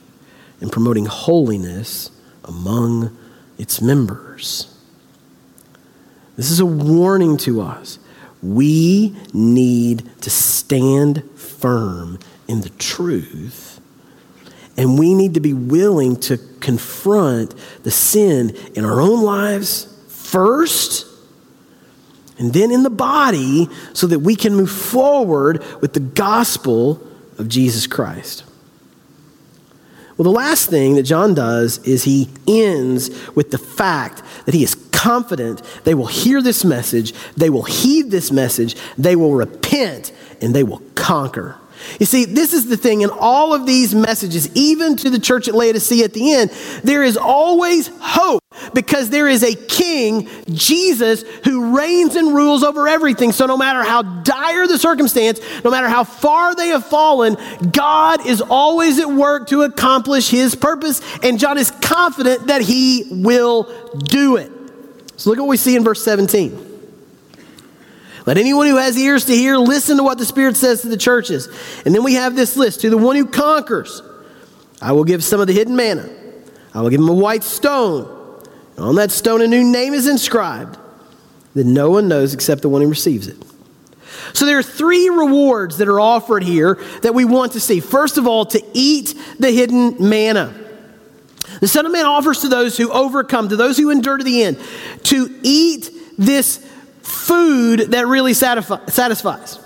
and 0.60 0.72
promoting 0.72 1.06
holiness 1.06 2.12
among 2.43 3.16
its 3.58 3.82
members. 3.82 4.76
This 6.36 6.49
is 6.49 6.60
a 6.60 6.66
warning 6.66 7.38
to 7.38 7.62
us. 7.62 7.99
We 8.41 9.16
need 9.34 10.10
to 10.22 10.30
stand 10.30 11.24
firm 11.36 12.18
in 12.47 12.62
the 12.62 12.70
truth 12.70 13.71
and 14.78 14.98
we 14.98 15.14
need 15.14 15.34
to 15.34 15.40
be 15.40 15.54
willing 15.54 16.16
to 16.22 16.38
confront 16.60 17.56
the 17.84 17.92
sin 17.92 18.56
in 18.76 18.86
our 18.86 19.02
own 19.02 19.22
lives 19.22 19.88
first, 20.08 21.06
and 22.38 22.54
then 22.54 22.72
in 22.72 22.84
the 22.84 22.90
body, 22.90 23.68
so 23.94 24.08
that 24.08 24.20
we 24.20 24.36
can 24.36 24.56
move 24.56 24.72
forward 24.72 25.64
with 25.82 25.94
the 25.94 26.00
gospel 26.00 27.06
of 27.38 27.48
Jesus 27.50 27.86
Christ. 27.88 28.46
Well, 30.18 30.24
the 30.24 30.38
last 30.38 30.70
thing 30.70 30.96
that 30.96 31.04
John 31.04 31.34
does 31.34 31.80
is 31.80 32.04
he 32.04 32.30
ends 32.48 33.10
with 33.36 33.52
the 33.52 33.58
fact 33.58 34.22
that 34.46 34.54
he 34.54 34.64
is 34.64 34.76
confident 34.92 35.64
they 35.84 35.96
will 35.96 36.06
hear 36.06 36.42
this 36.42 36.64
message, 36.64 37.14
they 37.36 37.50
will 37.50 37.64
heed 37.64 38.12
this 38.12 38.32
message, 38.32 38.76
they 38.98 39.16
will 39.16 39.34
repent, 39.34 40.14
and 40.40 40.54
they 40.54 40.64
will 40.64 40.82
conquer. 40.94 41.56
You 42.00 42.06
see, 42.06 42.26
this 42.26 42.54
is 42.54 42.68
the 42.68 42.78
thing 42.78 43.02
in 43.02 43.10
all 43.10 43.54
of 43.54 43.66
these 43.66 43.94
messages, 43.94 44.50
even 44.56 44.96
to 44.98 45.10
the 45.10 45.20
church 45.20 45.48
at 45.48 45.56
Laodicea 45.56 46.04
at 46.04 46.14
the 46.14 46.34
end, 46.34 46.52
there 46.84 47.04
is 47.04 47.18
always 47.18 47.90
hope 48.00 48.42
because 48.74 49.10
there 49.10 49.28
is 49.28 49.44
a 49.44 49.56
king, 49.56 50.30
Jesus, 50.50 51.24
who 51.44 51.78
reigns 51.78 52.16
and 52.16 52.34
rules 52.34 52.64
over 52.64 52.88
everything. 52.88 53.32
So 53.32 53.46
no 53.46 53.58
matter 53.58 53.84
how 53.84 54.02
dire 54.02 54.68
the 54.68 54.78
circumstance, 54.78 55.40
no 55.64 55.72
matter 55.72 55.88
how 55.88 56.04
far 56.04 56.56
they 56.56 56.70
have 56.70 56.86
fallen, 56.86 57.38
God 57.72 58.26
is 58.26 58.42
always 58.42 59.00
at 59.00 59.10
work 59.10 59.48
to 59.48 59.64
accomplish 59.64 60.30
his 60.30 60.56
purpose, 60.56 61.02
and 61.24 61.40
John 61.40 61.58
is 61.58 61.72
confident 61.72 62.48
that 62.48 62.62
he 62.62 63.08
will 63.10 63.64
do 63.98 64.38
it. 64.38 64.52
So 65.18 65.30
look 65.30 65.40
at 65.40 65.42
what 65.42 65.50
we 65.50 65.58
see 65.58 65.76
in 65.76 65.84
verse 65.84 66.04
17. 66.04 66.71
Let 68.26 68.38
anyone 68.38 68.68
who 68.68 68.78
has 68.78 68.98
ears 68.98 69.26
to 69.26 69.34
hear 69.34 69.58
listen 69.58 69.98
to 69.98 70.04
what 70.04 70.18
the 70.18 70.26
Spirit 70.26 70.56
says 70.56 70.82
to 70.82 70.90
the 70.90 70.98
churches. 70.98 71.48
And 71.86 71.96
then 71.96 72.04
we 72.04 72.14
have 72.16 72.36
this 72.36 72.56
list 72.56 72.82
to 72.82 72.90
the 72.90 72.98
one 72.98 73.16
who 73.16 73.26
conquers, 73.26 74.02
I 74.82 74.92
will 74.92 75.04
give 75.04 75.24
some 75.24 75.40
of 75.40 75.48
the 75.48 75.54
hidden 75.54 75.76
manna. 75.76 76.10
I 76.74 76.82
will 76.82 76.90
give 76.90 77.02
him 77.02 77.10
a 77.10 77.14
white 77.14 77.44
stone. 77.44 78.06
And 78.76 78.86
on 78.86 78.96
that 78.96 79.12
stone, 79.12 79.42
a 79.42 79.48
new 79.48 79.64
name 79.64 79.94
is 79.94 80.08
inscribed 80.08 80.78
that 81.54 81.66
no 81.66 81.90
one 81.90 82.08
knows 82.08 82.34
except 82.34 82.62
the 82.62 82.70
one 82.70 82.82
who 82.82 82.90
receives 82.90 83.28
it. 83.28 83.38
So 84.34 84.46
there 84.46 84.58
are 84.58 84.64
three 84.64 85.10
rewards 85.10 85.78
that 85.78 85.88
are 85.88 86.00
offered 86.00 86.44
here 86.44 86.80
that 87.02 87.14
we 87.14 87.26
want 87.26 87.54
to 87.54 87.60
see. 87.60 87.80
First 87.80 88.18
of 88.18 88.28
all, 88.28 88.46
to 88.46 88.64
eat 88.74 89.14
the 89.40 89.52
hidden 89.52 89.98
manna. 90.00 90.54
The 91.60 91.68
Son 91.68 91.86
of 91.86 91.92
Man 91.92 92.06
offers 92.06 92.40
to 92.40 92.48
those 92.48 92.78
who 92.78 92.92
overcome, 92.92 93.50
to 93.50 93.56
those 93.56 93.78
who 93.78 93.90
endure 93.90 94.18
to 94.18 94.24
the 94.24 94.44
end, 94.44 94.60
to 95.04 95.40
eat 95.44 95.90
this 96.18 96.66
food 97.04 97.91
that 97.91 98.08
really 98.08 98.34
satisfies. 98.34 99.60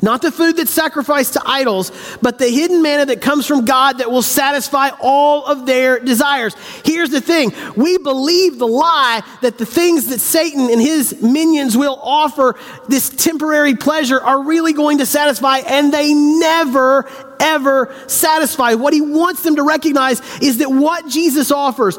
Not 0.00 0.22
the 0.22 0.30
food 0.30 0.56
that's 0.56 0.70
sacrificed 0.70 1.34
to 1.34 1.42
idols, 1.44 1.92
but 2.22 2.38
the 2.38 2.48
hidden 2.48 2.82
manna 2.82 3.06
that 3.06 3.20
comes 3.20 3.46
from 3.46 3.64
God 3.64 3.98
that 3.98 4.10
will 4.10 4.22
satisfy 4.22 4.90
all 5.00 5.44
of 5.44 5.66
their 5.66 5.98
desires. 5.98 6.54
Here's 6.84 7.10
the 7.10 7.20
thing 7.20 7.52
we 7.76 7.98
believe 7.98 8.58
the 8.58 8.66
lie 8.66 9.22
that 9.42 9.58
the 9.58 9.66
things 9.66 10.06
that 10.06 10.20
Satan 10.20 10.70
and 10.70 10.80
his 10.80 11.20
minions 11.20 11.76
will 11.76 11.98
offer, 12.00 12.56
this 12.88 13.10
temporary 13.10 13.74
pleasure, 13.74 14.20
are 14.20 14.42
really 14.42 14.72
going 14.72 14.98
to 14.98 15.06
satisfy, 15.06 15.58
and 15.58 15.92
they 15.92 16.14
never, 16.14 17.08
ever 17.40 17.94
satisfy. 18.06 18.74
What 18.74 18.94
he 18.94 19.00
wants 19.00 19.42
them 19.42 19.56
to 19.56 19.62
recognize 19.62 20.20
is 20.40 20.58
that 20.58 20.70
what 20.70 21.08
Jesus 21.08 21.50
offers 21.50 21.98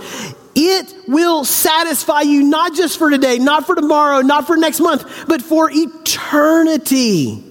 it 0.56 0.94
will 1.08 1.46
satisfy 1.46 2.22
you 2.22 2.44
not 2.44 2.76
just 2.76 2.98
for 2.98 3.10
today, 3.10 3.40
not 3.40 3.66
for 3.66 3.76
tomorrow, 3.76 4.22
not 4.22 4.46
for 4.46 4.56
next 4.58 4.80
month, 4.80 5.26
but 5.28 5.42
for 5.42 5.70
eternity. 5.72 7.44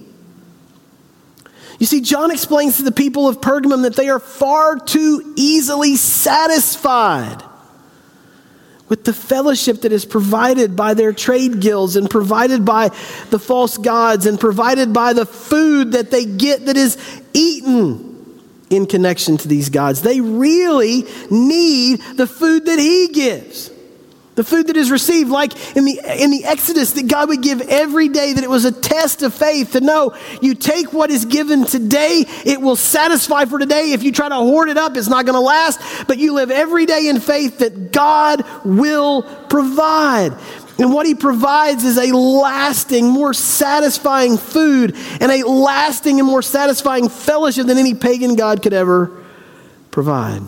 You 1.79 1.85
see, 1.85 2.01
John 2.01 2.31
explains 2.31 2.77
to 2.77 2.83
the 2.83 2.91
people 2.91 3.27
of 3.27 3.41
Pergamum 3.41 3.81
that 3.81 3.95
they 3.95 4.07
are 4.09 4.19
far 4.19 4.77
too 4.77 5.33
easily 5.35 5.95
satisfied 5.97 7.43
with 8.87 9.03
the 9.03 9.13
fellowship 9.13 9.81
that 9.81 9.91
is 9.91 10.05
provided 10.05 10.75
by 10.75 10.93
their 10.93 11.11
trade 11.11 11.59
guilds 11.59 11.95
and 11.95 12.09
provided 12.09 12.63
by 12.63 12.89
the 13.31 13.39
false 13.39 13.77
gods 13.77 14.25
and 14.25 14.39
provided 14.39 14.93
by 14.93 15.13
the 15.13 15.25
food 15.25 15.93
that 15.93 16.11
they 16.11 16.25
get 16.25 16.67
that 16.67 16.77
is 16.77 16.97
eaten 17.33 18.12
in 18.73 18.85
connection 18.85 19.37
to 19.37 19.47
these 19.47 19.69
gods. 19.69 20.01
They 20.01 20.19
really 20.21 21.05
need 21.29 22.01
the 22.15 22.27
food 22.27 22.65
that 22.65 22.79
He 22.79 23.09
gives. 23.13 23.71
The 24.35 24.43
food 24.43 24.67
that 24.67 24.77
is 24.77 24.89
received, 24.89 25.29
like 25.29 25.53
in 25.77 25.85
the, 25.85 25.99
in 26.19 26.31
the 26.31 26.43
Exodus, 26.45 26.93
that 26.93 27.07
God 27.07 27.29
would 27.29 27.43
give 27.43 27.61
every 27.61 28.09
day, 28.09 28.33
that 28.33 28.43
it 28.43 28.49
was 28.49 28.65
a 28.65 28.71
test 28.71 29.21
of 29.21 29.31
faith 29.31 29.73
to 29.73 29.81
know 29.81 30.17
you 30.41 30.55
take 30.55 30.91
what 30.91 31.11
is 31.11 31.25
given 31.25 31.65
today, 31.65 32.25
it 32.43 32.59
will 32.59 32.75
satisfy 32.75 33.45
for 33.45 33.59
today. 33.59 33.91
If 33.91 34.01
you 34.01 34.11
try 34.11 34.29
to 34.29 34.35
hoard 34.35 34.69
it 34.69 34.77
up, 34.77 34.97
it's 34.97 35.07
not 35.07 35.27
going 35.27 35.35
to 35.35 35.39
last. 35.39 36.07
But 36.07 36.17
you 36.17 36.33
live 36.33 36.49
every 36.49 36.87
day 36.87 37.09
in 37.09 37.19
faith 37.19 37.59
that 37.59 37.91
God 37.91 38.43
will 38.65 39.21
provide. 39.49 40.35
And 40.79 40.91
what 40.91 41.05
he 41.05 41.13
provides 41.13 41.83
is 41.83 41.97
a 41.97 42.15
lasting, 42.15 43.07
more 43.07 43.33
satisfying 43.33 44.37
food 44.37 44.95
and 45.21 45.31
a 45.31 45.47
lasting 45.47 46.19
and 46.19 46.27
more 46.27 46.41
satisfying 46.41 47.09
fellowship 47.09 47.67
than 47.67 47.77
any 47.77 47.93
pagan 47.93 48.35
God 48.35 48.63
could 48.63 48.73
ever 48.73 49.23
provide. 49.91 50.41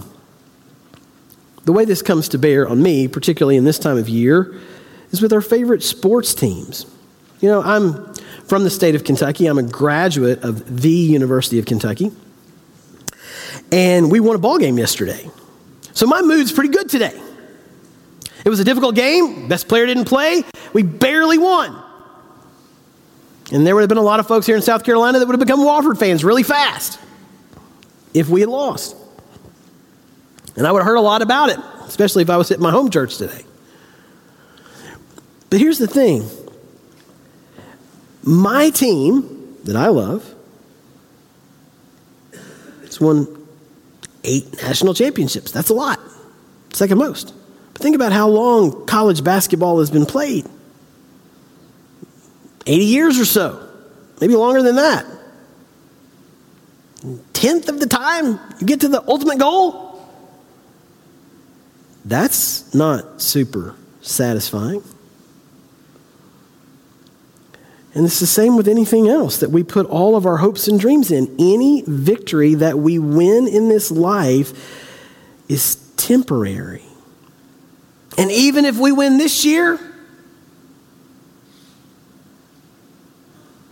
The 1.66 1.74
way 1.74 1.86
this 1.86 2.02
comes 2.02 2.30
to 2.30 2.38
bear 2.38 2.68
on 2.68 2.82
me, 2.82 3.08
particularly 3.08 3.58
in 3.58 3.66
this 3.66 3.80
time 3.80 3.98
of 3.98 4.10
year, 4.10 4.60
is 5.12 5.22
with 5.22 5.32
our 5.32 5.42
favorite 5.42 5.84
sports 5.84 6.34
teams. 6.34 6.86
You 7.40 7.50
know, 7.50 7.62
I'm 7.62 8.14
from 8.48 8.64
the 8.64 8.70
state 8.70 8.96
of 8.96 9.04
Kentucky. 9.04 9.48
I'm 9.48 9.58
a 9.58 9.64
graduate 9.64 10.44
of 10.44 10.82
the 10.82 10.90
University 10.90 11.60
of 11.60 11.66
Kentucky. 11.66 12.12
And 13.72 14.12
we 14.12 14.20
won 14.20 14.36
a 14.36 14.40
ball 14.40 14.58
game 14.58 14.78
yesterday. 14.78 15.30
So 15.94 16.06
my 16.08 16.22
mood's 16.22 16.52
pretty 16.52 16.70
good 16.70 16.90
today. 16.90 17.20
It 18.46 18.50
was 18.50 18.60
a 18.60 18.64
difficult 18.64 18.94
game. 18.94 19.48
Best 19.48 19.68
player 19.68 19.88
didn't 19.88 20.06
play. 20.06 20.44
We 20.72 20.84
barely 20.84 21.40
won. 21.40 21.82
And 23.52 23.66
there 23.66 23.74
would 23.76 23.82
have 23.82 23.90
been 23.90 23.98
a 23.98 24.04
lot 24.04 24.20
of 24.20 24.28
folks 24.28 24.46
here 24.46 24.56
in 24.56 24.62
South 24.62 24.84
Carolina 24.84 25.20
that 25.20 25.26
would 25.26 25.34
have 25.34 25.46
become 25.46 25.62
Wofford 25.62 26.00
fans 26.00 26.24
really 26.24 26.44
fast 26.44 27.00
if 28.14 28.30
we 28.30 28.40
had 28.42 28.50
lost. 28.50 28.96
And 30.56 30.66
I 30.66 30.72
would 30.72 30.80
have 30.80 30.88
heard 30.88 30.98
a 30.98 31.02
lot 31.02 31.22
about 31.22 31.50
it, 31.50 31.60
especially 31.86 32.22
if 32.22 32.30
I 32.30 32.38
was 32.38 32.52
at 32.52 32.60
my 32.60 32.72
home 32.72 32.90
church 32.90 33.18
today. 33.18 33.44
But 35.50 35.60
here's 35.60 35.80
the 35.80 35.88
thing 35.88 36.30
my 38.24 38.70
team 38.70 39.58
that 39.64 39.76
I 39.76 39.88
love 39.88 40.34
has 42.82 43.02
won 43.02 43.28
eight 44.24 44.62
national 44.62 44.94
championships. 44.94 45.52
That's 45.52 45.70
a 45.70 45.74
lot, 45.74 46.00
second 46.74 47.00
most. 47.00 47.34
But 47.76 47.82
think 47.82 47.94
about 47.96 48.14
how 48.14 48.30
long 48.30 48.86
college 48.86 49.22
basketball 49.22 49.80
has 49.80 49.92
been 49.92 50.06
played 50.06 50.46
80 52.66 52.86
years 52.86 53.20
or 53.20 53.26
so, 53.26 53.68
maybe 54.22 54.34
longer 54.34 54.64
than 54.64 54.78
that. 54.78 55.06
Tenth 57.34 57.68
of 57.68 57.82
the 57.82 57.86
time 57.86 58.40
you 58.62 58.66
get 58.66 58.80
to 58.80 58.88
the 58.88 59.04
ultimate 59.08 59.40
goal, 59.40 60.02
that's 62.06 62.74
not 62.74 63.22
super 63.22 63.76
satisfying. 64.02 64.82
And 67.94 68.06
it's 68.06 68.22
the 68.22 68.26
same 68.26 68.56
with 68.56 68.70
anything 68.70 69.10
else 69.10 69.40
that 69.40 69.52
we 69.52 69.64
put 69.64 69.86
all 69.88 70.16
of 70.16 70.26
our 70.26 70.38
hopes 70.38 70.70
and 70.70 70.80
dreams 70.80 71.12
in. 71.12 71.36
Any 71.38 71.84
victory 71.86 72.54
that 72.56 72.80
we 72.80 73.00
win 73.00 73.50
in 73.50 73.68
this 73.68 73.92
life 73.92 74.54
is 75.50 75.76
temporary. 75.98 76.85
And 78.18 78.32
even 78.32 78.66
if 78.66 78.78
we 78.78 78.92
win 78.92 79.18
this 79.18 79.44
year, 79.44 79.80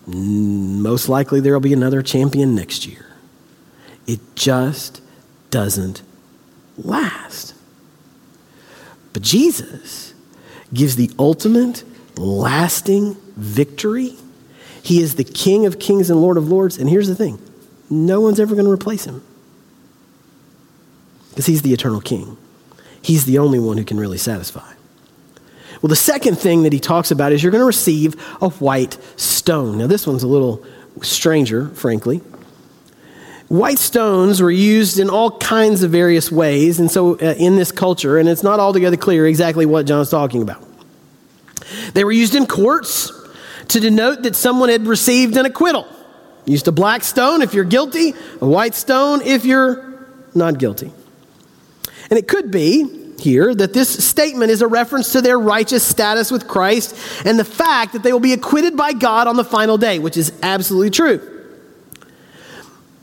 most 0.05 1.07
likely 1.07 1.39
there 1.39 1.53
will 1.53 1.61
be 1.61 1.73
another 1.73 2.01
champion 2.01 2.55
next 2.55 2.85
year. 2.85 3.05
It 4.05 4.19
just 4.35 5.01
doesn't 5.49 6.01
last. 6.77 7.53
But 9.13 9.21
Jesus 9.21 10.13
gives 10.73 10.95
the 10.95 11.11
ultimate, 11.17 11.83
lasting 12.17 13.15
victory. 13.37 14.15
He 14.81 15.01
is 15.01 15.15
the 15.15 15.23
King 15.23 15.65
of 15.65 15.79
kings 15.79 16.09
and 16.09 16.21
Lord 16.21 16.37
of 16.37 16.49
lords. 16.49 16.77
And 16.77 16.89
here's 16.89 17.07
the 17.07 17.15
thing 17.15 17.39
no 17.89 18.19
one's 18.19 18.39
ever 18.39 18.55
going 18.55 18.65
to 18.65 18.71
replace 18.71 19.05
him 19.05 19.23
because 21.29 21.45
he's 21.45 21.61
the 21.61 21.73
eternal 21.73 22.01
King. 22.01 22.37
He's 23.03 23.25
the 23.25 23.37
only 23.37 23.59
one 23.59 23.77
who 23.77 23.83
can 23.83 23.99
really 23.99 24.17
satisfy. 24.17 24.73
Well, 25.81 25.89
the 25.89 25.95
second 25.97 26.35
thing 26.35 26.63
that 26.63 26.71
he 26.71 26.79
talks 26.79 27.11
about 27.11 27.33
is 27.33 27.43
you're 27.43 27.51
going 27.51 27.61
to 27.61 27.65
receive 27.65 28.15
a 28.41 28.49
white 28.49 28.97
stone. 29.17 29.77
Now, 29.77 29.87
this 29.87 30.07
one's 30.07 30.23
a 30.23 30.27
little 30.27 30.65
stranger, 31.01 31.67
frankly. 31.69 32.21
White 33.49 33.79
stones 33.79 34.41
were 34.41 34.49
used 34.49 34.97
in 34.97 35.09
all 35.09 35.37
kinds 35.39 35.83
of 35.83 35.91
various 35.91 36.31
ways, 36.31 36.79
and 36.79 36.89
so 36.89 37.19
uh, 37.19 37.35
in 37.37 37.57
this 37.57 37.71
culture, 37.71 38.17
and 38.17 38.29
it's 38.29 38.43
not 38.43 38.61
altogether 38.61 38.95
clear 38.95 39.27
exactly 39.27 39.65
what 39.65 39.85
John's 39.85 40.09
talking 40.09 40.41
about. 40.41 40.65
They 41.93 42.05
were 42.05 42.13
used 42.13 42.35
in 42.35 42.45
courts 42.45 43.11
to 43.67 43.79
denote 43.81 44.23
that 44.23 44.35
someone 44.35 44.69
had 44.69 44.87
received 44.87 45.35
an 45.35 45.45
acquittal. 45.45 45.85
Used 46.45 46.67
a 46.67 46.71
black 46.71 47.03
stone 47.03 47.41
if 47.41 47.53
you're 47.53 47.63
guilty, 47.65 48.13
a 48.39 48.47
white 48.47 48.75
stone 48.75 49.21
if 49.21 49.43
you're 49.43 50.07
not 50.33 50.57
guilty. 50.57 50.91
And 52.13 52.19
it 52.19 52.27
could 52.27 52.51
be 52.51 53.15
here 53.17 53.55
that 53.55 53.73
this 53.73 54.05
statement 54.05 54.51
is 54.51 54.61
a 54.61 54.67
reference 54.67 55.13
to 55.13 55.21
their 55.21 55.39
righteous 55.39 55.83
status 55.83 56.29
with 56.29 56.47
Christ 56.47 56.95
and 57.25 57.39
the 57.39 57.43
fact 57.43 57.93
that 57.93 58.03
they 58.03 58.13
will 58.13 58.19
be 58.19 58.33
acquitted 58.33 58.77
by 58.77 58.93
God 58.93 59.25
on 59.25 59.35
the 59.35 59.43
final 59.43 59.79
day, 59.79 59.97
which 59.97 60.15
is 60.15 60.31
absolutely 60.43 60.91
true. 60.91 61.49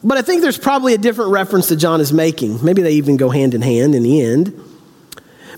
But 0.05 0.17
I 0.17 0.23
think 0.23 0.43
there's 0.43 0.59
probably 0.59 0.95
a 0.95 0.99
different 0.99 1.33
reference 1.33 1.71
that 1.71 1.77
John 1.79 2.01
is 2.01 2.13
making. 2.13 2.65
Maybe 2.65 2.83
they 2.83 2.93
even 2.93 3.17
go 3.17 3.31
hand 3.31 3.53
in 3.53 3.63
hand 3.63 3.97
in 3.97 4.05
the 4.05 4.23
end. 4.23 4.70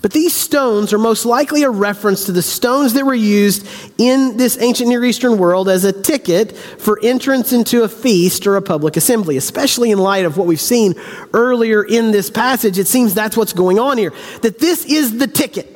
But 0.03 0.11
these 0.11 0.33
stones 0.33 0.91
are 0.91 0.97
most 0.97 1.25
likely 1.25 1.63
a 1.63 1.69
reference 1.69 2.25
to 2.25 2.33
the 2.33 2.41
stones 2.41 2.93
that 2.93 3.05
were 3.05 3.13
used 3.13 3.65
in 3.97 4.35
this 4.35 4.61
ancient 4.61 4.89
Near 4.89 5.05
Eastern 5.05 5.37
world 5.37 5.69
as 5.69 5.85
a 5.85 5.93
ticket 5.93 6.51
for 6.51 6.99
entrance 7.01 7.53
into 7.53 7.83
a 7.83 7.87
feast 7.87 8.45
or 8.45 8.57
a 8.57 8.61
public 8.61 8.97
assembly, 8.97 9.37
especially 9.37 9.91
in 9.91 9.97
light 9.97 10.25
of 10.25 10.35
what 10.35 10.45
we've 10.45 10.59
seen 10.59 10.93
earlier 11.33 11.81
in 11.81 12.11
this 12.11 12.29
passage. 12.29 12.77
It 12.77 12.87
seems 12.87 13.13
that's 13.13 13.37
what's 13.37 13.53
going 13.53 13.79
on 13.79 13.97
here. 13.97 14.11
That 14.41 14.59
this 14.59 14.83
is 14.83 15.19
the 15.19 15.27
ticket. 15.27 15.72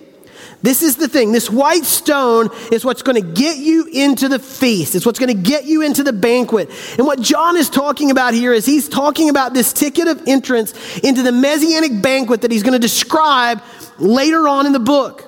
This 0.62 0.82
is 0.82 0.96
the 0.96 1.08
thing. 1.08 1.32
This 1.32 1.50
white 1.50 1.86
stone 1.86 2.50
is 2.72 2.84
what's 2.84 3.04
going 3.04 3.22
to 3.22 3.32
get 3.34 3.58
you 3.58 3.86
into 3.86 4.28
the 4.28 4.40
feast. 4.40 4.96
It's 4.96 5.06
what's 5.06 5.20
going 5.20 5.36
to 5.36 5.42
get 5.42 5.66
you 5.66 5.84
into 5.84 6.04
the 6.04 6.14
banquet. 6.14 6.70
And 6.98 7.06
what 7.06 7.22
John 7.22 7.58
is 7.58 7.70
talking 7.70 8.10
about 8.10 8.34
here 8.34 8.54
is 8.54 8.66
he's 8.66 8.90
talking 8.90 9.30
about 9.30 9.54
this 9.54 9.72
ticket 9.72 10.08
of 10.08 10.28
entrance 10.28 10.74
into 11.00 11.22
the 11.22 11.32
messianic 11.32 12.02
banquet 12.02 12.42
that 12.42 12.52
he's 12.52 12.64
going 12.64 12.74
to 12.74 12.80
describe 12.80 13.62
later 14.00 14.48
on 14.48 14.66
in 14.66 14.72
the 14.72 14.80
book. 14.80 15.27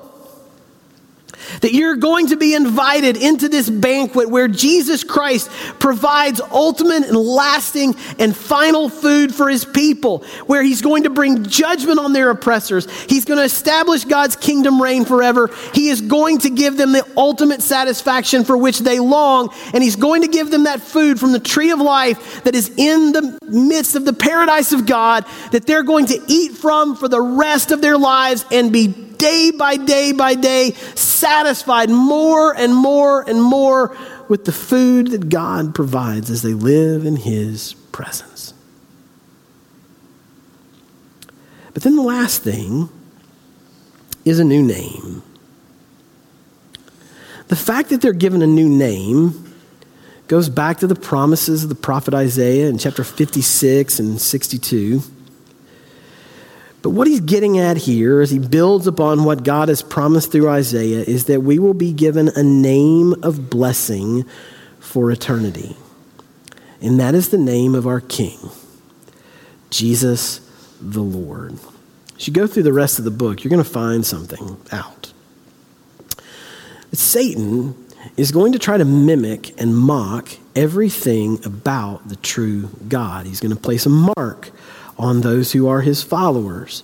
That 1.61 1.73
you're 1.73 1.95
going 1.95 2.27
to 2.27 2.37
be 2.37 2.53
invited 2.53 3.17
into 3.17 3.49
this 3.49 3.69
banquet 3.69 4.29
where 4.29 4.47
Jesus 4.47 5.03
Christ 5.03 5.49
provides 5.79 6.41
ultimate 6.51 7.03
and 7.03 7.17
lasting 7.17 7.95
and 8.17 8.35
final 8.35 8.89
food 8.89 9.33
for 9.33 9.49
his 9.49 9.65
people, 9.65 10.23
where 10.45 10.63
he's 10.63 10.81
going 10.81 11.03
to 11.03 11.09
bring 11.09 11.45
judgment 11.45 11.99
on 11.99 12.13
their 12.13 12.29
oppressors. 12.29 12.89
He's 13.03 13.25
going 13.25 13.39
to 13.39 13.45
establish 13.45 14.05
God's 14.05 14.35
kingdom 14.35 14.81
reign 14.81 15.05
forever. 15.05 15.49
He 15.73 15.89
is 15.89 16.01
going 16.01 16.39
to 16.39 16.49
give 16.49 16.77
them 16.77 16.91
the 16.91 17.07
ultimate 17.17 17.61
satisfaction 17.61 18.43
for 18.43 18.57
which 18.57 18.79
they 18.79 18.99
long, 18.99 19.53
and 19.73 19.83
he's 19.83 19.95
going 19.95 20.21
to 20.21 20.27
give 20.27 20.51
them 20.51 20.63
that 20.65 20.81
food 20.81 21.19
from 21.19 21.31
the 21.31 21.39
tree 21.39 21.71
of 21.71 21.79
life 21.79 22.43
that 22.43 22.55
is 22.55 22.69
in 22.77 23.11
the 23.11 23.37
midst 23.47 23.95
of 23.95 24.05
the 24.05 24.13
paradise 24.13 24.71
of 24.71 24.85
God 24.85 25.25
that 25.51 25.65
they're 25.65 25.83
going 25.83 26.05
to 26.07 26.21
eat 26.27 26.53
from 26.53 26.95
for 26.95 27.07
the 27.07 27.21
rest 27.21 27.71
of 27.71 27.81
their 27.81 27.97
lives 27.97 28.45
and 28.51 28.71
be 28.71 29.08
day 29.19 29.51
by 29.51 29.77
day 29.77 30.11
by 30.11 30.33
day, 30.33 30.71
satisfied 30.95 31.91
more 31.91 32.55
and 32.55 32.73
more 32.73 33.21
and 33.21 33.39
more 33.41 33.95
with 34.27 34.45
the 34.45 34.51
food 34.51 35.11
that 35.11 35.29
God 35.29 35.75
provides 35.75 36.31
as 36.31 36.41
they 36.41 36.53
live 36.53 37.05
in 37.05 37.17
His 37.17 37.73
presence. 37.91 38.53
But 41.73 41.83
then 41.83 41.95
the 41.95 42.01
last 42.01 42.41
thing 42.41 42.89
is 44.25 44.39
a 44.39 44.43
new 44.43 44.63
name. 44.63 45.21
The 47.47 47.55
fact 47.55 47.89
that 47.89 48.01
they're 48.01 48.13
given 48.13 48.41
a 48.41 48.47
new 48.47 48.69
name 48.69 49.53
goes 50.27 50.49
back 50.49 50.77
to 50.77 50.87
the 50.87 50.95
promises 50.95 51.63
of 51.63 51.69
the 51.69 51.75
prophet 51.75 52.13
Isaiah 52.13 52.69
in 52.69 52.77
chapter 52.77 53.03
56 53.03 53.99
and 53.99 54.21
62. 54.21 55.01
But 56.81 56.91
what 56.91 57.07
he's 57.07 57.19
getting 57.19 57.59
at 57.59 57.77
here, 57.77 58.21
as 58.21 58.31
he 58.31 58.39
builds 58.39 58.87
upon 58.87 59.25
what 59.25 59.43
God 59.43 59.67
has 59.67 59.81
promised 59.81 60.31
through 60.31 60.49
Isaiah, 60.49 61.03
is 61.03 61.25
that 61.25 61.41
we 61.41 61.59
will 61.59 61.73
be 61.73 61.91
given 61.91 62.29
a 62.35 62.43
name 62.43 63.21
of 63.23 63.49
blessing 63.49 64.23
for 64.79 65.11
eternity. 65.11 65.75
And 66.81 66.99
that 66.99 67.15
is 67.15 67.29
the 67.29 67.37
name 67.37 67.75
of 67.75 67.85
our 67.85 67.99
King, 67.99 68.37
Jesus 69.69 70.39
the 70.81 71.01
Lord. 71.01 71.57
As 72.15 72.27
you 72.27 72.33
go 72.33 72.47
through 72.47 72.63
the 72.63 72.73
rest 72.73 72.99
of 72.99 73.05
the 73.05 73.11
book, 73.11 73.43
you're 73.43 73.49
going 73.49 73.63
to 73.63 73.69
find 73.69 74.05
something 74.05 74.57
out. 74.71 75.11
Satan 76.93 77.75
is 78.17 78.31
going 78.31 78.53
to 78.53 78.59
try 78.59 78.77
to 78.77 78.85
mimic 78.85 79.59
and 79.61 79.77
mock 79.77 80.29
everything 80.55 81.43
about 81.45 82.07
the 82.07 82.15
true 82.15 82.69
God. 82.87 83.25
He's 83.25 83.39
going 83.39 83.53
to 83.53 83.61
place 83.61 83.85
a 83.85 83.89
mark 83.89 84.51
on 84.99 85.21
those 85.21 85.53
who 85.53 85.67
are 85.67 85.81
his 85.81 86.03
followers. 86.03 86.83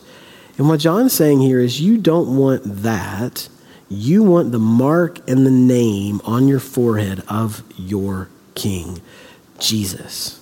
And 0.57 0.67
what 0.67 0.79
John's 0.79 1.13
saying 1.13 1.41
here 1.41 1.59
is 1.59 1.81
you 1.81 1.97
don't 1.99 2.35
want 2.35 2.63
that 2.63 3.49
You 3.89 4.23
want 4.23 4.51
the 4.51 4.59
mark 4.59 5.19
and 5.29 5.45
the 5.45 5.51
name 5.51 6.19
on 6.25 6.47
your 6.47 6.59
forehead 6.59 7.23
of 7.27 7.63
your 7.77 8.29
King, 8.55 9.01
Jesus. 9.59 10.41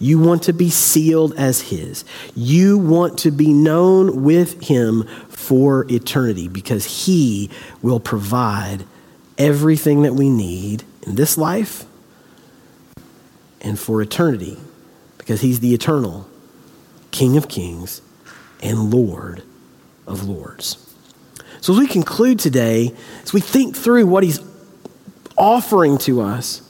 You 0.00 0.18
want 0.18 0.42
to 0.44 0.52
be 0.52 0.68
sealed 0.68 1.32
as 1.34 1.60
His. 1.70 2.04
You 2.34 2.76
want 2.76 3.18
to 3.20 3.30
be 3.30 3.52
known 3.52 4.24
with 4.24 4.66
Him 4.66 5.04
for 5.28 5.86
eternity 5.88 6.48
because 6.48 7.06
He 7.06 7.50
will 7.82 8.00
provide 8.00 8.84
everything 9.38 10.02
that 10.02 10.14
we 10.14 10.28
need 10.28 10.82
in 11.06 11.14
this 11.14 11.38
life 11.38 11.84
and 13.60 13.78
for 13.78 14.02
eternity 14.02 14.56
because 15.18 15.40
He's 15.40 15.60
the 15.60 15.72
eternal 15.72 16.28
King 17.12 17.36
of 17.36 17.48
Kings 17.48 18.02
and 18.60 18.92
Lord 18.92 19.42
of 20.06 20.24
Lords. 20.24 20.94
So, 21.60 21.72
as 21.72 21.78
we 21.78 21.86
conclude 21.86 22.40
today, 22.40 22.92
as 23.22 23.32
we 23.32 23.40
think 23.40 23.76
through 23.76 24.06
what 24.06 24.24
He's 24.24 24.40
offering 25.36 25.98
to 25.98 26.20
us, 26.20 26.68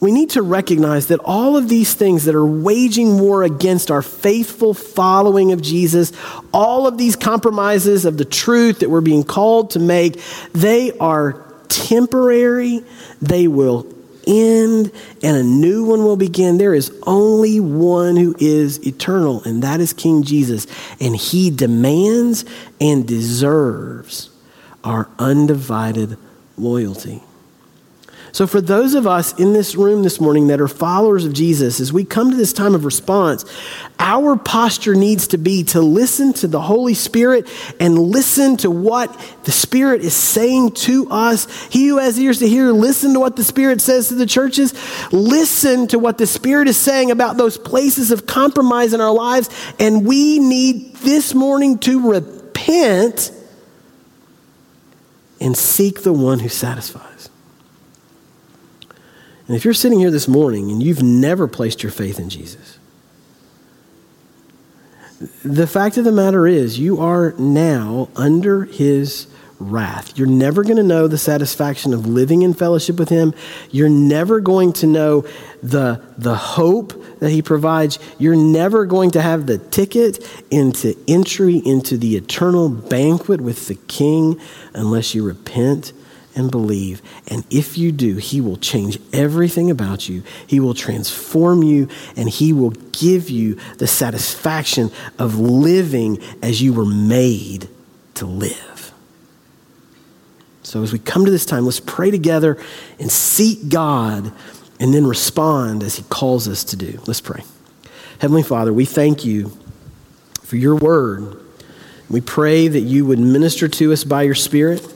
we 0.00 0.12
need 0.12 0.30
to 0.30 0.42
recognize 0.42 1.06
that 1.06 1.20
all 1.20 1.56
of 1.56 1.68
these 1.68 1.94
things 1.94 2.24
that 2.24 2.34
are 2.34 2.44
waging 2.44 3.18
war 3.20 3.42
against 3.42 3.90
our 3.90 4.02
faithful 4.02 4.74
following 4.74 5.52
of 5.52 5.62
Jesus, 5.62 6.12
all 6.52 6.86
of 6.86 6.98
these 6.98 7.16
compromises 7.16 8.04
of 8.04 8.18
the 8.18 8.24
truth 8.24 8.80
that 8.80 8.90
we're 8.90 9.00
being 9.00 9.24
called 9.24 9.70
to 9.70 9.78
make, 9.78 10.20
they 10.52 10.92
are 10.98 11.54
temporary. 11.68 12.84
They 13.22 13.48
will 13.48 13.86
end 14.26 14.92
and 15.22 15.36
a 15.36 15.42
new 15.42 15.84
one 15.84 16.04
will 16.04 16.16
begin. 16.16 16.58
There 16.58 16.74
is 16.74 16.92
only 17.06 17.60
one 17.60 18.16
who 18.16 18.34
is 18.38 18.84
eternal, 18.86 19.42
and 19.44 19.62
that 19.62 19.80
is 19.80 19.92
King 19.92 20.22
Jesus. 20.22 20.66
And 21.00 21.16
he 21.16 21.50
demands 21.50 22.44
and 22.80 23.06
deserves 23.06 24.30
our 24.82 25.08
undivided 25.18 26.18
loyalty. 26.56 27.22
So, 28.34 28.48
for 28.48 28.60
those 28.60 28.94
of 28.94 29.06
us 29.06 29.32
in 29.38 29.52
this 29.52 29.76
room 29.76 30.02
this 30.02 30.20
morning 30.20 30.48
that 30.48 30.60
are 30.60 30.66
followers 30.66 31.24
of 31.24 31.32
Jesus, 31.32 31.78
as 31.78 31.92
we 31.92 32.04
come 32.04 32.32
to 32.32 32.36
this 32.36 32.52
time 32.52 32.74
of 32.74 32.84
response, 32.84 33.44
our 34.00 34.34
posture 34.34 34.96
needs 34.96 35.28
to 35.28 35.38
be 35.38 35.62
to 35.66 35.80
listen 35.80 36.32
to 36.32 36.48
the 36.48 36.60
Holy 36.60 36.94
Spirit 36.94 37.48
and 37.78 37.96
listen 37.96 38.56
to 38.56 38.72
what 38.72 39.16
the 39.44 39.52
Spirit 39.52 40.00
is 40.00 40.14
saying 40.14 40.72
to 40.72 41.08
us. 41.12 41.46
He 41.70 41.86
who 41.86 41.98
has 41.98 42.18
ears 42.18 42.40
to 42.40 42.48
hear, 42.48 42.72
listen 42.72 43.12
to 43.14 43.20
what 43.20 43.36
the 43.36 43.44
Spirit 43.44 43.80
says 43.80 44.08
to 44.08 44.16
the 44.16 44.26
churches. 44.26 44.74
Listen 45.12 45.86
to 45.86 46.00
what 46.00 46.18
the 46.18 46.26
Spirit 46.26 46.66
is 46.66 46.76
saying 46.76 47.12
about 47.12 47.36
those 47.36 47.56
places 47.56 48.10
of 48.10 48.26
compromise 48.26 48.94
in 48.94 49.00
our 49.00 49.14
lives. 49.14 49.48
And 49.78 50.04
we 50.04 50.40
need 50.40 50.96
this 50.96 51.34
morning 51.34 51.78
to 51.78 52.10
repent 52.10 53.30
and 55.40 55.56
seek 55.56 56.02
the 56.02 56.12
one 56.12 56.40
who 56.40 56.48
satisfies. 56.48 57.13
And 59.46 59.56
if 59.56 59.64
you're 59.64 59.74
sitting 59.74 60.00
here 60.00 60.10
this 60.10 60.28
morning 60.28 60.70
and 60.70 60.82
you've 60.82 61.02
never 61.02 61.46
placed 61.46 61.82
your 61.82 61.92
faith 61.92 62.18
in 62.18 62.30
Jesus, 62.30 62.78
the 65.44 65.66
fact 65.66 65.96
of 65.96 66.04
the 66.04 66.12
matter 66.12 66.46
is 66.46 66.78
you 66.78 67.00
are 67.00 67.32
now 67.38 68.08
under 68.16 68.64
his 68.64 69.26
wrath. 69.60 70.18
You're 70.18 70.26
never 70.26 70.62
going 70.62 70.76
to 70.76 70.82
know 70.82 71.06
the 71.06 71.18
satisfaction 71.18 71.94
of 71.94 72.06
living 72.06 72.42
in 72.42 72.54
fellowship 72.54 72.98
with 72.98 73.08
him. 73.08 73.34
You're 73.70 73.88
never 73.88 74.40
going 74.40 74.72
to 74.74 74.86
know 74.86 75.26
the, 75.62 76.02
the 76.18 76.34
hope 76.34 77.20
that 77.20 77.30
he 77.30 77.40
provides. 77.40 77.98
You're 78.18 78.36
never 78.36 78.84
going 78.84 79.12
to 79.12 79.22
have 79.22 79.46
the 79.46 79.58
ticket 79.58 80.26
into 80.50 80.96
entry 81.06 81.58
into 81.58 81.96
the 81.96 82.16
eternal 82.16 82.68
banquet 82.68 83.40
with 83.40 83.68
the 83.68 83.76
king 83.76 84.40
unless 84.74 85.14
you 85.14 85.24
repent 85.24 85.92
and 86.34 86.50
believe. 86.50 87.02
And 87.28 87.44
if 87.50 87.78
you 87.78 87.92
do, 87.92 88.16
He 88.16 88.40
will 88.40 88.56
change 88.56 88.98
everything 89.12 89.70
about 89.70 90.08
you. 90.08 90.22
He 90.46 90.60
will 90.60 90.74
transform 90.74 91.62
you, 91.62 91.88
and 92.16 92.28
He 92.28 92.52
will 92.52 92.70
give 92.70 93.30
you 93.30 93.58
the 93.78 93.86
satisfaction 93.86 94.90
of 95.18 95.38
living 95.38 96.22
as 96.42 96.62
you 96.62 96.72
were 96.72 96.86
made 96.86 97.68
to 98.14 98.26
live. 98.26 98.92
So, 100.62 100.82
as 100.82 100.92
we 100.92 100.98
come 100.98 101.24
to 101.24 101.30
this 101.30 101.46
time, 101.46 101.64
let's 101.64 101.80
pray 101.80 102.10
together 102.10 102.58
and 102.98 103.10
seek 103.10 103.68
God 103.68 104.32
and 104.80 104.92
then 104.92 105.06
respond 105.06 105.82
as 105.82 105.96
He 105.96 106.02
calls 106.04 106.48
us 106.48 106.64
to 106.64 106.76
do. 106.76 107.00
Let's 107.06 107.20
pray. 107.20 107.44
Heavenly 108.18 108.42
Father, 108.42 108.72
we 108.72 108.84
thank 108.84 109.24
you 109.24 109.56
for 110.42 110.56
your 110.56 110.74
word. 110.74 111.40
We 112.08 112.20
pray 112.20 112.68
that 112.68 112.80
you 112.80 113.06
would 113.06 113.18
minister 113.18 113.68
to 113.68 113.92
us 113.92 114.04
by 114.04 114.22
your 114.22 114.34
Spirit. 114.34 114.86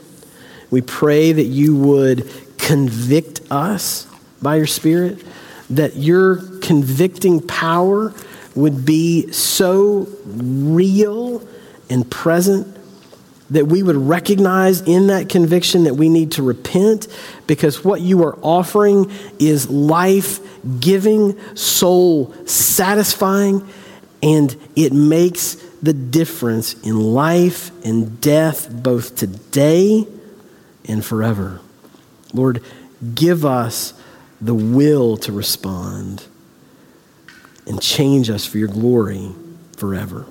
We 0.70 0.82
pray 0.82 1.32
that 1.32 1.44
you 1.44 1.76
would 1.76 2.30
convict 2.58 3.40
us 3.50 4.06
by 4.42 4.56
your 4.56 4.66
Spirit, 4.66 5.24
that 5.70 5.96
your 5.96 6.36
convicting 6.60 7.40
power 7.40 8.12
would 8.54 8.84
be 8.84 9.32
so 9.32 10.08
real 10.26 11.46
and 11.88 12.10
present 12.10 12.76
that 13.50 13.66
we 13.66 13.82
would 13.82 13.96
recognize 13.96 14.82
in 14.82 15.06
that 15.06 15.28
conviction 15.28 15.84
that 15.84 15.94
we 15.94 16.08
need 16.08 16.32
to 16.32 16.42
repent 16.42 17.08
because 17.46 17.82
what 17.82 18.00
you 18.00 18.22
are 18.24 18.38
offering 18.42 19.10
is 19.38 19.70
life 19.70 20.40
giving, 20.80 21.38
soul 21.56 22.34
satisfying, 22.44 23.66
and 24.22 24.54
it 24.76 24.92
makes 24.92 25.54
the 25.80 25.94
difference 25.94 26.74
in 26.82 27.00
life 27.00 27.70
and 27.86 28.20
death 28.20 28.68
both 28.70 29.16
today 29.16 30.06
and 30.89 31.05
forever. 31.05 31.61
Lord, 32.32 32.62
give 33.14 33.45
us 33.45 33.93
the 34.41 34.55
will 34.55 35.16
to 35.18 35.30
respond 35.32 36.24
and 37.66 37.80
change 37.80 38.30
us 38.30 38.47
for 38.47 38.59
your 38.59 38.68
glory 38.68 39.30
forever. 39.76 40.26